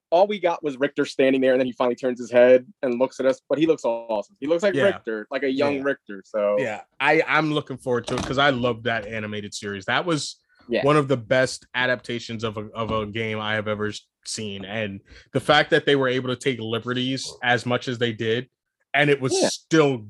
[0.09, 2.99] all we got was Richter standing there, and then he finally turns his head and
[2.99, 3.41] looks at us.
[3.49, 4.35] But he looks awesome.
[4.39, 4.83] He looks like Yeah.
[4.83, 5.83] Richter, like a young Yeah.
[5.83, 6.23] Richter.
[6.25, 9.85] So Yeah, I I'm looking forward to it because I love that animated series.
[9.85, 10.37] That was
[10.69, 10.83] Yeah.
[10.83, 13.91] one of the best adaptations of a of a game I have ever
[14.25, 15.01] seen, and
[15.33, 18.49] the fact that they were able to take liberties as much as they did,
[18.93, 19.49] and it was Yeah.
[19.49, 20.07] still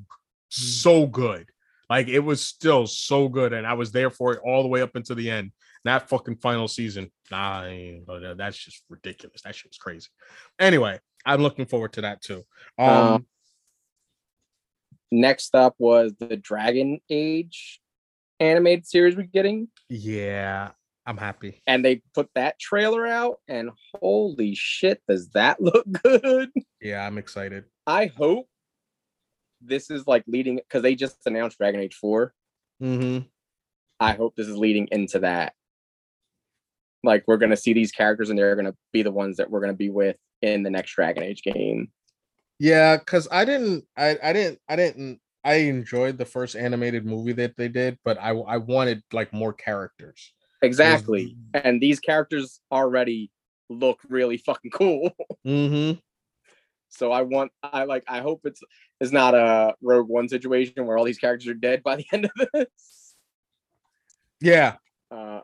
[0.49, 1.47] so good.
[1.89, 4.81] Like it was still so good, and I was there for it all the way
[4.81, 5.51] up until the end.
[5.85, 9.41] That fucking final season, nah, I ain't- that- that's just ridiculous.
[9.41, 10.07] That shit was crazy.
[10.59, 12.45] Anyway, I'm looking forward to that too.
[12.77, 13.27] Um, Um,
[15.11, 17.81] next up was the Dragon Age
[18.43, 20.71] animated series we're getting, yeah,
[21.05, 21.61] I'm happy.
[21.67, 26.51] and they put that trailer out, and holy shit, does that look good?
[26.81, 27.65] Yeah, I'm excited.
[27.87, 28.47] I hope
[29.61, 32.33] this is like leading because they just announced Dragon Age 4.
[32.81, 33.25] Mm-hmm.
[33.99, 35.53] I hope this is leading into that.
[37.03, 39.73] Like we're gonna see these characters and they're gonna be the ones that we're gonna
[39.73, 41.91] be with in the next Dragon Age game.
[42.59, 47.33] Yeah, because I didn't, I, I didn't, I didn't, I enjoyed the first animated movie
[47.33, 50.31] that they did, but I, I wanted like more characters.
[50.61, 51.35] Exactly.
[51.53, 53.29] And these characters already
[53.69, 55.11] look really fucking cool.
[55.45, 55.99] Mm-hmm.
[56.87, 58.61] So I want I like I hope it's
[59.01, 62.25] it's not a Rogue One situation where all these characters are dead by the end
[62.39, 63.15] of this.
[64.39, 64.75] Yeah,
[65.09, 65.39] Uh,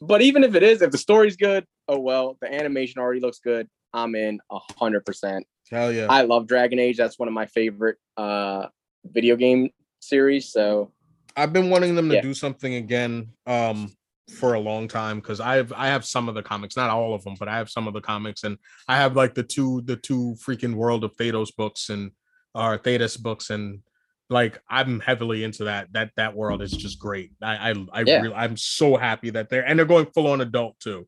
[0.00, 3.40] but even if it is, if the story's good, oh well, the animation already looks
[3.40, 3.68] good.
[3.92, 5.46] I'm in a hundred percent.
[5.70, 6.06] hell yeah.
[6.08, 6.96] I love Dragon Age.
[6.96, 8.68] That's one of my favorite uh
[9.12, 9.70] video game
[10.00, 10.50] series.
[10.52, 10.92] So
[11.36, 12.22] I've been wanting them to Yeah.
[12.22, 13.92] do something again um
[14.40, 17.14] for a long time because I have I have some of the comics, not all
[17.14, 18.58] of them, but I have some of the comics, and
[18.88, 22.10] I have like the two the two freaking World of Thedas books and
[22.54, 23.82] or Thetis books, and
[24.28, 25.92] like I'm heavily into that.
[25.92, 27.30] That that world is just great.
[27.40, 28.22] I I, I Yeah.
[28.22, 31.06] really I'm so happy that they're and they're going full on adult too.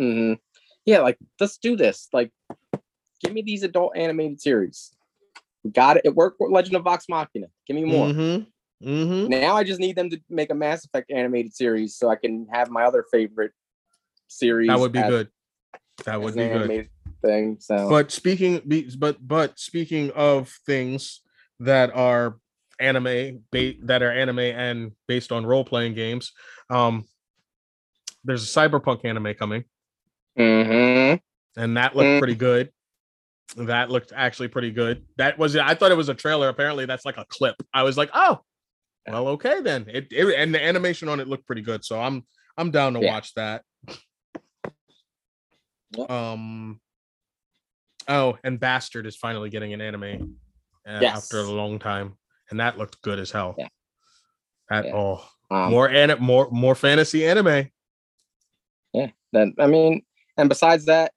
[0.00, 0.38] mhm.
[0.84, 2.08] yeah, like let's do this.
[2.12, 2.32] Like
[3.22, 4.90] give me these adult animated series.
[5.64, 6.02] We got it.
[6.04, 7.46] It worked with Legend of Vox Machina.
[7.66, 8.08] Give me more.
[8.08, 8.88] Mm-hmm.
[8.88, 9.28] Mm-hmm.
[9.28, 12.46] Now I just need them to make a Mass Effect animated series so I can
[12.50, 13.52] have my other favorite
[14.28, 14.68] series.
[14.68, 15.28] That would be as- good.
[16.04, 16.88] That would be good.
[17.22, 17.58] Thing.
[17.60, 21.20] So But speaking, be- but but speaking of things
[21.58, 22.38] that are
[22.78, 26.32] anime, ba- that are anime and based on role playing games,
[26.70, 27.04] um,
[28.24, 29.64] there's a cyberpunk anime coming,
[30.38, 31.60] mm-hmm.
[31.60, 32.18] and that looked Mm.
[32.20, 32.70] pretty good.
[33.56, 35.04] That looked actually pretty good.
[35.16, 36.48] That was I thought it was a trailer.
[36.48, 37.56] Apparently, that's like a clip.
[37.74, 38.40] I was like, oh,
[39.08, 39.86] well, okay then.
[39.88, 42.24] It, it and the animation on it looked pretty good, so I'm
[42.56, 43.12] I'm down to Yeah.
[43.12, 43.64] watch that.
[46.08, 46.80] Um.
[48.08, 50.36] Oh, and Bastard is finally getting an anime
[50.88, 51.16] uh, Yes.
[51.16, 52.16] after a long time,
[52.50, 53.54] and that looked good as hell.
[53.58, 53.68] Yeah.
[54.68, 54.94] That Yeah.
[54.94, 57.68] oh, um, more an more more fantasy anime.
[58.92, 59.08] Yeah.
[59.32, 60.02] Then I mean,
[60.36, 61.12] and besides that,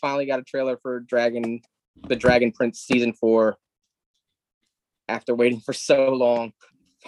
[0.00, 1.60] finally got a trailer for Dragon,
[2.08, 3.56] the Dragon Prince season four.
[5.08, 6.52] After waiting for so long,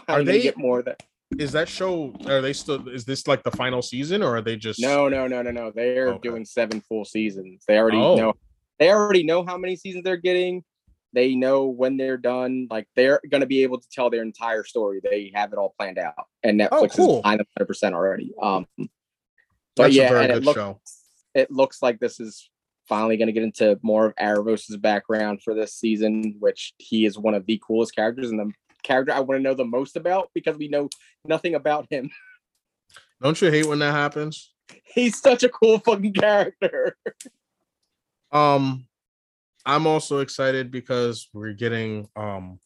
[0.08, 1.02] gonna they- get more that?
[1.38, 2.12] Is that show?
[2.26, 2.88] Are they still?
[2.90, 4.80] Is this like the final season, or are they just?
[4.80, 5.70] No, no, no, no, no.
[5.70, 6.28] They're Okay.
[6.28, 7.64] doing seven full seasons.
[7.66, 8.16] They already Oh.
[8.16, 8.34] know.
[8.78, 10.62] They already know how many seasons they're getting.
[11.14, 12.66] They know when they're done.
[12.70, 15.00] Like they're gonna be able to tell their entire story.
[15.02, 17.16] They have it all planned out, and Netflix Oh, cool.
[17.16, 18.32] is behind them 100 percent already.
[18.42, 18.88] Um, That's
[19.76, 20.80] but yeah, a very and it good looks show.
[21.34, 22.50] it looks like this is
[22.92, 27.16] finally going to get into more of Aaravos's background for this season, which he is
[27.16, 28.52] one of the coolest characters and the
[28.82, 30.90] character I want to know the most about because we know
[31.24, 32.10] nothing about him.
[33.22, 34.52] Don't you hate when that happens?
[34.84, 36.96] He's such a cool fucking character.
[38.30, 38.86] Um,
[39.66, 42.58] I'm also excited because we're getting um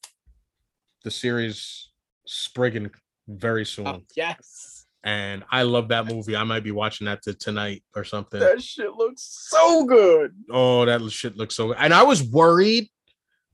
[1.03, 1.89] the series
[2.25, 2.93] Spriggan
[3.27, 4.76] very soon, Oh, yes.
[5.07, 6.35] And I love that movie.
[6.37, 8.41] I might be watching that to tonight or something.
[8.41, 10.33] That shit looks so good.
[10.51, 11.69] Oh, that shit looks so.
[11.69, 11.77] Good.
[11.79, 12.91] And I was worried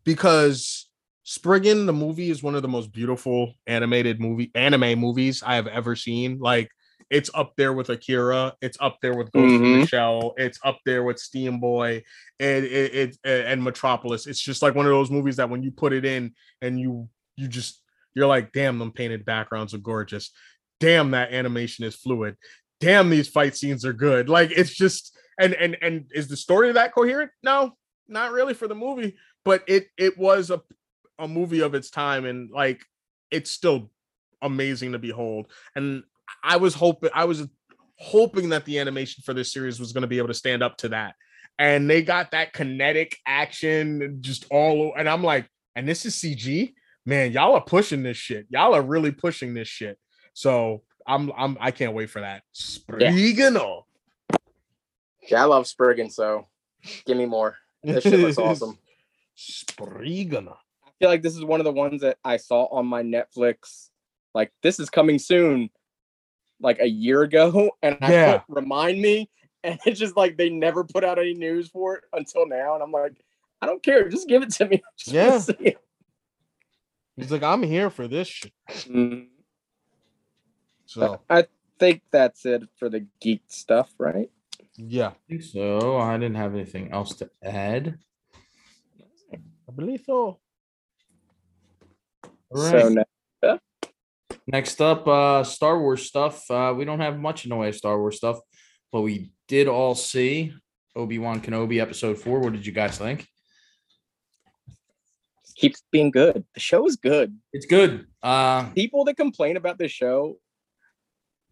[0.05, 0.89] because
[1.25, 5.67] Spriggan, the movie, is one of the most beautiful animated movie anime movies I have
[5.69, 6.39] ever seen.
[6.39, 6.71] Like
[7.11, 8.55] it's up there with Akira.
[8.63, 9.81] It's up there with Ghost in Mhm.
[9.83, 10.35] the Shell.
[10.39, 12.03] It's up there with Steam Boy
[12.41, 14.27] and it, it, and Metropolis.
[14.27, 17.09] It's just like one of those movies that when you put it in and you
[17.37, 17.81] you just
[18.15, 20.33] you're like, damn, them painted backgrounds are gorgeous.
[20.83, 22.37] Damn, that animation is fluid.
[22.81, 24.29] Damn, these fight scenes are good.
[24.29, 27.31] Like it's just and and and is the story that coherent?
[27.45, 27.77] No,
[28.09, 29.15] not really for the movie,
[29.45, 30.61] but it it was a
[31.21, 32.83] a movie of its time and like
[33.31, 33.93] it's still
[34.43, 35.47] amazing to behold.
[35.77, 36.03] And
[36.43, 37.47] I was hoping I was
[37.99, 40.77] hoping that the animation for this series was going to be able to stand up
[40.79, 41.15] to that.
[41.59, 46.75] and they got that kinetic action just all and I'm like, and this is CG,
[47.07, 48.47] man, y'all are pushing this shit.
[48.51, 49.97] Y'all are really pushing this shit.
[50.35, 52.43] So I'm I'm I can't wait for that.
[52.55, 53.85] Sprigano.
[55.29, 56.49] Yeah, I love Spriggan, so
[57.07, 57.57] give me more.
[57.83, 58.79] This shit looks awesome.
[59.37, 60.57] Sprigano.
[60.87, 63.89] I feel like this is one of the ones that I saw on my Netflix.
[64.35, 65.71] Like this is coming soon,
[66.61, 68.39] like a year ago, and I Yeah.
[68.39, 69.31] put remind me,
[69.65, 72.83] and it's just like they never put out any news for it until now, and
[72.83, 73.15] I'm like,
[73.61, 74.77] I don't care, just give it to me.
[74.77, 75.39] I just Yeah.
[75.39, 75.79] see it.
[77.17, 78.53] He's like, I'm here for this shit.
[78.71, 79.29] Mm,
[80.93, 81.47] So I
[81.79, 84.31] think that's it for the geek stuff, right?
[84.77, 85.99] yeah, I think so.
[85.99, 87.99] I didn't have anything else to add.
[89.33, 90.39] I believe so.
[92.25, 92.93] So Right.
[93.43, 93.59] now,
[94.47, 96.51] Next up, uh, Star Wars stuff.
[96.51, 98.39] Uh, we don't have much in the way of Star Wars stuff,
[98.91, 100.53] but we did all see
[100.97, 102.41] Obi Wan Kenobi episode four.
[102.41, 103.27] What did you guys think?
[105.55, 106.45] keeps being good.
[106.55, 107.39] The show is good.
[107.53, 108.07] It's good.
[108.23, 110.39] Uh, People that complain about the show,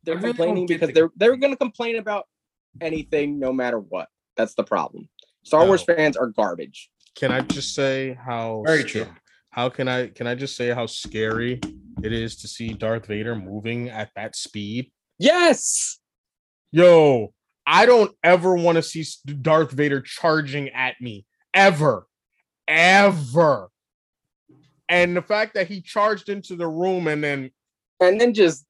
[0.04, 2.26] they're really complaining because the they're they're going to complain about
[2.80, 4.08] anything, no matter what.
[4.36, 5.08] That's the problem.
[5.42, 6.90] Star Wars fans are garbage.
[7.14, 9.06] Can I just say how very true.
[9.50, 11.60] How can I can I just say how scary
[12.02, 14.90] it is to see Darth Vader moving at that speed?
[15.18, 15.98] Yes.
[16.72, 17.34] Yo,
[17.66, 19.04] I don't ever want to see
[19.42, 22.06] Darth Vader charging at me ever,
[22.68, 23.68] ever.
[24.88, 27.50] And the fact that he charged into the room and then
[28.00, 28.66] And then just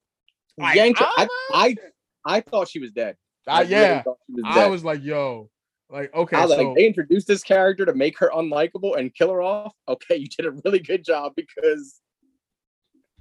[0.57, 1.05] like, yanked her.
[1.17, 1.75] I, I
[2.25, 3.15] I thought she was dead.
[3.47, 5.49] ah, really yeah, thought she was I was like, yo,
[5.89, 9.31] like okay, I so like, they introduced this character to make her unlikable and kill
[9.31, 9.73] her off.
[9.87, 11.99] Okay, you did a really good job because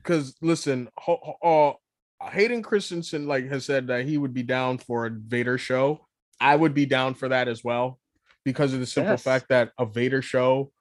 [0.02, 1.78] because listen, ho- ho-
[2.23, 6.07] uh, Hayden Christensen like has said that he would be down for a Vader show.
[6.40, 7.98] I would be down for that as well
[8.44, 9.23] because of the simple Yes.
[9.23, 10.73] fact that a Vader show.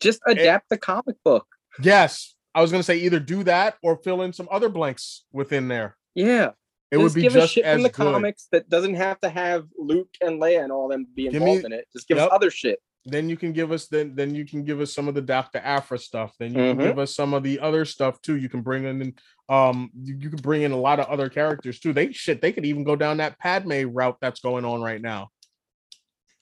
[0.00, 1.46] just adapt the comic book.
[1.82, 5.68] Yes, I was gonna say either do that or fill in some other blanks within
[5.68, 5.96] there.
[6.14, 6.50] Yeah.
[6.90, 7.94] It would Just be give just us shit as from the good.
[8.12, 11.66] comics that doesn't have to have Luke and Leia and all them be involved me-
[11.66, 11.86] in it.
[11.92, 12.28] Just give Yep.
[12.28, 12.80] us other shit.
[13.04, 15.58] Then you can give us then then you can give us some of the Doctor
[15.58, 16.34] Aphra stuff.
[16.38, 16.82] Then you can Mhm.
[16.82, 18.36] give us some of the other stuff too.
[18.36, 19.14] You can bring in
[19.50, 21.92] um you, you can bring in a lot of other characters too.
[21.92, 25.28] They shit they could even go down that Padme route that's going on right now.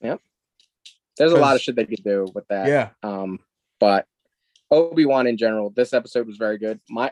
[0.01, 0.21] Yep.
[1.17, 2.67] There's a lot of shit they could do with that.
[2.67, 2.89] Yeah.
[3.03, 3.39] Um,
[3.79, 4.05] but
[4.71, 6.79] Obi Wan in general, this episode was very good.
[6.89, 7.11] My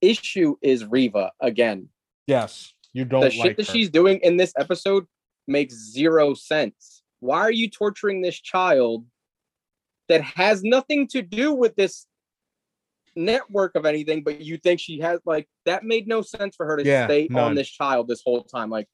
[0.00, 1.88] issue is Reva again.
[2.26, 2.72] Yes.
[2.92, 3.72] You don't the like shit that her.
[3.72, 5.06] she's doing in this episode
[5.46, 7.02] makes zero sense.
[7.20, 9.04] Why are you torturing this child
[10.08, 12.06] that has nothing to do with this
[13.14, 14.22] network of anything?
[14.24, 17.28] But you think she has like that made no sense for her to Yeah, stay
[17.30, 17.42] none.
[17.44, 18.70] on this child this whole time.
[18.70, 18.88] Like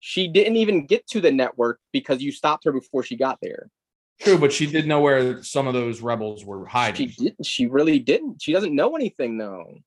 [0.00, 3.70] she didn't even get to the network because you stopped her before she got there.
[4.20, 7.08] True, but she did know where some of those rebels were hiding.
[7.08, 7.46] She didn't.
[7.46, 8.42] She really didn't.
[8.42, 9.78] She doesn't know anything though.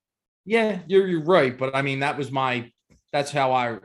[0.45, 2.71] Yeah, you're you're right, but I mean that was my
[3.11, 3.77] that's how I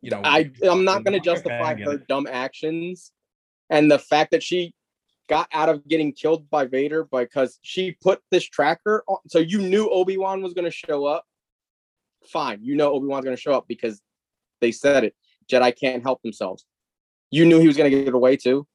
[0.00, 2.06] you know I I'm not going to justify her it.
[2.06, 3.12] dumb actions
[3.70, 4.72] and the fact that she
[5.28, 9.18] got out of getting killed by Vader because she put this tracker on.
[9.28, 11.24] So you knew Obi Wan was going to show up.
[12.24, 14.00] Fine, you know Obi Wan's going to show up because
[14.60, 15.14] they said it.
[15.50, 16.64] Jedi can't help themselves.
[17.30, 18.66] You knew he was going to get away too.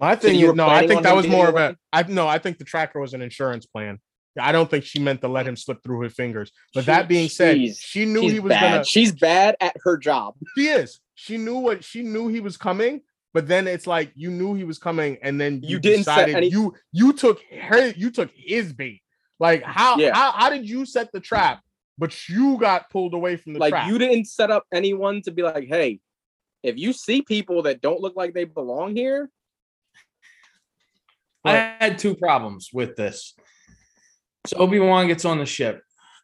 [0.00, 2.38] My thing you is no, I think that was more of a I no, I
[2.38, 3.98] think the tracker was an insurance plan.
[4.40, 6.52] I don't think she meant to let him slip through her fingers.
[6.72, 8.70] But She- that being said, she knew he was bad.
[8.72, 10.34] gonna She's bad at her job.
[10.56, 11.00] she is.
[11.14, 13.02] She knew what she knew he was coming,
[13.34, 16.34] but then it's like you knew he was coming, and then you, You didn't decided
[16.36, 19.02] any- you you took her you took his bait.
[19.38, 20.14] Like how Yeah.
[20.14, 21.60] how how did you set the trap,
[21.98, 23.88] but you got pulled away from the like trap?
[23.88, 26.00] you didn't set up anyone to be like, hey,
[26.62, 29.28] if you see people that don't look like they belong here,
[31.44, 33.34] I had two problems with this.
[34.46, 35.82] So Obi Wan gets on the ship,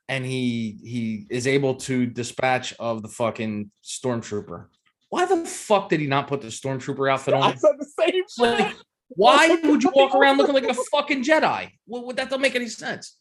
[0.08, 4.66] and he he is able to dispatch of the fucking stormtrooper.
[5.08, 7.42] Why the fuck did he not put the stormtrooper outfit on?
[7.42, 8.76] I said the same Like, shit.
[9.08, 11.70] why would you walk around looking like a fucking Jedi?
[11.86, 13.16] Well, that don't make any sense.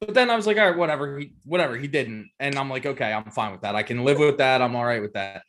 [0.00, 1.76] But then I was like, all right, whatever, he, whatever.
[1.76, 3.76] He didn't, and I'm like, okay, I'm fine with that.
[3.76, 4.60] I can live with that.
[4.60, 5.42] I'm all right with that.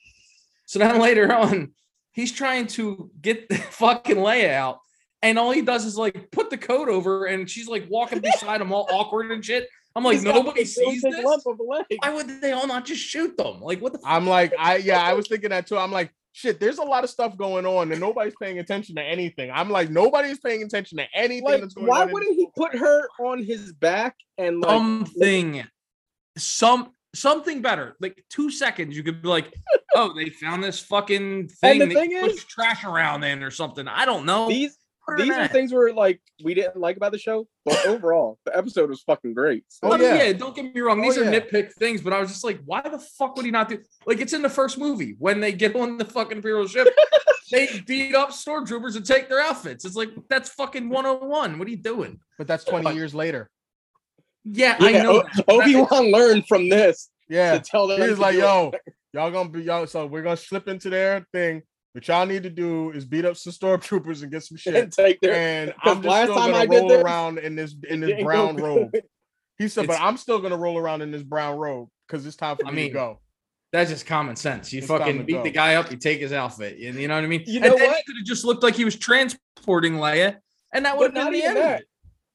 [0.67, 1.73] So then later on,
[2.11, 4.77] he's trying to get the fucking Leia out,
[5.23, 8.61] and all he does is like put the coat over, and she's like walking beside
[8.61, 9.67] him all awkward and shit.
[9.95, 11.23] I'm like, He's nobody sees this.
[11.23, 11.85] lump of a leg.
[12.01, 13.61] Why would they all not just shoot them?
[13.61, 13.99] Like, what the?
[14.05, 15.77] I'm like, I yeah, I was thinking that too.
[15.77, 19.03] I'm like, shit, there's a lot of stuff going on, and nobody's paying attention to
[19.03, 19.51] anything.
[19.51, 22.07] I'm like, nobody's paying attention to anything Like, that's going why on.
[22.07, 25.63] in- wouldn't he put her on his back and like something
[26.37, 29.53] some something better like two seconds you could be like
[29.95, 31.77] oh, they found this fucking thing.
[31.77, 33.87] the they thing push is- trash around in or something.
[33.87, 34.47] I don't know.
[34.49, 34.82] These Put it in
[35.17, 38.89] these are things where like we didn't like about the show, but overall the episode
[38.89, 39.63] was fucking great.
[39.67, 40.23] So, Oh, Oh, yeah.
[40.23, 40.33] yeah.
[40.33, 40.99] don't get me wrong.
[40.99, 41.39] Oh, These are yeah.
[41.39, 43.79] nitpick things, but I was just like, why the fuck would he not do?
[44.05, 46.87] Like, it's in the first movie when they get on the fucking Imperial ship,
[47.51, 49.85] they beat up stormtroopers and take their outfits.
[49.85, 51.59] It's like that's fucking 101.
[51.59, 52.19] What are you doing?
[52.37, 53.49] But that's 20 years later.
[54.45, 55.23] Yeah, I know.
[55.47, 57.53] O- Obi Wan learned from this Yeah.
[57.53, 58.01] to tell them.
[58.01, 58.41] he's like, do it.
[58.43, 58.71] yo,
[59.13, 59.87] y'all gonna be y'all.
[59.87, 61.61] So we're gonna slip into their thing.
[61.93, 64.75] What y'all need to do is beat up some stormtroopers and get some shit.
[64.75, 65.33] and take their.
[65.35, 67.75] And 'cause I'm just last still time gonna I did roll this, around in this
[67.87, 68.93] in this brown robe.
[69.59, 72.57] He said, but I'm still gonna roll around in this brown robe because it's time
[72.57, 73.19] for I me mean, to go.
[73.71, 74.73] That's just common sense.
[74.73, 75.43] You It's fucking beat go.
[75.43, 76.77] the guy up, you take his outfit.
[76.79, 77.43] You you know what I mean?
[77.45, 77.97] You and know then what?
[77.97, 80.37] he could have just looked like he was transporting Leia,
[80.73, 81.57] and that would have been not the even end.
[81.57, 81.83] that.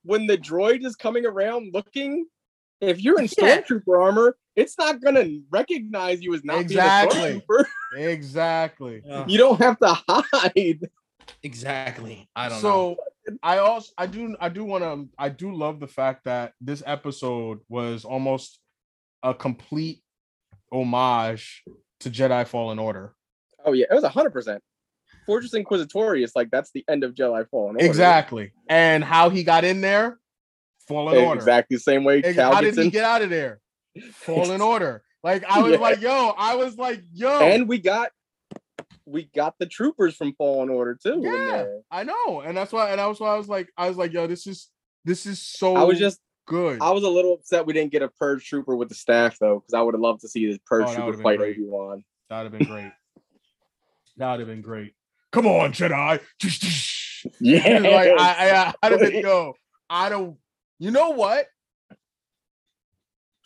[0.05, 2.27] When the droid is coming around looking,
[2.81, 3.61] if you're in Yeah.
[3.63, 7.21] stormtrooper armor, it's not gonna recognize you as not Exactly.
[7.21, 7.65] being a stormtrooper.
[7.97, 9.03] Exactly.
[9.29, 10.89] You don't have to hide.
[11.43, 12.29] Exactly.
[12.35, 12.97] I don't know.
[13.29, 16.25] so I also I do I do want to um, I do love the fact
[16.25, 18.59] that this episode was almost
[19.23, 20.03] a complete
[20.73, 21.63] homage
[22.01, 23.15] to Jedi Fallen Order.
[23.65, 24.63] Oh yeah, it was hundred percent.
[25.27, 27.85] Fortress Inquisitorius, like that's the end of Jedi Fallen Order.
[27.85, 28.53] Exactly.
[28.69, 30.19] And how he got in there,
[30.89, 31.39] Fallen Order.
[31.39, 33.61] Exactly the same way Ex- Cal How did he get out of there?
[34.13, 35.03] Fallen Order.
[35.23, 35.79] Like I was Yeah.
[35.79, 38.11] like, yo, I was like, yo, And we got
[39.05, 41.21] we got the troopers from Fallen Order too.
[41.25, 41.67] Yeah.
[41.91, 44.27] I know, and that's why, and that's why I was like, I was like, yo,
[44.27, 44.69] this is
[45.05, 45.77] this is so.
[45.77, 46.81] I was just good.
[46.83, 49.61] I was a little upset we didn't get a purge trooper with the staff though,
[49.61, 51.41] because I would have loved to see this purge Oh, trooper fight.
[51.41, 52.05] Obi Wan.
[52.31, 52.93] That'd have been great.
[54.17, 54.95] That'd have been great.
[55.33, 56.21] Come on, Jedi.
[57.41, 59.55] Yeah, like I, I, I'd have been yo.
[59.91, 60.37] I don't.
[60.79, 61.47] You know what?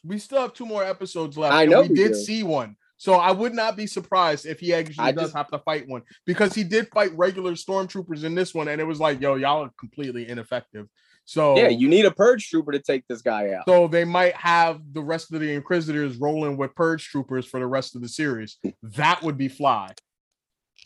[0.05, 1.55] We still have two more episodes left.
[1.55, 2.15] I know we we did do.
[2.15, 2.77] see one.
[2.97, 5.89] So I would not be surprised if he actually I does just- have to fight
[5.89, 9.35] one because he did fight regular stormtroopers in this one, and it was like, yo,
[9.37, 10.87] y'all are completely ineffective.
[11.25, 13.65] So yeah, you need a purge trooper to take this guy out.
[13.67, 17.67] So they might have the rest of the Inquisitors rolling with Purge Troopers for the
[17.67, 18.59] rest of the series.
[18.83, 19.95] That would be fly.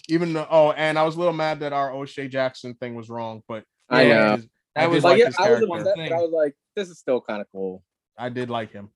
[0.09, 3.09] Even though, oh, and I was a little mad that our O'Shea Jackson thing was
[3.09, 4.39] wrong, but I know.
[4.77, 6.09] That I was like, yeah, I was upset, Thing.
[6.11, 7.83] but I was like, this is still kind of cool.
[8.19, 8.91] I did like him.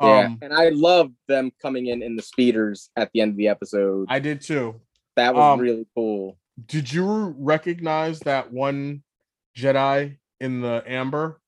[0.00, 3.36] Yeah, Um, and I loved them coming in in the speeders at the end of
[3.36, 4.06] the episode.
[4.08, 4.80] I did too.
[5.16, 6.38] that was um, really cool.
[6.66, 9.02] Did you recognize that one
[9.56, 11.40] Jedi in the amber,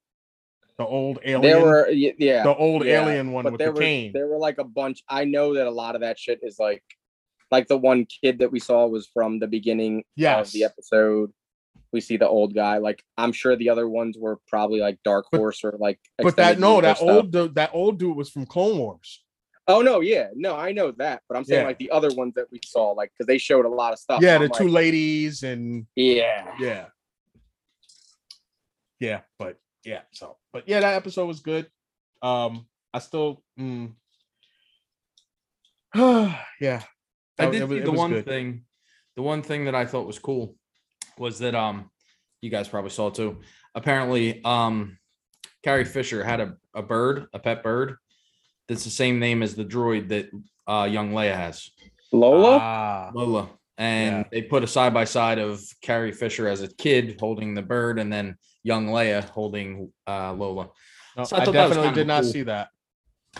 [0.78, 3.80] the old alien, There were yeah, the old yeah, alien one with there the were
[3.80, 4.12] cane?
[4.12, 5.02] there were like a bunch.
[5.08, 6.82] I know that a lot of that shit is like,
[7.50, 10.48] like the one kid that we saw was from the beginning Yes.
[10.48, 11.32] of the episode.
[11.94, 12.78] We see the old guy.
[12.78, 16.00] Like I'm sure the other ones were probably like Dark But- Horse or like.
[16.18, 17.08] But that no, that stuff.
[17.08, 19.22] old dude, that old dude was from Clone Wars.
[19.66, 21.66] Oh no, yeah, no, I know that, but I'm saying Yeah.
[21.68, 24.20] like the other ones that we saw, like because they showed a lot of stuff.
[24.20, 26.86] Yeah, the I'm two ladies and yeah, yeah
[29.00, 31.66] yeah but yeah so but yeah that episode was good
[32.22, 32.64] um
[32.94, 33.90] i still mm,
[36.60, 36.82] yeah
[37.38, 38.24] I did it was- see it the was one good.
[38.26, 38.64] thing.
[39.16, 40.56] The one thing that I thought was cool
[41.18, 41.90] was that um,
[42.40, 43.40] you guys probably saw it too.
[43.74, 44.98] Apparently, um,
[45.62, 47.96] Carrie Fisher had a, a bird, a pet bird,
[48.68, 50.28] that's the same name as the droid that
[50.66, 51.70] uh, young Leia has,
[52.12, 52.58] Lola.
[52.60, 53.50] ah, Lola.
[53.76, 54.24] And Yeah.
[54.30, 57.98] they put a side by side of Carrie Fisher as a kid holding the bird,
[57.98, 60.68] and then young Leia holding uh, Lola.
[61.16, 62.32] no, So I i, thought that was definitely did not cool.
[62.32, 62.68] see that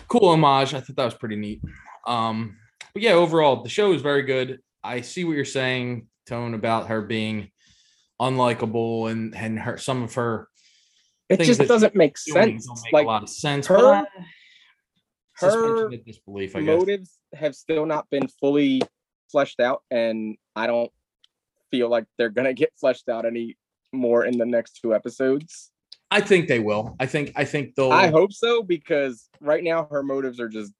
[0.09, 0.73] cool homage.
[0.73, 1.61] I thought that was pretty neat.
[2.05, 2.57] Um,
[2.93, 4.59] but yeah, overall, the show is very good.
[4.83, 7.49] I see what you're saying, Tone, about her being
[8.21, 10.47] unlikable and and her some of her
[11.27, 12.65] it just doesn't make sense.
[12.67, 13.67] don't make Like a lot of sense.
[13.67, 14.25] her- but I-
[15.41, 16.79] her of disbelief, I guess.
[16.79, 18.81] motives have still not been fully
[19.29, 20.89] fleshed out, and I don't
[21.71, 23.57] feel like they're gonna get fleshed out any
[23.91, 25.71] more in the next two episodes.
[26.11, 26.95] I think they will.
[27.01, 27.91] I think I think they'll.
[27.91, 30.71] I hope so because right now her motives are just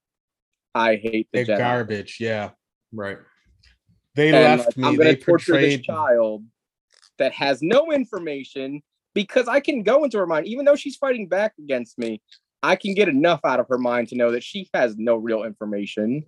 [0.73, 1.57] I hate the they're Jedi.
[1.57, 2.51] garbage yeah
[2.93, 3.17] right.
[4.15, 6.45] they and left like, me I'm they gonna torture this portrayed child
[7.17, 8.81] that has no information
[9.13, 12.21] because I can go into her mind, even though she's fighting back against me.
[12.63, 15.43] I can get enough out of her mind to know that she has no real
[15.43, 16.25] information.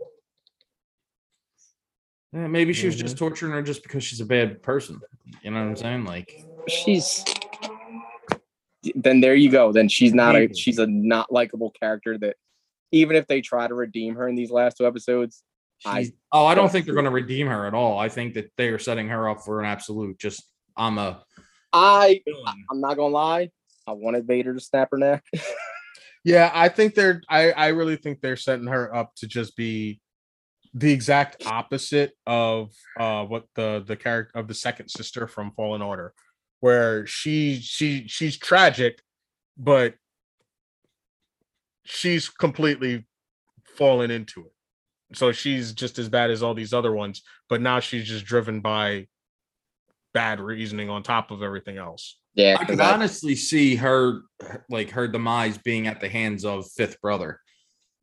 [2.32, 3.06] Yeah, maybe she was Mm-hmm.
[3.06, 5.00] just torturing her just because she's a bad person.
[5.42, 6.06] You know what I'm saying?
[6.06, 7.24] Like, She's
[8.96, 9.72] then there you go.
[9.72, 12.36] Then she's not a she's a not likable character that
[12.92, 15.44] even if they try to redeem her in these last two episodes,
[15.86, 17.98] I oh, I don't don't think they're going to redeem her at all.
[17.98, 20.20] I think that they are setting her up for an absolute.
[20.20, 20.44] Just
[20.78, 21.24] I'm a
[21.74, 22.66] I villain.
[22.72, 23.50] I'm not gonna lie,
[23.86, 25.24] I wanted Vader to snap her neck.
[26.24, 30.02] yeah i think they're i i really think they're setting her up to just be
[30.74, 35.82] the exact opposite of uh what the the character of the second sister from Fallen
[35.82, 36.14] Order,
[36.60, 39.02] where she she she's tragic,
[39.58, 39.96] but
[41.84, 43.08] she's completely
[43.76, 45.18] fallen into it.
[45.18, 48.60] So she's just as bad as all these other ones, but now she's just driven
[48.60, 49.08] by
[50.18, 52.18] bad reasoning on top of everything else.
[52.34, 54.22] Yeah, I could I- honestly see her
[54.68, 57.40] like her demise being at the hands of fifth brother.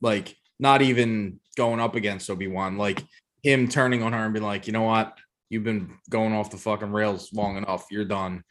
[0.01, 3.03] Like not even going up against Obi-Wan, like
[3.43, 5.19] him turning on her and being like, you know what?
[5.51, 7.86] You've been going off the fucking rails long enough.
[7.91, 8.45] You're done.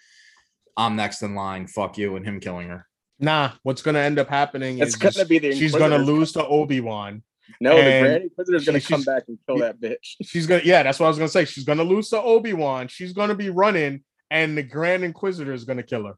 [0.76, 1.68] I'm next in line.
[1.68, 2.85] Fuck you, and him killing her.
[3.19, 6.34] Nah, what's gonna end up happening it's is gonna just- be the she's gonna lose
[6.34, 7.23] to Obi-Wan.
[7.59, 10.15] No, the and Grand Inquisitor's gonna come back and kill that bitch.
[10.23, 11.45] She's gonna yeah, that's what I was gonna say.
[11.45, 12.87] She's gonna lose to Obi-Wan.
[12.87, 16.13] She's gonna be running, and the Grand Inquisitor is gonna kill her.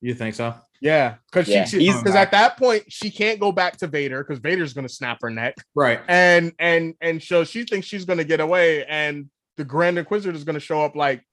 [0.00, 0.54] You think so?
[0.80, 4.22] Yeah, because Yeah, she he's because at that point she can't go back to Vader
[4.22, 6.00] because Vader's gonna snap her neck, Right.
[6.06, 10.44] and and and so she thinks she's gonna get away, and the Grand Inquisitor is
[10.44, 11.24] gonna show up like,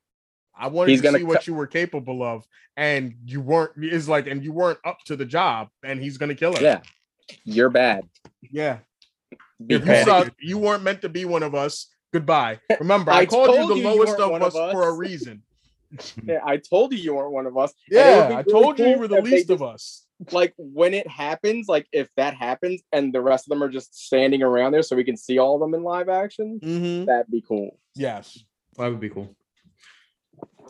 [0.57, 2.43] I wanted He's to gonna see what cut- you were capable of,
[2.75, 3.71] and you weren't.
[3.83, 6.61] Is like, and you weren't up to the job, and he's gonna kill her.
[6.63, 6.79] Yeah,
[7.43, 8.05] you're bad.
[8.41, 8.79] yeah.
[9.65, 10.05] Be If you bad.
[10.05, 11.87] suck, you weren't meant to be one of us.
[12.13, 12.59] Goodbye.
[12.79, 15.43] Remember, I, I called you the you you lowest of one us for a reason.
[16.23, 17.73] Yeah, I told you you weren't one of us.
[17.89, 19.63] And it would Yeah, be I really told you you were the least just- of
[19.63, 20.01] us.
[20.31, 23.93] Like when it happens, like if that happens and the rest of them are just
[24.05, 27.03] standing around there so we can see all of them in live action, Mm-hmm.
[27.05, 27.77] that'd be cool.
[27.95, 28.39] Yes.
[28.77, 29.35] That would be cool.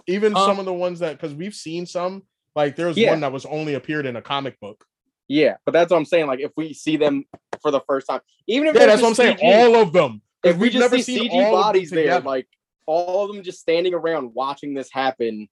[0.07, 2.23] Even Um, some of the ones that because we've seen some,
[2.55, 3.11] like there was Yeah.
[3.11, 4.83] one that was only appeared in a comic book.
[5.27, 6.27] Yeah, but that's what I'm saying.
[6.27, 7.25] Like if we see them
[7.61, 9.37] for the first time, even if Yeah, that's what I'm just saying.
[9.37, 10.21] CG, All of them.
[10.43, 12.47] if we just never see seen CG bodies there, like
[12.85, 15.49] all of them just standing around watching this happen,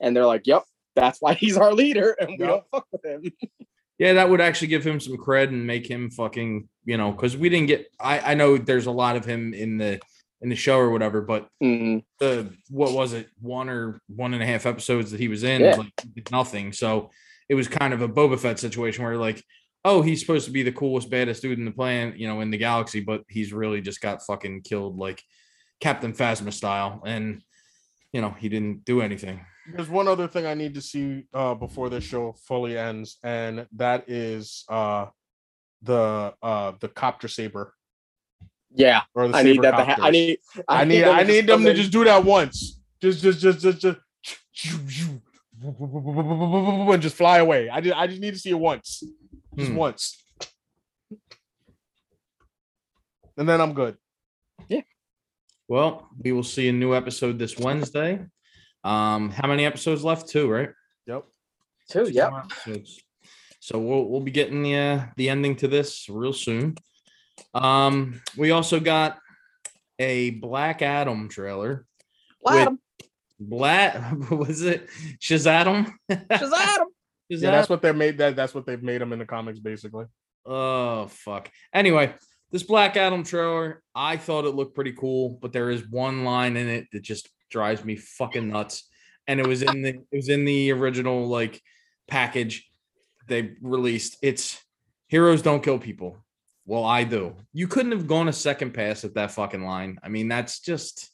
[0.00, 0.64] and they're like, "Yep,
[0.96, 2.48] that's why he's our leader, and we Yep.
[2.48, 3.32] don't fuck with him."
[3.98, 7.34] Yeah, that would actually give him some cred and make him fucking, you know, because
[7.34, 7.86] we didn't get.
[7.98, 10.00] I I know there's a lot of him in the
[10.42, 12.04] in the show or whatever, but Mhm.
[12.20, 15.62] the what was it, one or one and a half episodes that he was in,
[15.62, 15.76] Yeah.
[15.76, 16.74] like nothing.
[16.74, 17.10] So
[17.48, 19.42] it was kind of a Boba Fett situation where like,
[19.84, 22.50] oh, he's supposed to be the coolest, baddest dude in the planet, you know, in
[22.50, 25.22] the galaxy, but he's really just got fucking killed like
[25.80, 27.42] Captain Phasma style, and
[28.12, 29.44] you know he didn't do anything.
[29.74, 33.66] There's one other thing I need to see uh before this show fully ends, and
[33.76, 35.06] that is uh
[35.82, 37.74] the uh the copter saber
[38.74, 39.72] Yeah, or the I need that.
[39.72, 40.12] To ha- I copters.
[40.12, 40.38] need.
[40.68, 42.80] I need I need them come to just do that once.
[43.02, 43.98] Just just just just just
[45.62, 47.68] and just fly away.
[47.68, 49.02] I just I just need to see it once.
[49.56, 49.76] Just Hmm.
[49.76, 50.22] once.
[53.36, 53.96] And then I'm good.
[54.68, 54.82] Yeah.
[55.68, 58.24] Well, we will see a new episode this Wednesday.
[58.84, 60.28] Um, how many episodes left?
[60.28, 60.70] Two, right?
[61.06, 61.24] Yep.
[61.90, 62.06] Two.
[62.06, 62.32] Two Yep.
[62.44, 63.00] episodes.
[63.60, 66.76] So we'll we'll be getting the uh, the ending to this real soon.
[67.52, 69.18] Um, we also got
[69.98, 71.86] a Black Adam trailer.
[72.46, 72.78] Adam.
[73.38, 74.88] Black was it
[75.20, 75.92] Shazadam?
[76.10, 76.84] Shazam.
[77.28, 80.04] Yeah, that's what they made that that's what they've made them in the comics basically.
[80.44, 81.50] Oh fuck.
[81.74, 82.14] Anyway,
[82.52, 86.56] this Black Adam trailer, I thought it looked pretty cool, but there is one line
[86.56, 88.88] in it that just drives me fucking nuts.
[89.26, 91.60] And it was in the it was in the original like
[92.06, 92.70] package
[93.26, 94.18] they released.
[94.22, 94.62] It's
[95.08, 96.18] heroes don't kill people.
[96.64, 97.34] Well, I do.
[97.52, 99.98] You couldn't have gone a second pass at that fucking line.
[100.02, 101.10] I mean, that's just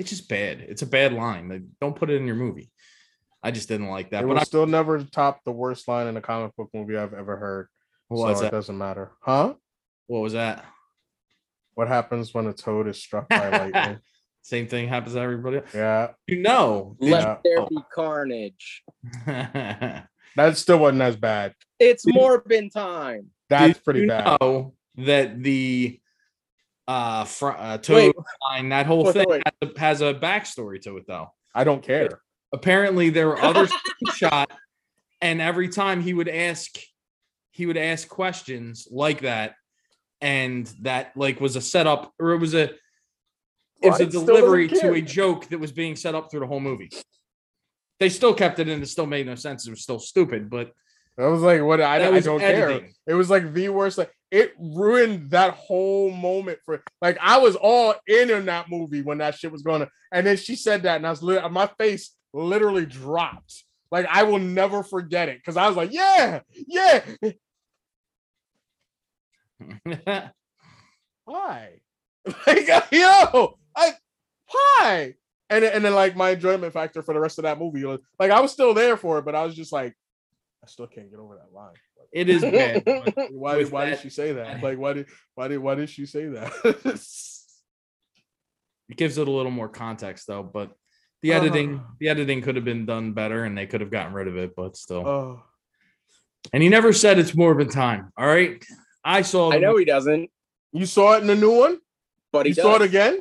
[0.00, 0.60] it's just bad.
[0.60, 1.48] It's a bad line.
[1.48, 2.70] Like, don't put it in your movie.
[3.42, 4.24] I just didn't like that.
[4.24, 7.14] It But I still never top the worst line in a comic book movie I've
[7.14, 7.68] ever heard.
[8.08, 8.52] what so it that?
[8.52, 9.12] doesn't matter.
[9.20, 9.54] Huh?
[10.06, 10.64] What was that?
[11.74, 13.98] What happens when a toad is struck by lightning?
[14.42, 15.60] Same thing happens to everybody.
[15.74, 16.12] Yeah.
[16.26, 16.96] You know.
[16.98, 17.36] Let Yeah.
[17.44, 18.82] there be carnage.
[20.36, 21.54] That still wasn't as bad.
[21.78, 23.26] It's Did- Morbin time.
[23.48, 24.40] That's Did pretty you bad.
[24.40, 25.99] Know that the
[26.90, 27.82] uh, fr- uh Wait.
[27.84, 28.14] toad
[28.48, 29.42] line, that whole Wait, thing wait.
[29.46, 31.28] Has, a, has a backstory to it, though.
[31.54, 32.20] I don't care.
[32.52, 33.70] Apparently, there were others
[34.14, 34.50] shot,
[35.20, 36.76] and every time he would ask,
[37.52, 39.54] he would ask questions like that,
[40.20, 42.70] and that like was a setup or it was a
[43.82, 44.00] it was What?
[44.00, 46.90] a delivery to a joke that was being set up through the whole movie.
[48.00, 48.82] They still kept it in.
[48.82, 49.66] It still made no sense.
[49.66, 50.72] It was still stupid, but
[51.16, 51.80] I was like, what?
[51.80, 52.88] I, I don't care.
[53.06, 53.96] It was like the worst.
[53.96, 56.82] Like it ruined that whole moment for.
[57.02, 60.26] Like I was all in in that movie when that shit was going on, and
[60.26, 63.64] then she said that, and I was my face literally dropped.
[63.90, 67.04] Like I will never forget it because I was like, yeah, yeah.
[71.24, 71.80] Why?
[72.46, 73.92] Like yo, I
[74.52, 75.14] why?
[75.48, 77.98] And then- and then like my enjoyment factor for the rest of that movie was
[78.18, 79.94] like I was still there for it, but I was just like,
[80.62, 81.74] I still can't get over that line.
[82.14, 82.84] Like, it is bad.
[83.14, 84.62] but why with why did she say that?
[84.62, 86.52] Like why did why did why did she say that?
[88.88, 90.72] It gives it a little more context though, but
[91.22, 91.44] the Uh-huh.
[91.44, 94.36] editing, the editing could have been done better and they could have gotten rid of
[94.36, 95.06] it, but still.
[95.06, 95.42] Oh,
[96.52, 98.10] and he never said it's Morbin time.
[98.16, 98.64] All right.
[99.04, 100.30] I saw I the- know he doesn't,
[100.72, 101.78] you saw it in the new one.
[102.32, 103.20] but he You saw it again.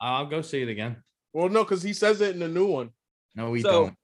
[0.00, 1.02] I'll go see it again.
[1.32, 2.90] Well, no, because he says it in the new one.
[3.34, 3.94] No, we So- don't.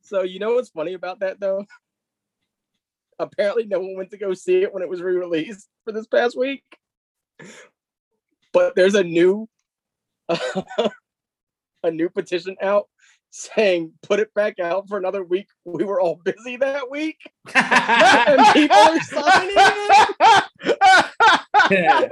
[0.00, 1.64] So you know what's funny about that though?
[3.18, 6.36] Apparently, no one went to go see it when it was re-released for this past
[6.38, 6.62] week.
[8.52, 9.48] But there's a new,
[10.28, 12.88] a new petition out
[13.30, 15.48] saying put it back out for another week.
[15.64, 17.18] We were all busy that week,
[17.54, 19.54] and people are signing
[21.70, 22.10] it.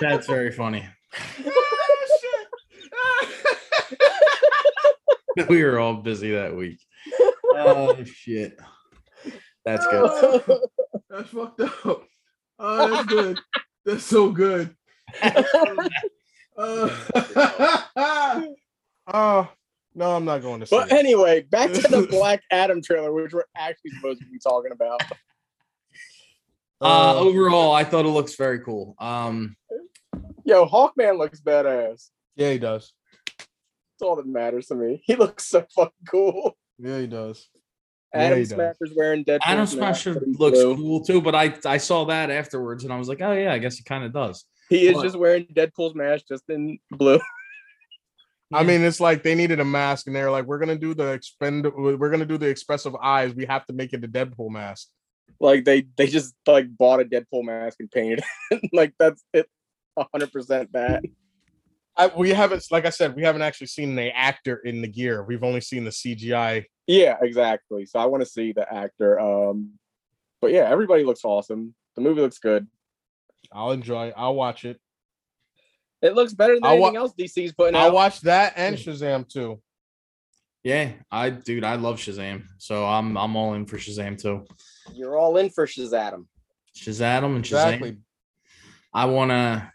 [0.00, 0.88] That's very funny.
[5.48, 6.80] we were all busy that week.
[7.52, 8.58] Oh shit.
[9.64, 10.42] That's good.
[11.10, 12.04] That's fucked up.
[12.62, 13.40] Oh, that's good.
[13.86, 14.74] That's so good.
[16.56, 16.90] Uh,
[19.12, 19.48] oh,
[19.94, 20.98] no, I'm not going to see But it.
[20.98, 25.00] anyway, back to the Black Adam trailer, which we're actually supposed to be talking about.
[26.82, 28.94] Uh, overall, I thought it looks very cool.
[28.98, 29.56] Um,
[30.44, 32.08] Yo, Hawkman looks badass.
[32.36, 32.92] yeah, he does.
[33.38, 35.02] That's all that matters to me.
[35.04, 36.56] He looks so fucking cool.
[36.78, 37.48] Yeah, he does.
[38.14, 38.52] Yeah, Adam he does.
[38.54, 39.38] Smasher's wearing Deadpool.
[39.44, 43.20] Adam Smasher looks cool too, but I I saw that afterwards and I was like,
[43.22, 44.44] oh yeah, I guess he kind of does.
[44.68, 45.04] He is What?
[45.04, 47.20] just wearing Deadpool's mask just in blue.
[48.52, 51.12] I mean, it's like they needed a mask, and they're like, "We're gonna do the
[51.12, 53.32] expend, we're gonna do the expressive eyes.
[53.32, 54.88] We have to make it a Deadpool mask."
[55.38, 58.60] Like they they just like bought a Deadpool mask and painted it.
[58.72, 59.46] like that's it.
[60.12, 61.04] hundred percent that.
[61.96, 65.22] I, we haven't, like I said, we haven't actually seen the actor in the gear.
[65.22, 66.64] We've only seen the CGI.
[66.86, 67.86] Yeah, exactly.
[67.86, 69.20] So I want to see the actor.
[69.20, 69.72] Um,
[70.40, 71.74] but yeah, everybody looks awesome.
[71.96, 72.66] The movie looks good.
[73.52, 74.08] I'll enjoy.
[74.08, 74.14] It.
[74.16, 74.80] I'll watch it.
[76.02, 77.82] It looks better than I'll wa- anything else DC's putting out.
[77.82, 77.94] I'll out.
[77.94, 79.60] watch that and Shazam too.
[80.62, 84.46] Yeah, I dude, I love Shazam, so I'm I'm all in for Shazam too.
[84.94, 86.26] You're all in for Shazam.
[86.76, 87.74] Shazam and Shazam.
[87.74, 87.96] Exactly.
[88.92, 89.72] I want to.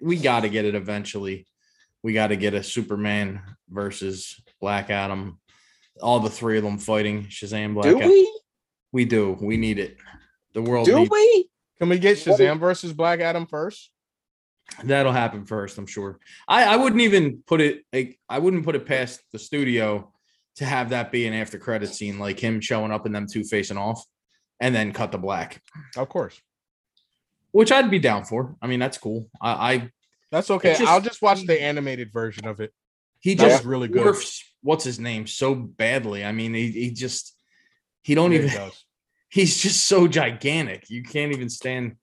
[0.00, 1.46] We got to get it eventually.
[2.02, 5.40] We got to get a Superman versus Black Adam.
[6.00, 8.08] All the three of them fighting Shazam, Black Do Adam.
[8.10, 8.40] we?
[8.92, 9.36] We do.
[9.40, 9.96] We need it.
[10.54, 11.10] The world Do needs.
[11.10, 11.48] we?
[11.78, 13.90] Can we get Shazam versus Black Adam first?
[14.82, 16.18] That'll happen first, I'm sure.
[16.48, 20.12] I, I wouldn't even put it like I wouldn't put it past the studio
[20.56, 23.44] to have that be an after credit scene, like him showing up and them two
[23.44, 24.02] facing off,
[24.58, 25.62] and then cut the black,
[25.96, 26.40] Of course.
[27.56, 28.54] Which I'd be down for.
[28.60, 29.30] I mean, that's cool.
[29.40, 29.90] I, I
[30.30, 30.74] That's okay.
[30.76, 32.72] Just- I'll just watch the animated version of it.
[33.20, 34.14] he That's just really good.
[34.62, 36.22] what's his name so badly.
[36.24, 37.34] I mean, he, he just
[38.02, 38.84] he don't Yeah, he even does.
[39.30, 40.90] he's just so gigantic.
[40.90, 41.96] You can't even stand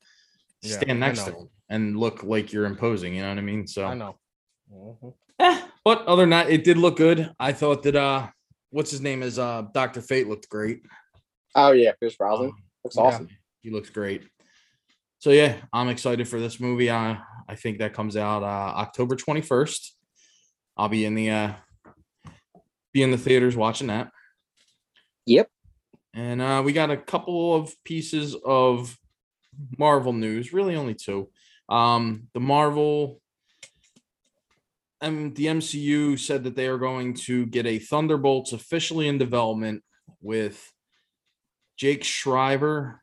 [0.63, 3.13] Yeah, stand I next to him and look like you're imposing.
[3.15, 3.67] You know what I mean?
[3.67, 4.17] So I know.
[4.73, 5.13] Mhm.
[5.39, 7.31] Eh, but other than that, it did look good.
[7.39, 8.27] I thought that uh
[8.71, 10.01] what's his name is uh Dr.
[10.01, 10.81] Fate looked great.
[11.53, 13.27] Oh yeah, Fish Rosin Um, looks yeah, awesome.
[13.61, 14.23] He looks great.
[15.23, 16.89] So yeah, I'm excited for this movie.
[16.89, 17.15] Uh,
[17.47, 19.91] I think that comes out uh October 21st.
[20.75, 21.53] I'll be in the uh
[22.91, 24.09] be in the theaters watching that.
[25.25, 25.47] Yep.
[26.13, 28.97] And uh we got a couple of pieces of
[29.77, 31.29] Marvel news, really only two.
[31.69, 33.21] Um the Marvel
[34.99, 39.85] and the MCU said that they are going to get a Thunderbolts officially in development
[40.19, 40.69] with
[41.77, 42.97] Jake Schreier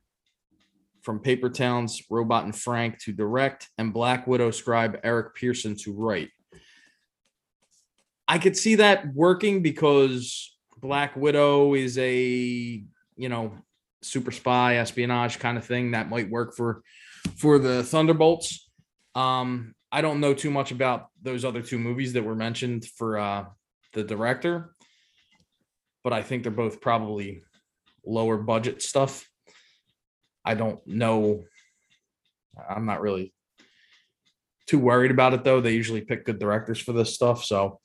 [1.03, 5.93] from Paper Towns, Robot and Frank to direct, and Black Widow scribe Eric Pearson to
[5.93, 6.31] write.
[8.29, 12.83] I could see that working because Black Widow is a,
[13.17, 13.55] you know,
[14.03, 16.83] super spy espionage kind of thing that might work for
[17.37, 18.71] for the Thunderbolts.
[19.15, 23.19] Um, I don't know too much about those other two movies that were mentioned for
[23.19, 23.45] uh
[23.93, 24.75] the director,
[26.05, 27.43] but I think they're both probably
[28.07, 29.29] lower budget stuff.
[30.45, 31.45] I don't know.
[32.69, 33.33] I'm not really
[34.67, 35.61] too worried about it though.
[35.61, 37.81] They usually pick good directors for this stuff, so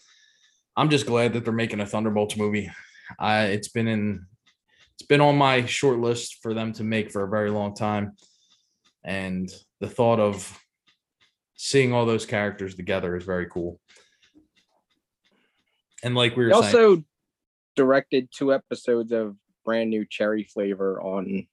[0.75, 2.71] I'm just glad that they're making a Thunderbolts movie.
[3.19, 4.25] I it's been in
[4.93, 8.13] it's been on my short list for them to make for a very long time.
[9.03, 9.49] And
[9.79, 10.57] the thought of
[11.55, 13.79] seeing all those characters together is very cool.
[16.03, 17.03] And like we were saying, also
[17.75, 21.47] directed two episodes of brand new cherry flavor on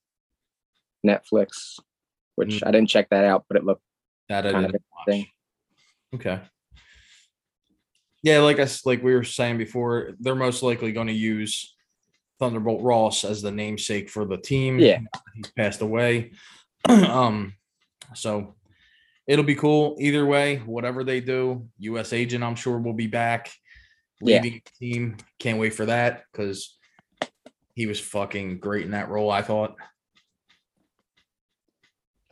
[1.07, 1.79] Netflix,
[2.37, 2.67] which Mm.
[2.67, 3.83] I didn't check that out, but it looked
[4.29, 5.27] that kind of didn't watch.
[6.15, 6.41] Okay.
[8.23, 11.75] Yeah, like us, like we were saying before, they're most likely going to use
[12.39, 14.79] Thunderbolt Ross as the namesake for the team.
[14.79, 15.01] Yeah.
[15.35, 16.33] he's passed away.
[16.89, 17.55] um,
[18.15, 18.55] so
[19.27, 20.57] it'll be cool either way.
[20.59, 22.13] Whatever they do, U.S.
[22.13, 23.51] agent, I'm sure will be back
[24.21, 24.41] Yeah.
[24.41, 25.17] leading the team.
[25.41, 26.79] Can't wait for that because
[27.75, 29.31] he was fucking great in that role.
[29.31, 29.75] I thought.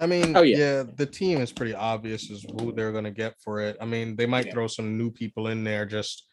[0.00, 0.56] I mean, Oh, yeah.
[0.56, 0.82] yeah.
[0.96, 3.76] the team is pretty obvious as who they're gonna get for it.
[3.80, 4.52] I mean, they might Yeah.
[4.52, 6.26] throw some new people in there just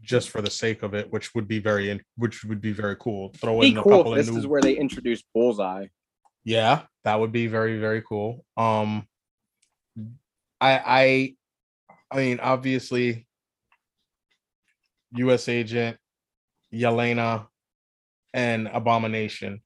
[0.00, 2.94] just for the sake of it, which would be very in- which would be very
[3.00, 3.30] cool.
[3.32, 5.86] Throw Be in a cool couple this new is where they introduce Bullseye.
[6.44, 8.44] Yeah, that would be very very cool.
[8.56, 9.08] Um
[10.60, 11.36] I I
[12.12, 13.26] I mean obviously
[15.16, 15.96] US agent
[16.72, 17.48] Yelena
[18.32, 19.62] and Abomination.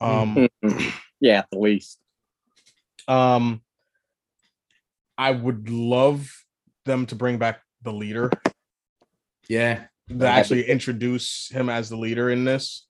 [0.00, 0.46] Um
[1.20, 1.98] yeah, at the least.
[3.08, 3.62] Um
[5.18, 6.30] I would love
[6.84, 8.30] them to bring back the leader.
[9.48, 12.86] Yeah, to actually introduce him as the leader in this.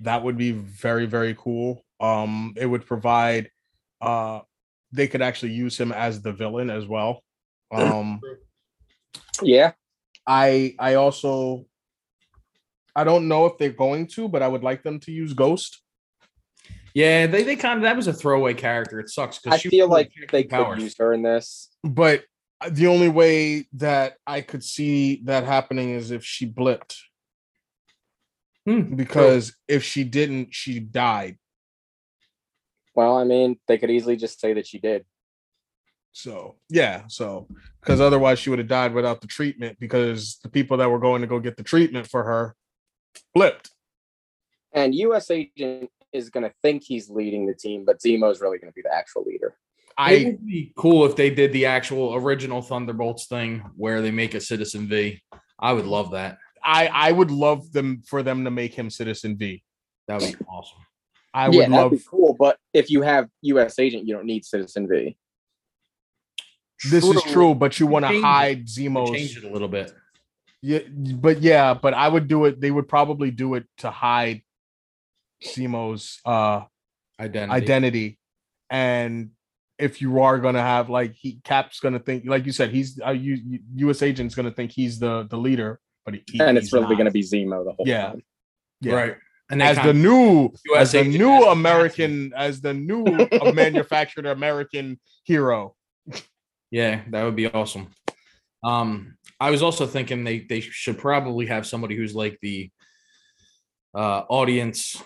[0.00, 1.84] That would be very very cool.
[2.00, 3.50] Um it would provide
[4.00, 4.40] uh
[4.92, 7.22] they could actually use him as the villain as well.
[7.70, 8.20] Um
[9.42, 9.72] Yeah.
[10.26, 11.64] i i also
[12.94, 15.82] i don't know if they're going to but i would like them to use ghost
[16.98, 17.26] yeah.
[17.26, 19.00] They they kind of that was a throwaway character.
[19.00, 21.70] It sucks because I because feel like they could use her in this.
[21.84, 22.24] but
[22.72, 26.96] the only way that i could see that happening is if she blipped
[28.66, 31.38] Hmm, because if she didn't she died
[32.94, 35.06] Well, I mean, they could easily just say that she did.
[36.12, 37.46] So yeah, so
[37.80, 41.20] because otherwise she would have died without the treatment because the people that were going
[41.20, 42.56] to go get the treatment for her
[43.34, 43.70] flipped.
[44.72, 48.72] And US agent is gonna think he's leading the team, but Zemo is really gonna
[48.72, 49.48] be the actual leader.
[49.48, 54.10] It I would be cool if they did the actual original Thunderbolts thing where they
[54.12, 55.20] make a Citizen V.
[55.58, 56.38] I would love that.
[56.62, 59.62] I I would love them for them to make him Citizen V.
[60.06, 60.78] That would be awesome.
[61.34, 62.34] I yeah, would that'd love be cool.
[62.38, 65.16] But if you have US agent, you don't need Citizen V.
[66.90, 68.26] this is true, but you want to Change it.
[68.26, 69.92] hide Change it a little bit.
[70.62, 72.60] yeah, but yeah, but I would do it.
[72.60, 74.42] They would probably do it to hide
[75.44, 76.62] Zemo's uh
[77.20, 77.52] Identity.
[77.56, 78.18] identity
[78.70, 79.30] and
[79.78, 83.12] if you are gonna have like he cap's gonna think like you said he's a
[83.12, 84.02] U, U.S.
[84.02, 86.98] agent's gonna think he's the the leader but he, and he's it's really not.
[86.98, 88.06] gonna be Zemo the whole Yeah.
[88.08, 88.22] time.
[88.80, 88.94] yeah.
[88.94, 89.16] Right.
[89.50, 93.52] And as the new US as the new as the American as the new uh,
[93.52, 95.74] manufactured American hero.
[96.70, 97.88] Yeah, that would be awesome.
[98.62, 102.70] Um, I was also thinking they they should probably have somebody who's like the
[103.94, 105.02] uh audience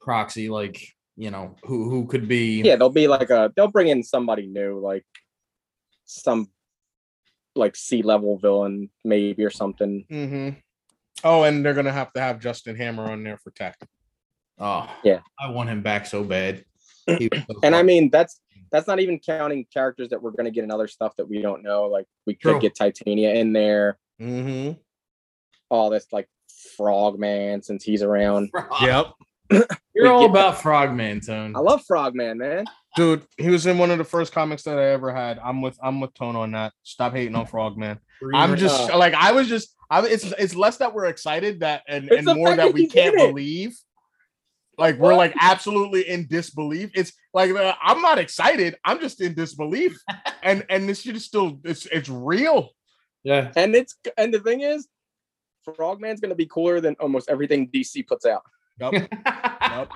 [0.00, 0.82] proxy, like
[1.16, 4.46] you know, who who could be Yeah, they'll be like a they'll bring in somebody
[4.46, 5.04] new, like
[6.04, 6.48] some
[7.54, 10.04] like sea level villain, maybe or something.
[10.10, 10.58] Mm-hmm.
[11.24, 13.76] Oh, and they're gonna have to have Justin Hammer on there for tech.
[14.58, 15.20] oh Yeah.
[15.40, 16.64] I want him back so bad.
[17.08, 17.18] So
[17.62, 20.86] And I mean that's that's not even counting characters that we're gonna get in other
[20.88, 21.86] stuff that we don't know.
[21.86, 22.60] Like we could True.
[22.60, 24.78] get Titania in there, Mm-hmm.
[25.70, 26.28] all this like
[26.76, 28.50] Frogman since he's around.
[28.50, 28.82] Frog.
[28.82, 29.06] Yep.
[29.94, 31.56] You're all about Frogman, Tone.
[31.56, 32.64] I love Frogman, man.
[32.96, 35.38] Dude, he was in one of the first comics that I ever had.
[35.38, 36.72] I'm with I'm with Tone on that.
[36.82, 37.98] Stop hating on Frogman.
[38.34, 42.08] I'm just like I was just I it's it's less that we're excited that and,
[42.10, 43.76] It's and more that that we can't believe.
[44.76, 46.90] Like we're like absolutely in disbelief.
[46.94, 48.76] It's like uh, I'm not excited.
[48.84, 49.98] I'm just in disbelief.
[50.42, 52.70] and and this shit is still it's it's real.
[53.24, 53.52] yeah.
[53.56, 54.86] And it's and the thing is,
[55.64, 58.42] Frogman's gonna be cooler than almost everything DC puts out.
[58.80, 59.90] Yup.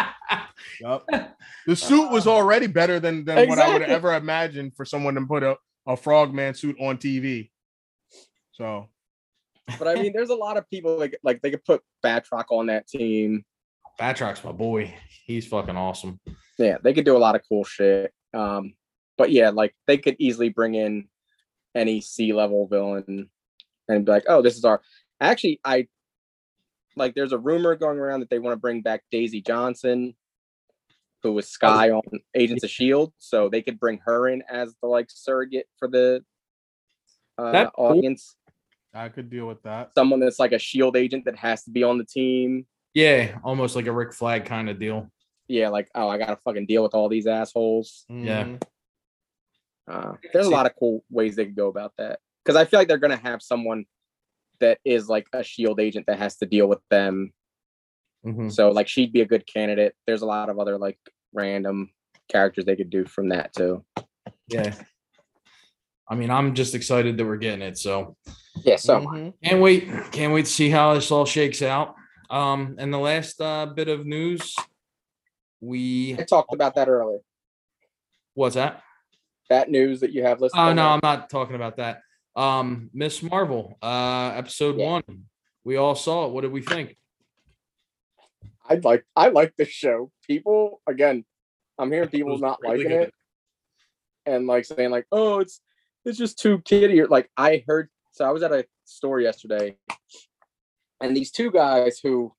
[0.81, 1.09] Yup.
[1.67, 5.15] The suit was already better than, than what I would have ever imagined for someone
[5.15, 5.57] to put a,
[5.87, 7.51] a frogman suit on TV.
[8.51, 8.89] So
[9.79, 12.67] But I mean, there's a lot of people like like they could put Batroc on
[12.67, 13.45] that team.
[14.01, 14.93] Batroc's my boy.
[15.25, 16.19] He's fucking awesome.
[16.59, 18.13] Yeah, they could do a lot of cool shit.
[18.35, 18.75] Um,
[19.17, 21.09] but yeah, like they could easily bring in
[21.75, 23.31] any sea level villain
[23.89, 24.81] and be like, oh, this is our.
[25.21, 25.87] Actually, I
[26.97, 27.15] like.
[27.15, 30.15] There's a rumor going around that they want to bring back Daisy Johnson,
[31.23, 32.03] who was Skye on
[32.35, 36.25] Agents of Shield, so they could bring her in as the like surrogate for the
[37.39, 37.87] uh, That's cool.
[37.87, 38.37] audience.
[38.95, 39.95] I could deal with that.
[39.95, 42.67] Someone that's like a Shield agent that has to be on the team.
[42.95, 45.11] Yeah, almost like a Rick Flag kind of deal.
[45.49, 48.05] Yeah, like oh, I gotta fucking deal with all these assholes.
[48.09, 48.45] Yeah.
[48.45, 48.63] Mhm.
[49.89, 52.79] Uh, there's a lot of cool ways they could go about that because I feel
[52.79, 53.85] like they're gonna have someone
[54.63, 57.33] that is like a shield agent that has to deal with them.
[58.25, 58.51] Mhm.
[58.51, 59.95] So like she'd be a good candidate.
[60.07, 60.99] There's a lot of other like
[61.35, 61.91] random
[62.29, 63.85] characters they could do from that too.
[64.49, 64.75] Yeah.
[66.09, 67.77] I mean, I'm just excited that we're getting it.
[67.79, 68.17] So
[68.65, 68.77] Yeah.
[68.77, 69.35] So Mhm.
[69.43, 69.89] can't wait.
[70.13, 71.95] Can't wait to see how this all shakes out.
[72.31, 74.55] Um, and the last uh, bit of news,
[75.61, 77.19] we I talked about that earlier.
[78.35, 78.83] what's that?
[79.51, 80.59] that news that you have listed?
[80.59, 80.85] Oh no, there?
[80.93, 82.01] I'm not talking about that.
[82.35, 84.91] Um, Miss Marvel, uh, episode Yeah.
[84.91, 85.27] one.
[85.65, 86.33] We all saw it.
[86.33, 86.97] What did we think?
[88.69, 90.11] I like I like this show.
[90.27, 91.25] People again,
[91.79, 93.09] I'm hearing people not really liking good.
[93.09, 93.15] it
[94.25, 95.61] and like saying like, oh, it's
[96.05, 97.01] it's just too kiddie.
[97.01, 99.77] Or like I heard so I was at a store yesterday,
[101.01, 102.33] and these two guys who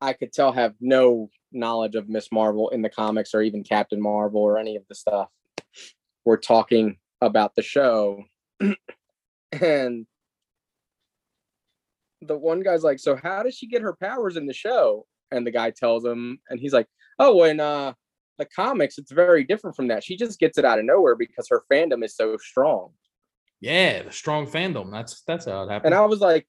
[0.00, 4.00] I could tell have no knowledge of Miss Marvel in the comics or even Captain
[4.00, 5.28] Marvel or any of the stuff
[6.24, 8.24] were talking about the show.
[9.52, 10.06] and
[12.22, 15.06] the one guy's like, So how does she get her powers in the show?
[15.30, 16.86] And the guy tells him, and he's like,
[17.18, 17.92] Oh, in uh
[18.38, 20.04] the comics, it's very different from that.
[20.04, 22.90] She just gets it out of nowhere because her fandom is so strong.
[23.60, 24.90] Yeah, the strong fandom.
[24.90, 25.94] That's that's how it happened.
[25.94, 26.02] And.
[26.02, 26.46] I was like,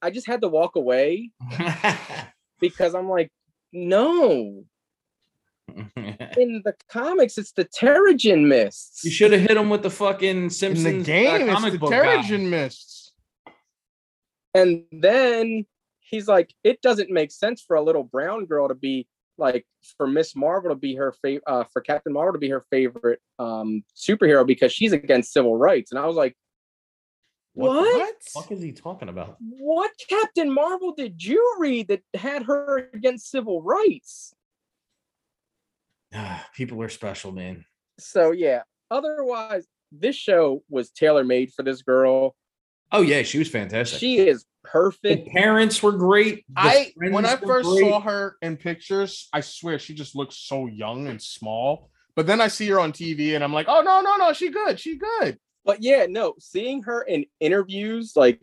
[0.00, 1.32] I just had to walk away
[2.60, 3.30] because I'm like,
[3.72, 4.64] no.
[5.96, 9.04] In the comics, it's the Terrigen mists.
[9.04, 11.54] you should have hit him with the fucking Simpsons In Simpsons the uh, game, it's
[11.58, 12.16] comic the book guy.
[12.16, 13.12] Terrigen mists.
[14.54, 15.66] And then
[16.00, 19.66] he's like, it doesn't make sense for a little brown girl to be like
[19.96, 23.20] for Miss Marvel to be her favorite, uh, for Captain Marvel to be her favorite
[23.38, 25.92] um, superhero because she's against civil rights.
[25.92, 26.34] And I was like,
[27.54, 28.20] what?
[28.20, 29.36] the fuck is he talking about?
[29.40, 34.34] What Captain Marvel did you read that had her against civil rights?
[36.14, 37.64] Ah, people are special, man.
[37.98, 38.62] So yeah.
[38.90, 42.34] Otherwise, this show was tailor made for this girl.
[42.90, 43.98] Oh yeah, she was fantastic.
[44.00, 45.28] She is the perfect.
[45.28, 46.44] parents were great.
[46.48, 47.80] The I when I first great.
[47.80, 51.90] saw her in pictures, I swear she just looks so young and small.
[52.16, 54.50] But then I see her on TV and I'm like, oh no, no, no, she
[54.50, 55.38] good, she good.
[55.64, 58.40] But yeah, no, seeing her in interviews, like,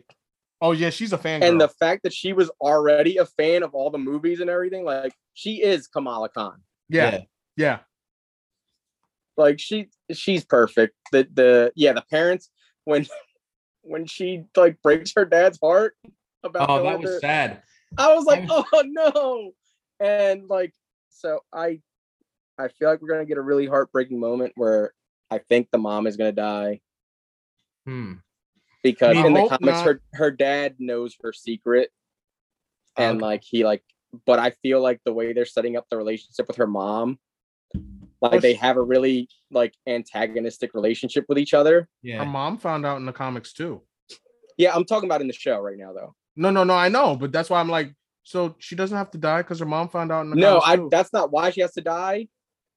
[0.62, 1.42] Oh yeah, she's a fan.
[1.42, 1.66] and girl.
[1.68, 5.12] the fact that she was already a fan of all the movies and everything, like,
[5.34, 6.62] she is Kamala Khan.
[6.88, 7.20] yeah, yeah,
[9.36, 10.94] Like, she she's perfect.
[11.12, 12.50] The the yeah, the parents
[12.84, 13.06] when
[13.82, 15.94] when she like breaks her dad's heart
[16.42, 17.62] about Oh, that was other- sad.
[17.98, 19.52] I was like, oh no.
[20.00, 20.72] And like,
[21.10, 21.80] so I
[22.58, 24.92] I feel like we're gonna get a really heartbreaking moment where
[25.30, 26.80] I think the mom is gonna die
[27.86, 28.14] Hmm.
[28.82, 29.84] because I in the comics not.
[29.86, 31.90] her her dad knows her secret.
[32.98, 33.24] And Okay.
[33.26, 33.82] like he like
[34.24, 37.18] but I feel like the way they're setting up the relationship with her mom,
[38.22, 41.88] like they have a really like antagonistic relationship with each other.
[42.02, 42.18] Yeah.
[42.18, 42.30] her Yeah.
[42.30, 43.82] mom found out in the comics too.
[44.56, 46.14] Yeah, I'm talking about in the show right now though.
[46.36, 49.18] No, no, no, I know, but that's why I'm like, so she doesn't have to
[49.18, 50.88] die because her mom found out in the No, comics I too.
[50.90, 52.28] that's not why she has to die.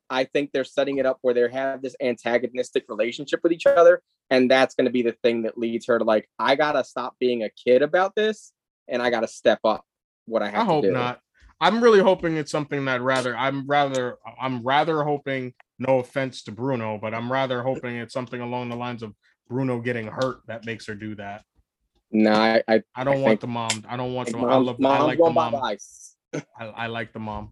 [0.09, 4.01] I think they're setting it up where they have this antagonistic relationship with each other,
[4.29, 7.15] and that's going to be the thing that leads her to like, I gotta stop
[7.19, 8.51] being a kid about this,
[8.87, 9.85] and I gotta step up
[10.25, 10.93] what I have I hope to do.
[10.93, 11.19] not.
[11.61, 16.51] I'm really hoping it's something that rather I'm rather I'm rather hoping no offense to
[16.51, 19.13] Bruno, but I'm rather hoping it's something along the lines of
[19.49, 21.43] Bruno getting hurt that makes her do that.
[22.11, 23.69] No, I, I I don't I want think- the mom.
[23.87, 24.49] I don't want the mom.
[24.49, 25.55] I mom, I like the mom.
[25.55, 27.51] I, I like the mom.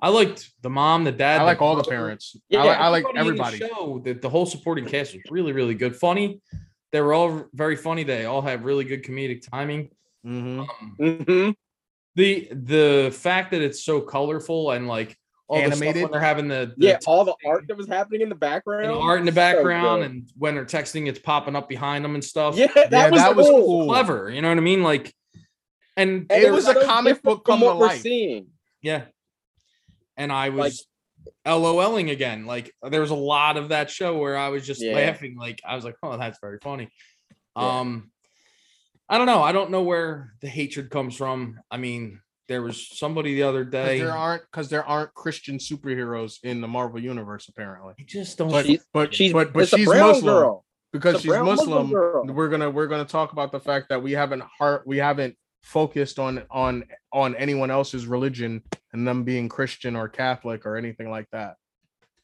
[0.00, 1.40] I liked the mom, the dad.
[1.42, 2.34] I like all the parents.
[2.48, 3.58] Yeah, I, like, I like in the everybody.
[3.58, 5.94] show, the, the whole supporting cast was really, really good.
[5.94, 6.40] Funny.
[6.90, 8.02] They were all very funny.
[8.02, 9.90] They all have really good comedic timing.
[10.26, 10.66] Mhm.
[10.68, 11.50] Um, hmm
[12.14, 15.16] the the fact that it's so colorful and like
[15.48, 16.02] all the stuff Animated?
[16.04, 18.86] when they're having the, the Yeah, all the art that was happening in the background.
[18.86, 20.10] and art in the background good.
[20.10, 23.20] and when they're texting it's popping up behind them and stuff yeah, that, Yeah, was,
[23.20, 23.60] that was cool.
[23.60, 23.86] cool.
[23.86, 25.12] clever you know what i mean like
[25.96, 28.00] and, And It they're was a comic book from come what to we're life.
[28.00, 28.46] seeing.
[28.82, 29.02] yeah
[30.16, 30.86] and i Like- was
[31.46, 34.94] loling again like there was a lot of that show where i was just Yeah.
[34.94, 36.88] laughing like i was like oh that's very funny
[37.56, 37.80] Yeah.
[37.80, 38.11] um
[39.12, 42.88] i don't know i don't know where the hatred comes from i mean there was
[42.98, 47.48] somebody the other day there aren't because there aren't Christian superheroes in the Marvel universe
[47.48, 47.94] apparently.
[47.98, 50.64] I just don't But She- but She's but but she's Muslim girl.
[50.92, 51.90] because she's Muslim Muslim.
[51.90, 52.24] girl.
[52.26, 56.18] We're gonna we're gonna talk about the fact that we haven't heart we haven't focused
[56.18, 58.62] on on on anyone else's religion
[58.92, 61.54] and them being Christian or Catholic or anything like that.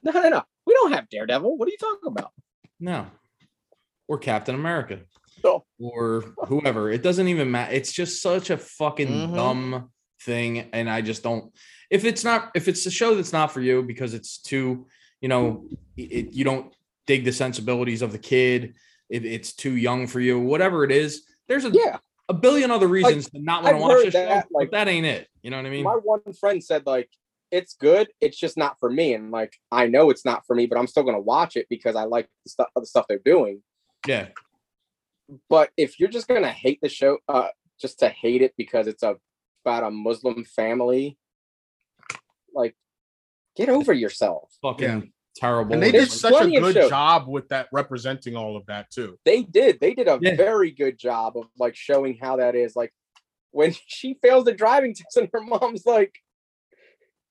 [0.03, 0.43] No, no, no.
[0.67, 1.57] We don't have Daredevil.
[1.57, 2.33] What are you talking about?
[2.81, 3.07] No.
[4.09, 4.99] Or Captain America.
[5.79, 6.91] Or whoever.
[6.91, 7.73] It doesn't even matter.
[7.73, 9.35] It's just such a fucking Mhm.
[9.35, 9.91] dumb
[10.23, 10.69] thing.
[10.73, 11.53] And I just don't
[11.91, 14.87] if it's not if it's a show that's not for you because it's too,
[15.21, 15.67] you know,
[15.97, 16.75] it, you don't
[17.07, 18.75] dig the sensibilities of the kid,
[19.09, 21.97] if it's too young for you, whatever it is, there's a, Yeah,
[22.29, 25.07] a billion other reasons to not want to watch this show, like- but that ain't
[25.07, 25.29] it.
[25.43, 25.85] You know what I mean?
[25.85, 27.09] my one friend said like
[27.51, 28.09] it's good.
[28.21, 30.87] It's just not for me, and like I know it's not for me, but I'm
[30.87, 33.63] still gonna watch it because I like the stuff the stuff they're doing.
[34.07, 34.29] yeah.
[35.49, 37.49] But if you're just gonna hate the show, uh,
[37.81, 39.17] just to hate it because it's a,
[39.65, 41.19] about a Muslim family,
[42.55, 42.75] like
[43.57, 44.51] get over yourself.
[44.63, 45.75] Fucking terrible.
[45.75, 49.19] And they did There's such a good job with that representing all of that too.
[49.25, 49.81] They did.
[49.81, 50.37] They did a Yeah.
[50.37, 52.75] very good job of like showing how that is.
[52.75, 52.93] Like
[53.51, 56.19] when she fails the driving test and her mom's like,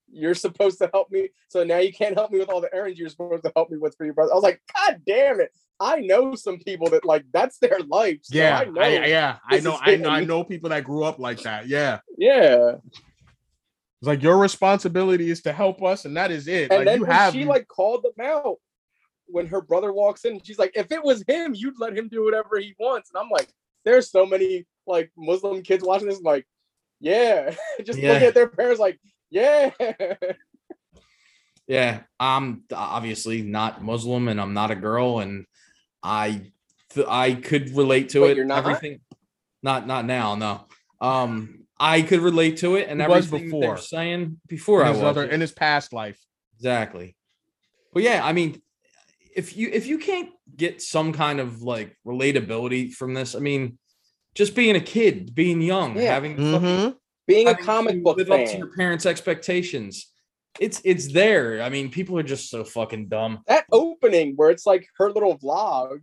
[0.10, 1.30] You're supposed to help me.
[1.50, 3.78] So now you can't help me with all the errands you're supposed to help me
[3.78, 4.32] with for your brother.
[4.32, 5.52] I was like, God damn it.
[5.80, 8.20] I know some people that like that's their life.
[8.24, 8.82] So Yeah, I know.
[8.82, 11.68] I, yeah, I know, I know, I know people that grew up like that.
[11.68, 12.74] Yeah, yeah.
[12.84, 16.72] it's like your responsibility is to help us, and that is it.
[16.72, 18.58] And like then you have, she like called them out
[19.28, 22.24] when her brother walks in, she's like, if it was him, you'd let him do
[22.24, 23.12] whatever he wants.
[23.14, 23.50] And I'm like,
[23.86, 26.46] there's so many like Muslim kids watching this, like,
[27.00, 27.54] yeah,
[27.86, 28.14] just Yeah.
[28.14, 29.00] looking at their parents like,
[29.30, 29.72] yeah.
[31.68, 35.46] Yeah, I'm obviously not Muslim and I'm not a girl, and
[36.04, 36.52] I
[36.90, 38.38] th- I could relate to Wait, it.
[38.38, 38.60] you're not?
[38.60, 39.00] Everything,
[39.64, 40.66] not not now, no.
[41.02, 43.62] Um, I could relate to it and He was everything before.
[43.62, 46.20] they're saying before I in was his other in his past life.
[46.56, 47.16] exactly.
[47.94, 48.62] But yeah, I mean,
[49.36, 53.78] if you if you can't get some kind of like relatability from this, I mean,
[54.36, 56.14] just being a kid, being young, Yeah.
[56.14, 56.54] having Mm-hmm.
[56.54, 56.96] fucking
[57.28, 60.12] Being a comic to book live up to your parents' expectations.
[60.60, 61.62] It's it's there.
[61.62, 63.44] I mean, people are just so fucking dumb.
[63.48, 66.02] that opening where it's like her little vlog,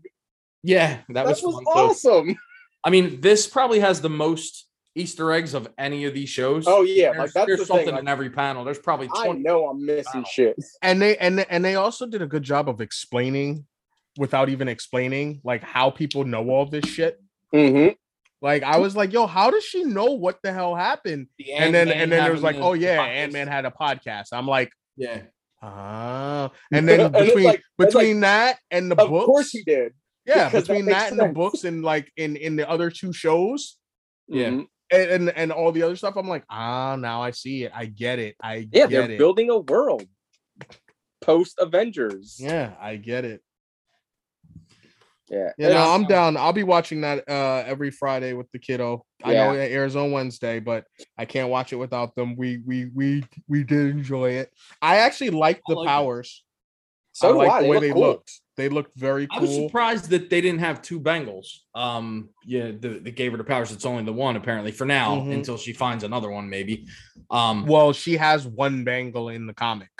[0.62, 1.70] Yeah, that, that, was, was, fun too.
[1.70, 2.39] awesome.
[2.85, 6.64] I mean, this probably has the most Easter eggs of any of these shows.
[6.68, 7.98] Oh yeah, there's, like that's there's the something thing.
[7.98, 8.62] in Like, every panel.
[8.64, 10.26] There's probably I know I'm missing Wow.
[10.31, 10.56] shit.
[10.82, 13.66] and they and they- and they also did a good job of explaining
[14.18, 17.20] without even explaining like how people know all this shit.
[17.52, 17.89] hmm
[18.44, 21.28] Like I was like, yo, how does she know what the hell happened?
[21.38, 23.02] The And then and then it was like, oh yeah, the.
[23.10, 24.26] Ant Man had a podcast.
[24.32, 25.22] I'm like, Yeah,
[25.62, 29.22] ah, and then And it's between like- it's like, between that and the Of books,
[29.22, 29.92] of course he did.
[30.26, 33.14] yeah, because that between that and the books and like in in the other two
[33.14, 33.78] shows
[34.28, 34.50] Yeah.
[34.50, 34.66] Mhm.
[34.92, 37.72] and and, and all the other stuff, I'm like, ah, now I see it.
[37.74, 38.36] I get it.
[38.42, 39.18] I Yeah, get they're it.
[39.18, 40.04] building a world
[41.22, 42.36] post Avengers.
[42.38, 43.40] yeah, I get it.
[45.30, 45.52] Yeah.
[45.56, 46.36] Yeah, no, I'm down.
[46.36, 49.05] I'll be watching that uh every Friday with the kiddo.
[49.22, 50.84] I know it airs on Wednesday, but
[51.16, 52.36] I can't watch it without them.
[52.36, 54.52] We we we we did enjoy it.
[54.82, 55.88] I actually liked I the like it.
[55.88, 56.44] powers.
[57.12, 57.62] so I do liked I.
[57.62, 58.01] the way look they cool.
[58.02, 58.32] looked.
[58.56, 61.64] They looked very I was surprised that they didn't have two bangles.
[61.74, 63.72] Um, yeah, the, they gave her the powers.
[63.72, 65.32] It's only the one apparently for now Mhm.
[65.34, 66.86] until she finds another one, maybe.
[67.32, 69.90] Um, Well, she has one bangle in the comic.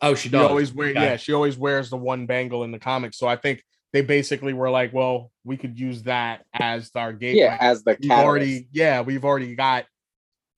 [0.00, 0.48] oh, she She does.
[0.48, 1.00] always wear Okay.
[1.02, 3.14] yeah, she always wears the one bangle in the comic.
[3.14, 7.42] So I think they basically were like, well, we could use that as our gateway.
[7.42, 8.26] Yeah, as the we've catalyst.
[8.26, 9.86] already yeah we've already got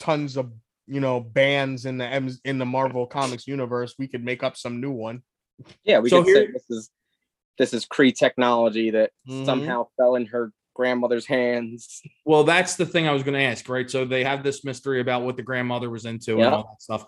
[0.00, 0.52] tons of
[0.86, 3.94] you know bands in the M in the Marvel Comics universe.
[3.98, 5.22] We could make up some new one.
[5.84, 6.90] Yeah, we So could say this is
[7.58, 9.44] this is Kree technology that Mhm.
[9.46, 12.02] somehow fell in her grandmother's hands.
[12.26, 13.88] Well, that's the thing I was going to ask, right?
[13.90, 16.46] So they have this mystery about what the grandmother was into Yeah.
[16.46, 17.06] and all that stuff.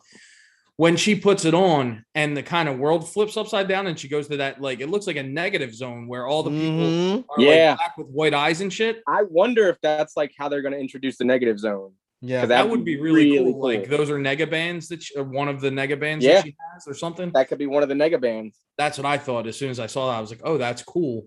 [0.78, 4.08] When she puts it on and the kind of world flips upside down and she
[4.08, 7.24] goes to that, like, it looks like a negative zone where all the people Mhm.
[7.30, 7.70] are Yeah.
[7.70, 9.02] like black with white eyes and shit.
[9.08, 11.92] I wonder if that's like how they're going to introduce the negative zone.
[12.20, 13.62] Yeah, That That'd be be really, really cool.
[13.62, 16.34] Like, those are nega bands that, she, one of the nega bands Yeah.
[16.36, 17.30] that she has or something.
[17.32, 18.58] That could be one of the nega bands.
[18.76, 19.46] That's what I thought.
[19.46, 21.26] As soon as I saw that, I was like, oh, that's cool.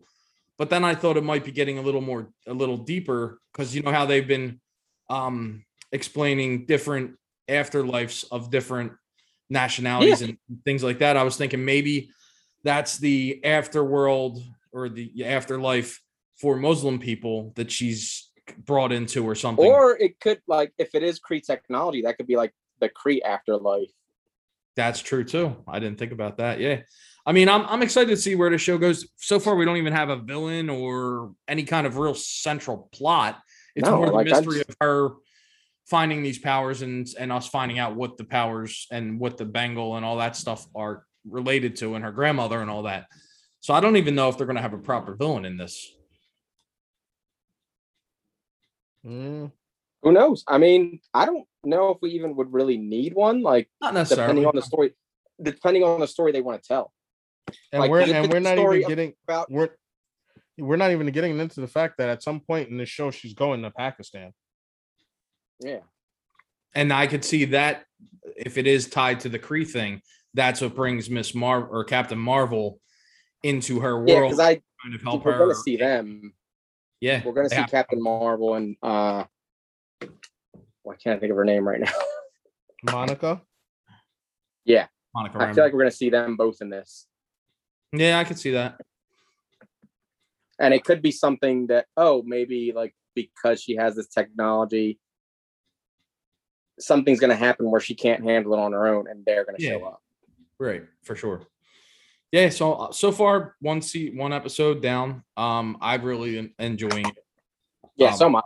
[0.60, 3.76] But then I thought it might be getting a little more, a little deeper because
[3.76, 4.60] you know how they've been
[5.10, 7.16] um explaining different
[7.50, 8.92] afterlives of different
[9.50, 11.18] nationalities and things like that.
[11.18, 12.10] I was thinking maybe
[12.64, 16.02] that's the afterworld or the afterlife
[16.40, 19.66] for Muslim people that she's brought into or something.
[19.66, 23.22] Or it could like if it is Kree technology, that could be like the Kree
[23.24, 23.90] afterlife.
[24.76, 25.56] That's true too.
[25.68, 26.60] I didn't think about that.
[26.60, 26.82] Yeah.
[27.26, 29.08] I mean, I'm I'm excited to see where the show goes.
[29.18, 33.40] So far, we don't even have a villain or any kind of real central plot.
[33.76, 35.10] It's No, more the like, I mystery just- of her
[35.90, 39.96] finding these powers and and us finding out what the powers and what the bangle
[39.96, 43.08] and all that stuff are related to and her grandmother and all that.
[43.60, 45.92] So I don't even know if they're going to have a proper villain in this.
[49.06, 49.52] Mm.
[50.04, 50.44] Who knows?
[50.48, 53.42] I mean, I don't know if we even would really need one.
[53.42, 54.28] Like Not necessarily.
[54.28, 54.94] depending on the story,
[55.42, 56.94] depending on the story they want to tell.
[57.74, 59.70] and Like, we're and we're not even getting About we're
[60.58, 63.34] we're not even getting into the fact that at some point in the show she's
[63.34, 64.34] going to Pakistan.
[65.60, 65.80] Yeah,
[66.76, 67.86] and I could see that
[68.38, 70.02] if it is tied to the Kree thing,
[70.34, 72.80] that's what brings Miss Mar or Captain Marvel
[73.44, 74.10] into her world.
[74.10, 75.40] yeah, because I kind of help we're her.
[75.40, 76.34] gonna see them.
[77.02, 79.24] Yeah, We're gonna see have- Captain Marvel and uh,
[80.02, 81.92] well, I can't think of her name right now.
[82.92, 83.42] Monica.
[84.66, 85.56] Yeah, Monica I Rambeau.
[85.56, 87.08] feel like we're gonna see them both in this.
[87.94, 88.80] yeah, I could see that.
[90.60, 95.00] and it could be something that oh maybe like because she has this technology
[96.80, 99.58] something's going to happen where she can't handle it on her own and they're going
[99.58, 100.02] to show up
[100.60, 101.42] Right, for sure.
[102.32, 105.24] Yeah, so uh, so far one seat, one episode down.
[105.38, 107.18] Um, I'm really en- enjoying it
[107.96, 108.46] Yeah, Um, so much.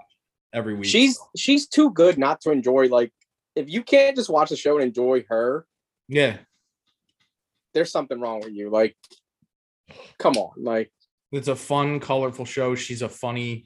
[0.53, 0.85] every week.
[0.85, 2.87] She's she's too good not to enjoy.
[2.87, 3.11] Like,
[3.55, 5.65] if you can't just watch the show and enjoy her,
[6.07, 6.37] yeah,
[7.73, 8.69] there's something wrong with you.
[8.69, 8.95] Like,
[10.19, 10.91] come on, like
[11.31, 12.75] it's a fun, colorful show.
[12.75, 13.65] She's a funny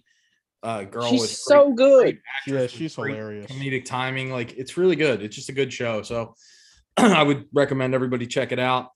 [0.64, 1.12] uh girl.
[1.12, 2.02] with she's so good.
[2.02, 3.52] great Yeah, she's hilarious.
[3.52, 5.22] Comedic timing, like it's really good.
[5.22, 6.02] It's just a good show.
[6.02, 6.36] So
[6.98, 8.90] I would recommend everybody check it out.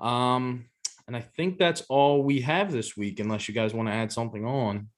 [0.00, 0.66] Um,
[1.06, 4.10] and I think that's all we have this week, unless you guys want to add
[4.10, 4.88] something on.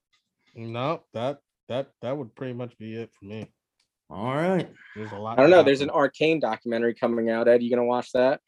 [0.55, 1.39] No, that
[1.69, 3.51] that that would pretty much be it for me.
[4.09, 4.70] All right.
[4.95, 5.39] There's a lot.
[5.39, 5.59] I don't know.
[5.59, 7.49] to There's an arcane documentary coming out.
[7.49, 8.41] Ed, you gonna watch that?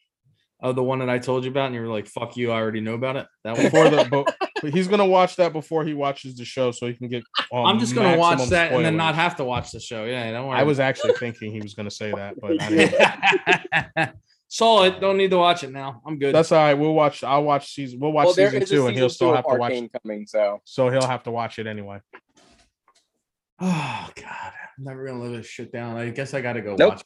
[0.61, 2.51] Oh, the one that I told you about, and you were like, "Fuck you!
[2.51, 3.67] I already know about it." That one.
[3.67, 6.95] before the but, but he's gonna watch that before he watches the show so he
[6.95, 7.25] can get.
[7.51, 10.05] Um, I'm just gonna watch maximum that and then not have to watch the show.
[10.05, 10.59] Yeah, don't worry.
[10.59, 14.11] I was actually thinking he was gonna say that, but I didn't.
[14.49, 15.01] saw it.
[15.01, 16.03] Don't need to watch it now.
[16.07, 16.35] I'm good.
[16.35, 16.75] That's all right.
[16.75, 17.23] We'll watch.
[17.23, 18.01] I'll watch season.
[18.01, 19.73] We'll watch well, season is a two, and he'll still have to watch.
[19.73, 20.27] Arcane coming.
[20.27, 22.01] So So he'll have to watch it anyway.
[23.61, 25.97] oh god, I'm never gonna live this shit down.
[25.97, 26.95] I guess I gotta go Nope.
[26.95, 27.05] watch.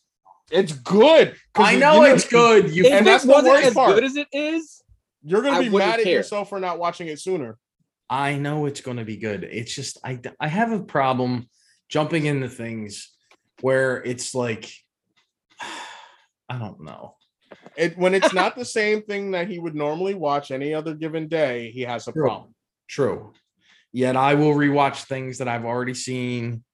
[0.51, 1.37] It's good.
[1.55, 2.71] I you- know it's good.
[2.75, 3.95] You if And it that's the wasn't worst as part.
[3.95, 4.83] good as it is,
[5.23, 6.15] You're gonna be mad at care.
[6.15, 7.59] yourself for not watching it sooner.
[8.11, 9.45] I know it's going to be good.
[9.45, 11.49] It's just I I have a problem
[11.89, 13.11] jumping into things
[13.63, 14.71] where it's like
[16.49, 17.17] I don't know.
[17.77, 21.29] It when it's not the same thing that he would normally watch any other given
[21.29, 22.25] day, he has a True.
[22.27, 22.55] problem.
[22.89, 23.33] True.
[23.93, 26.65] Yet I will rewatch things that I've already seen.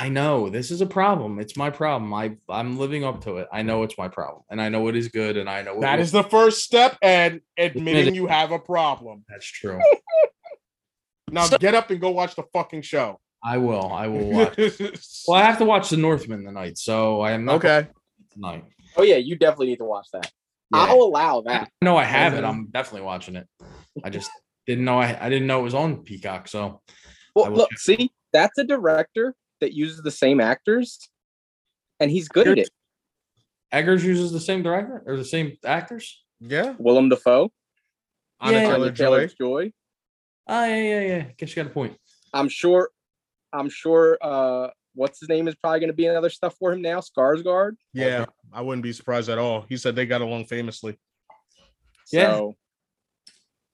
[0.00, 1.38] I know this is a problem.
[1.38, 2.14] It's my problem.
[2.14, 3.48] I I'm living up to it.
[3.52, 5.80] I know it's my problem, and I know it is good, and I know it
[5.82, 8.16] That will- is the first step, And admitting it.
[8.16, 9.24] you have a problem.
[9.28, 9.78] that's true.
[11.32, 13.20] Now get up and go watch the fucking show.
[13.44, 13.92] I will.
[13.92, 14.56] I will watch.
[15.28, 17.86] well, I have to watch The Northman tonight, so I am not okay.
[18.32, 18.64] tonight.
[18.96, 20.28] oh yeah, you definitely need to watch that.
[20.74, 20.80] Yeah.
[20.80, 21.70] I'll allow that.
[21.82, 22.42] No, I have it.
[22.42, 22.48] Mhm.
[22.48, 23.46] I'm definitely watching it.
[24.02, 24.28] I just
[24.66, 26.48] didn't know I, I didn't know it was on Peacock.
[26.48, 26.80] So
[27.36, 27.78] Well, look, check.
[27.78, 31.10] see, that's a director that uses the same actors,
[31.98, 32.70] and he's good at it.
[33.72, 36.24] Eggers uses the same director or the same actors.
[36.40, 36.74] Yeah.
[36.78, 37.52] Willem Dafoe,
[38.40, 38.62] Anna Yeah.
[38.64, 39.04] Taylor Anya Joy.
[39.04, 39.72] Taylor Joy.
[40.48, 41.24] Oh yeah, yeah, yeah.
[41.36, 41.96] Guess you got a point.
[42.32, 42.90] I'm sure.
[43.52, 44.18] I'm sure.
[44.20, 47.00] Uh, what's his name is probably going to be in other stuff for him now.
[47.00, 47.76] Skarsgård.
[47.92, 49.66] Yeah, I wouldn't be surprised at all.
[49.68, 50.98] He said they got along famously.
[52.12, 52.32] Yeah.
[52.32, 52.56] So,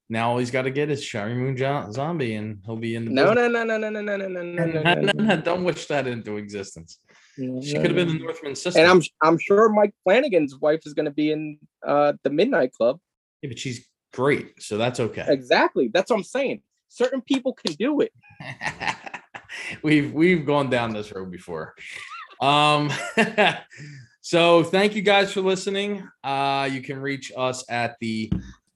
[0.08, 3.04] Now all he's got to get is Sheri Moon Jo- Zombie, and he'll be in
[3.06, 3.10] the.
[3.10, 5.40] no, no, no, no, no, no, no, no, no, no, No, no, no, no, no,
[5.42, 7.00] Don't wish that into existence.
[7.36, 8.78] no, She could have been the Northman sister.
[8.80, 12.72] And I'm I'm sure Mike Flanagan's wife is going to be in uh the Midnight
[12.72, 13.00] Club.
[13.42, 15.24] yeah, but she's great, so that's okay.
[15.28, 15.88] Exactly.
[15.92, 16.62] That's what I'm saying.
[16.88, 18.12] Certain people can do it.
[19.82, 21.74] we've we've gone down this road before.
[22.40, 22.90] Um
[24.20, 26.08] so thank you guys for listening.
[26.22, 28.30] Uh you can reach us at the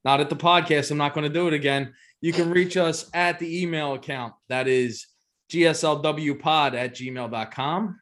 [0.05, 0.91] not at the podcast.
[0.91, 1.93] I'm not going to do it again.
[2.21, 5.07] You can reach us at the email account that is
[5.51, 8.01] gslwpod at gmail.com.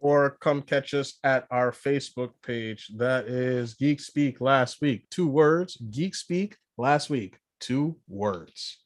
[0.00, 2.88] Or come catch us at our Facebook page.
[2.96, 5.10] That is Geek Speak last week.
[5.10, 5.76] Two words.
[5.90, 7.38] Geek Speak last week.
[7.58, 8.78] Two words.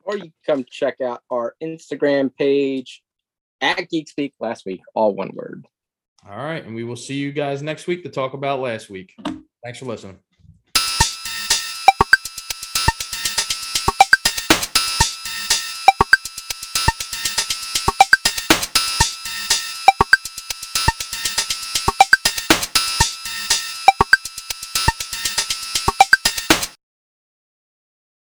[0.00, 3.02] Or you can come check out our Instagram page
[3.62, 4.82] at Geek Speak last week.
[4.94, 5.66] All one word.
[6.28, 9.14] All right, and we will see you guys next week to talk about last week.
[9.62, 10.18] Thanks for listening.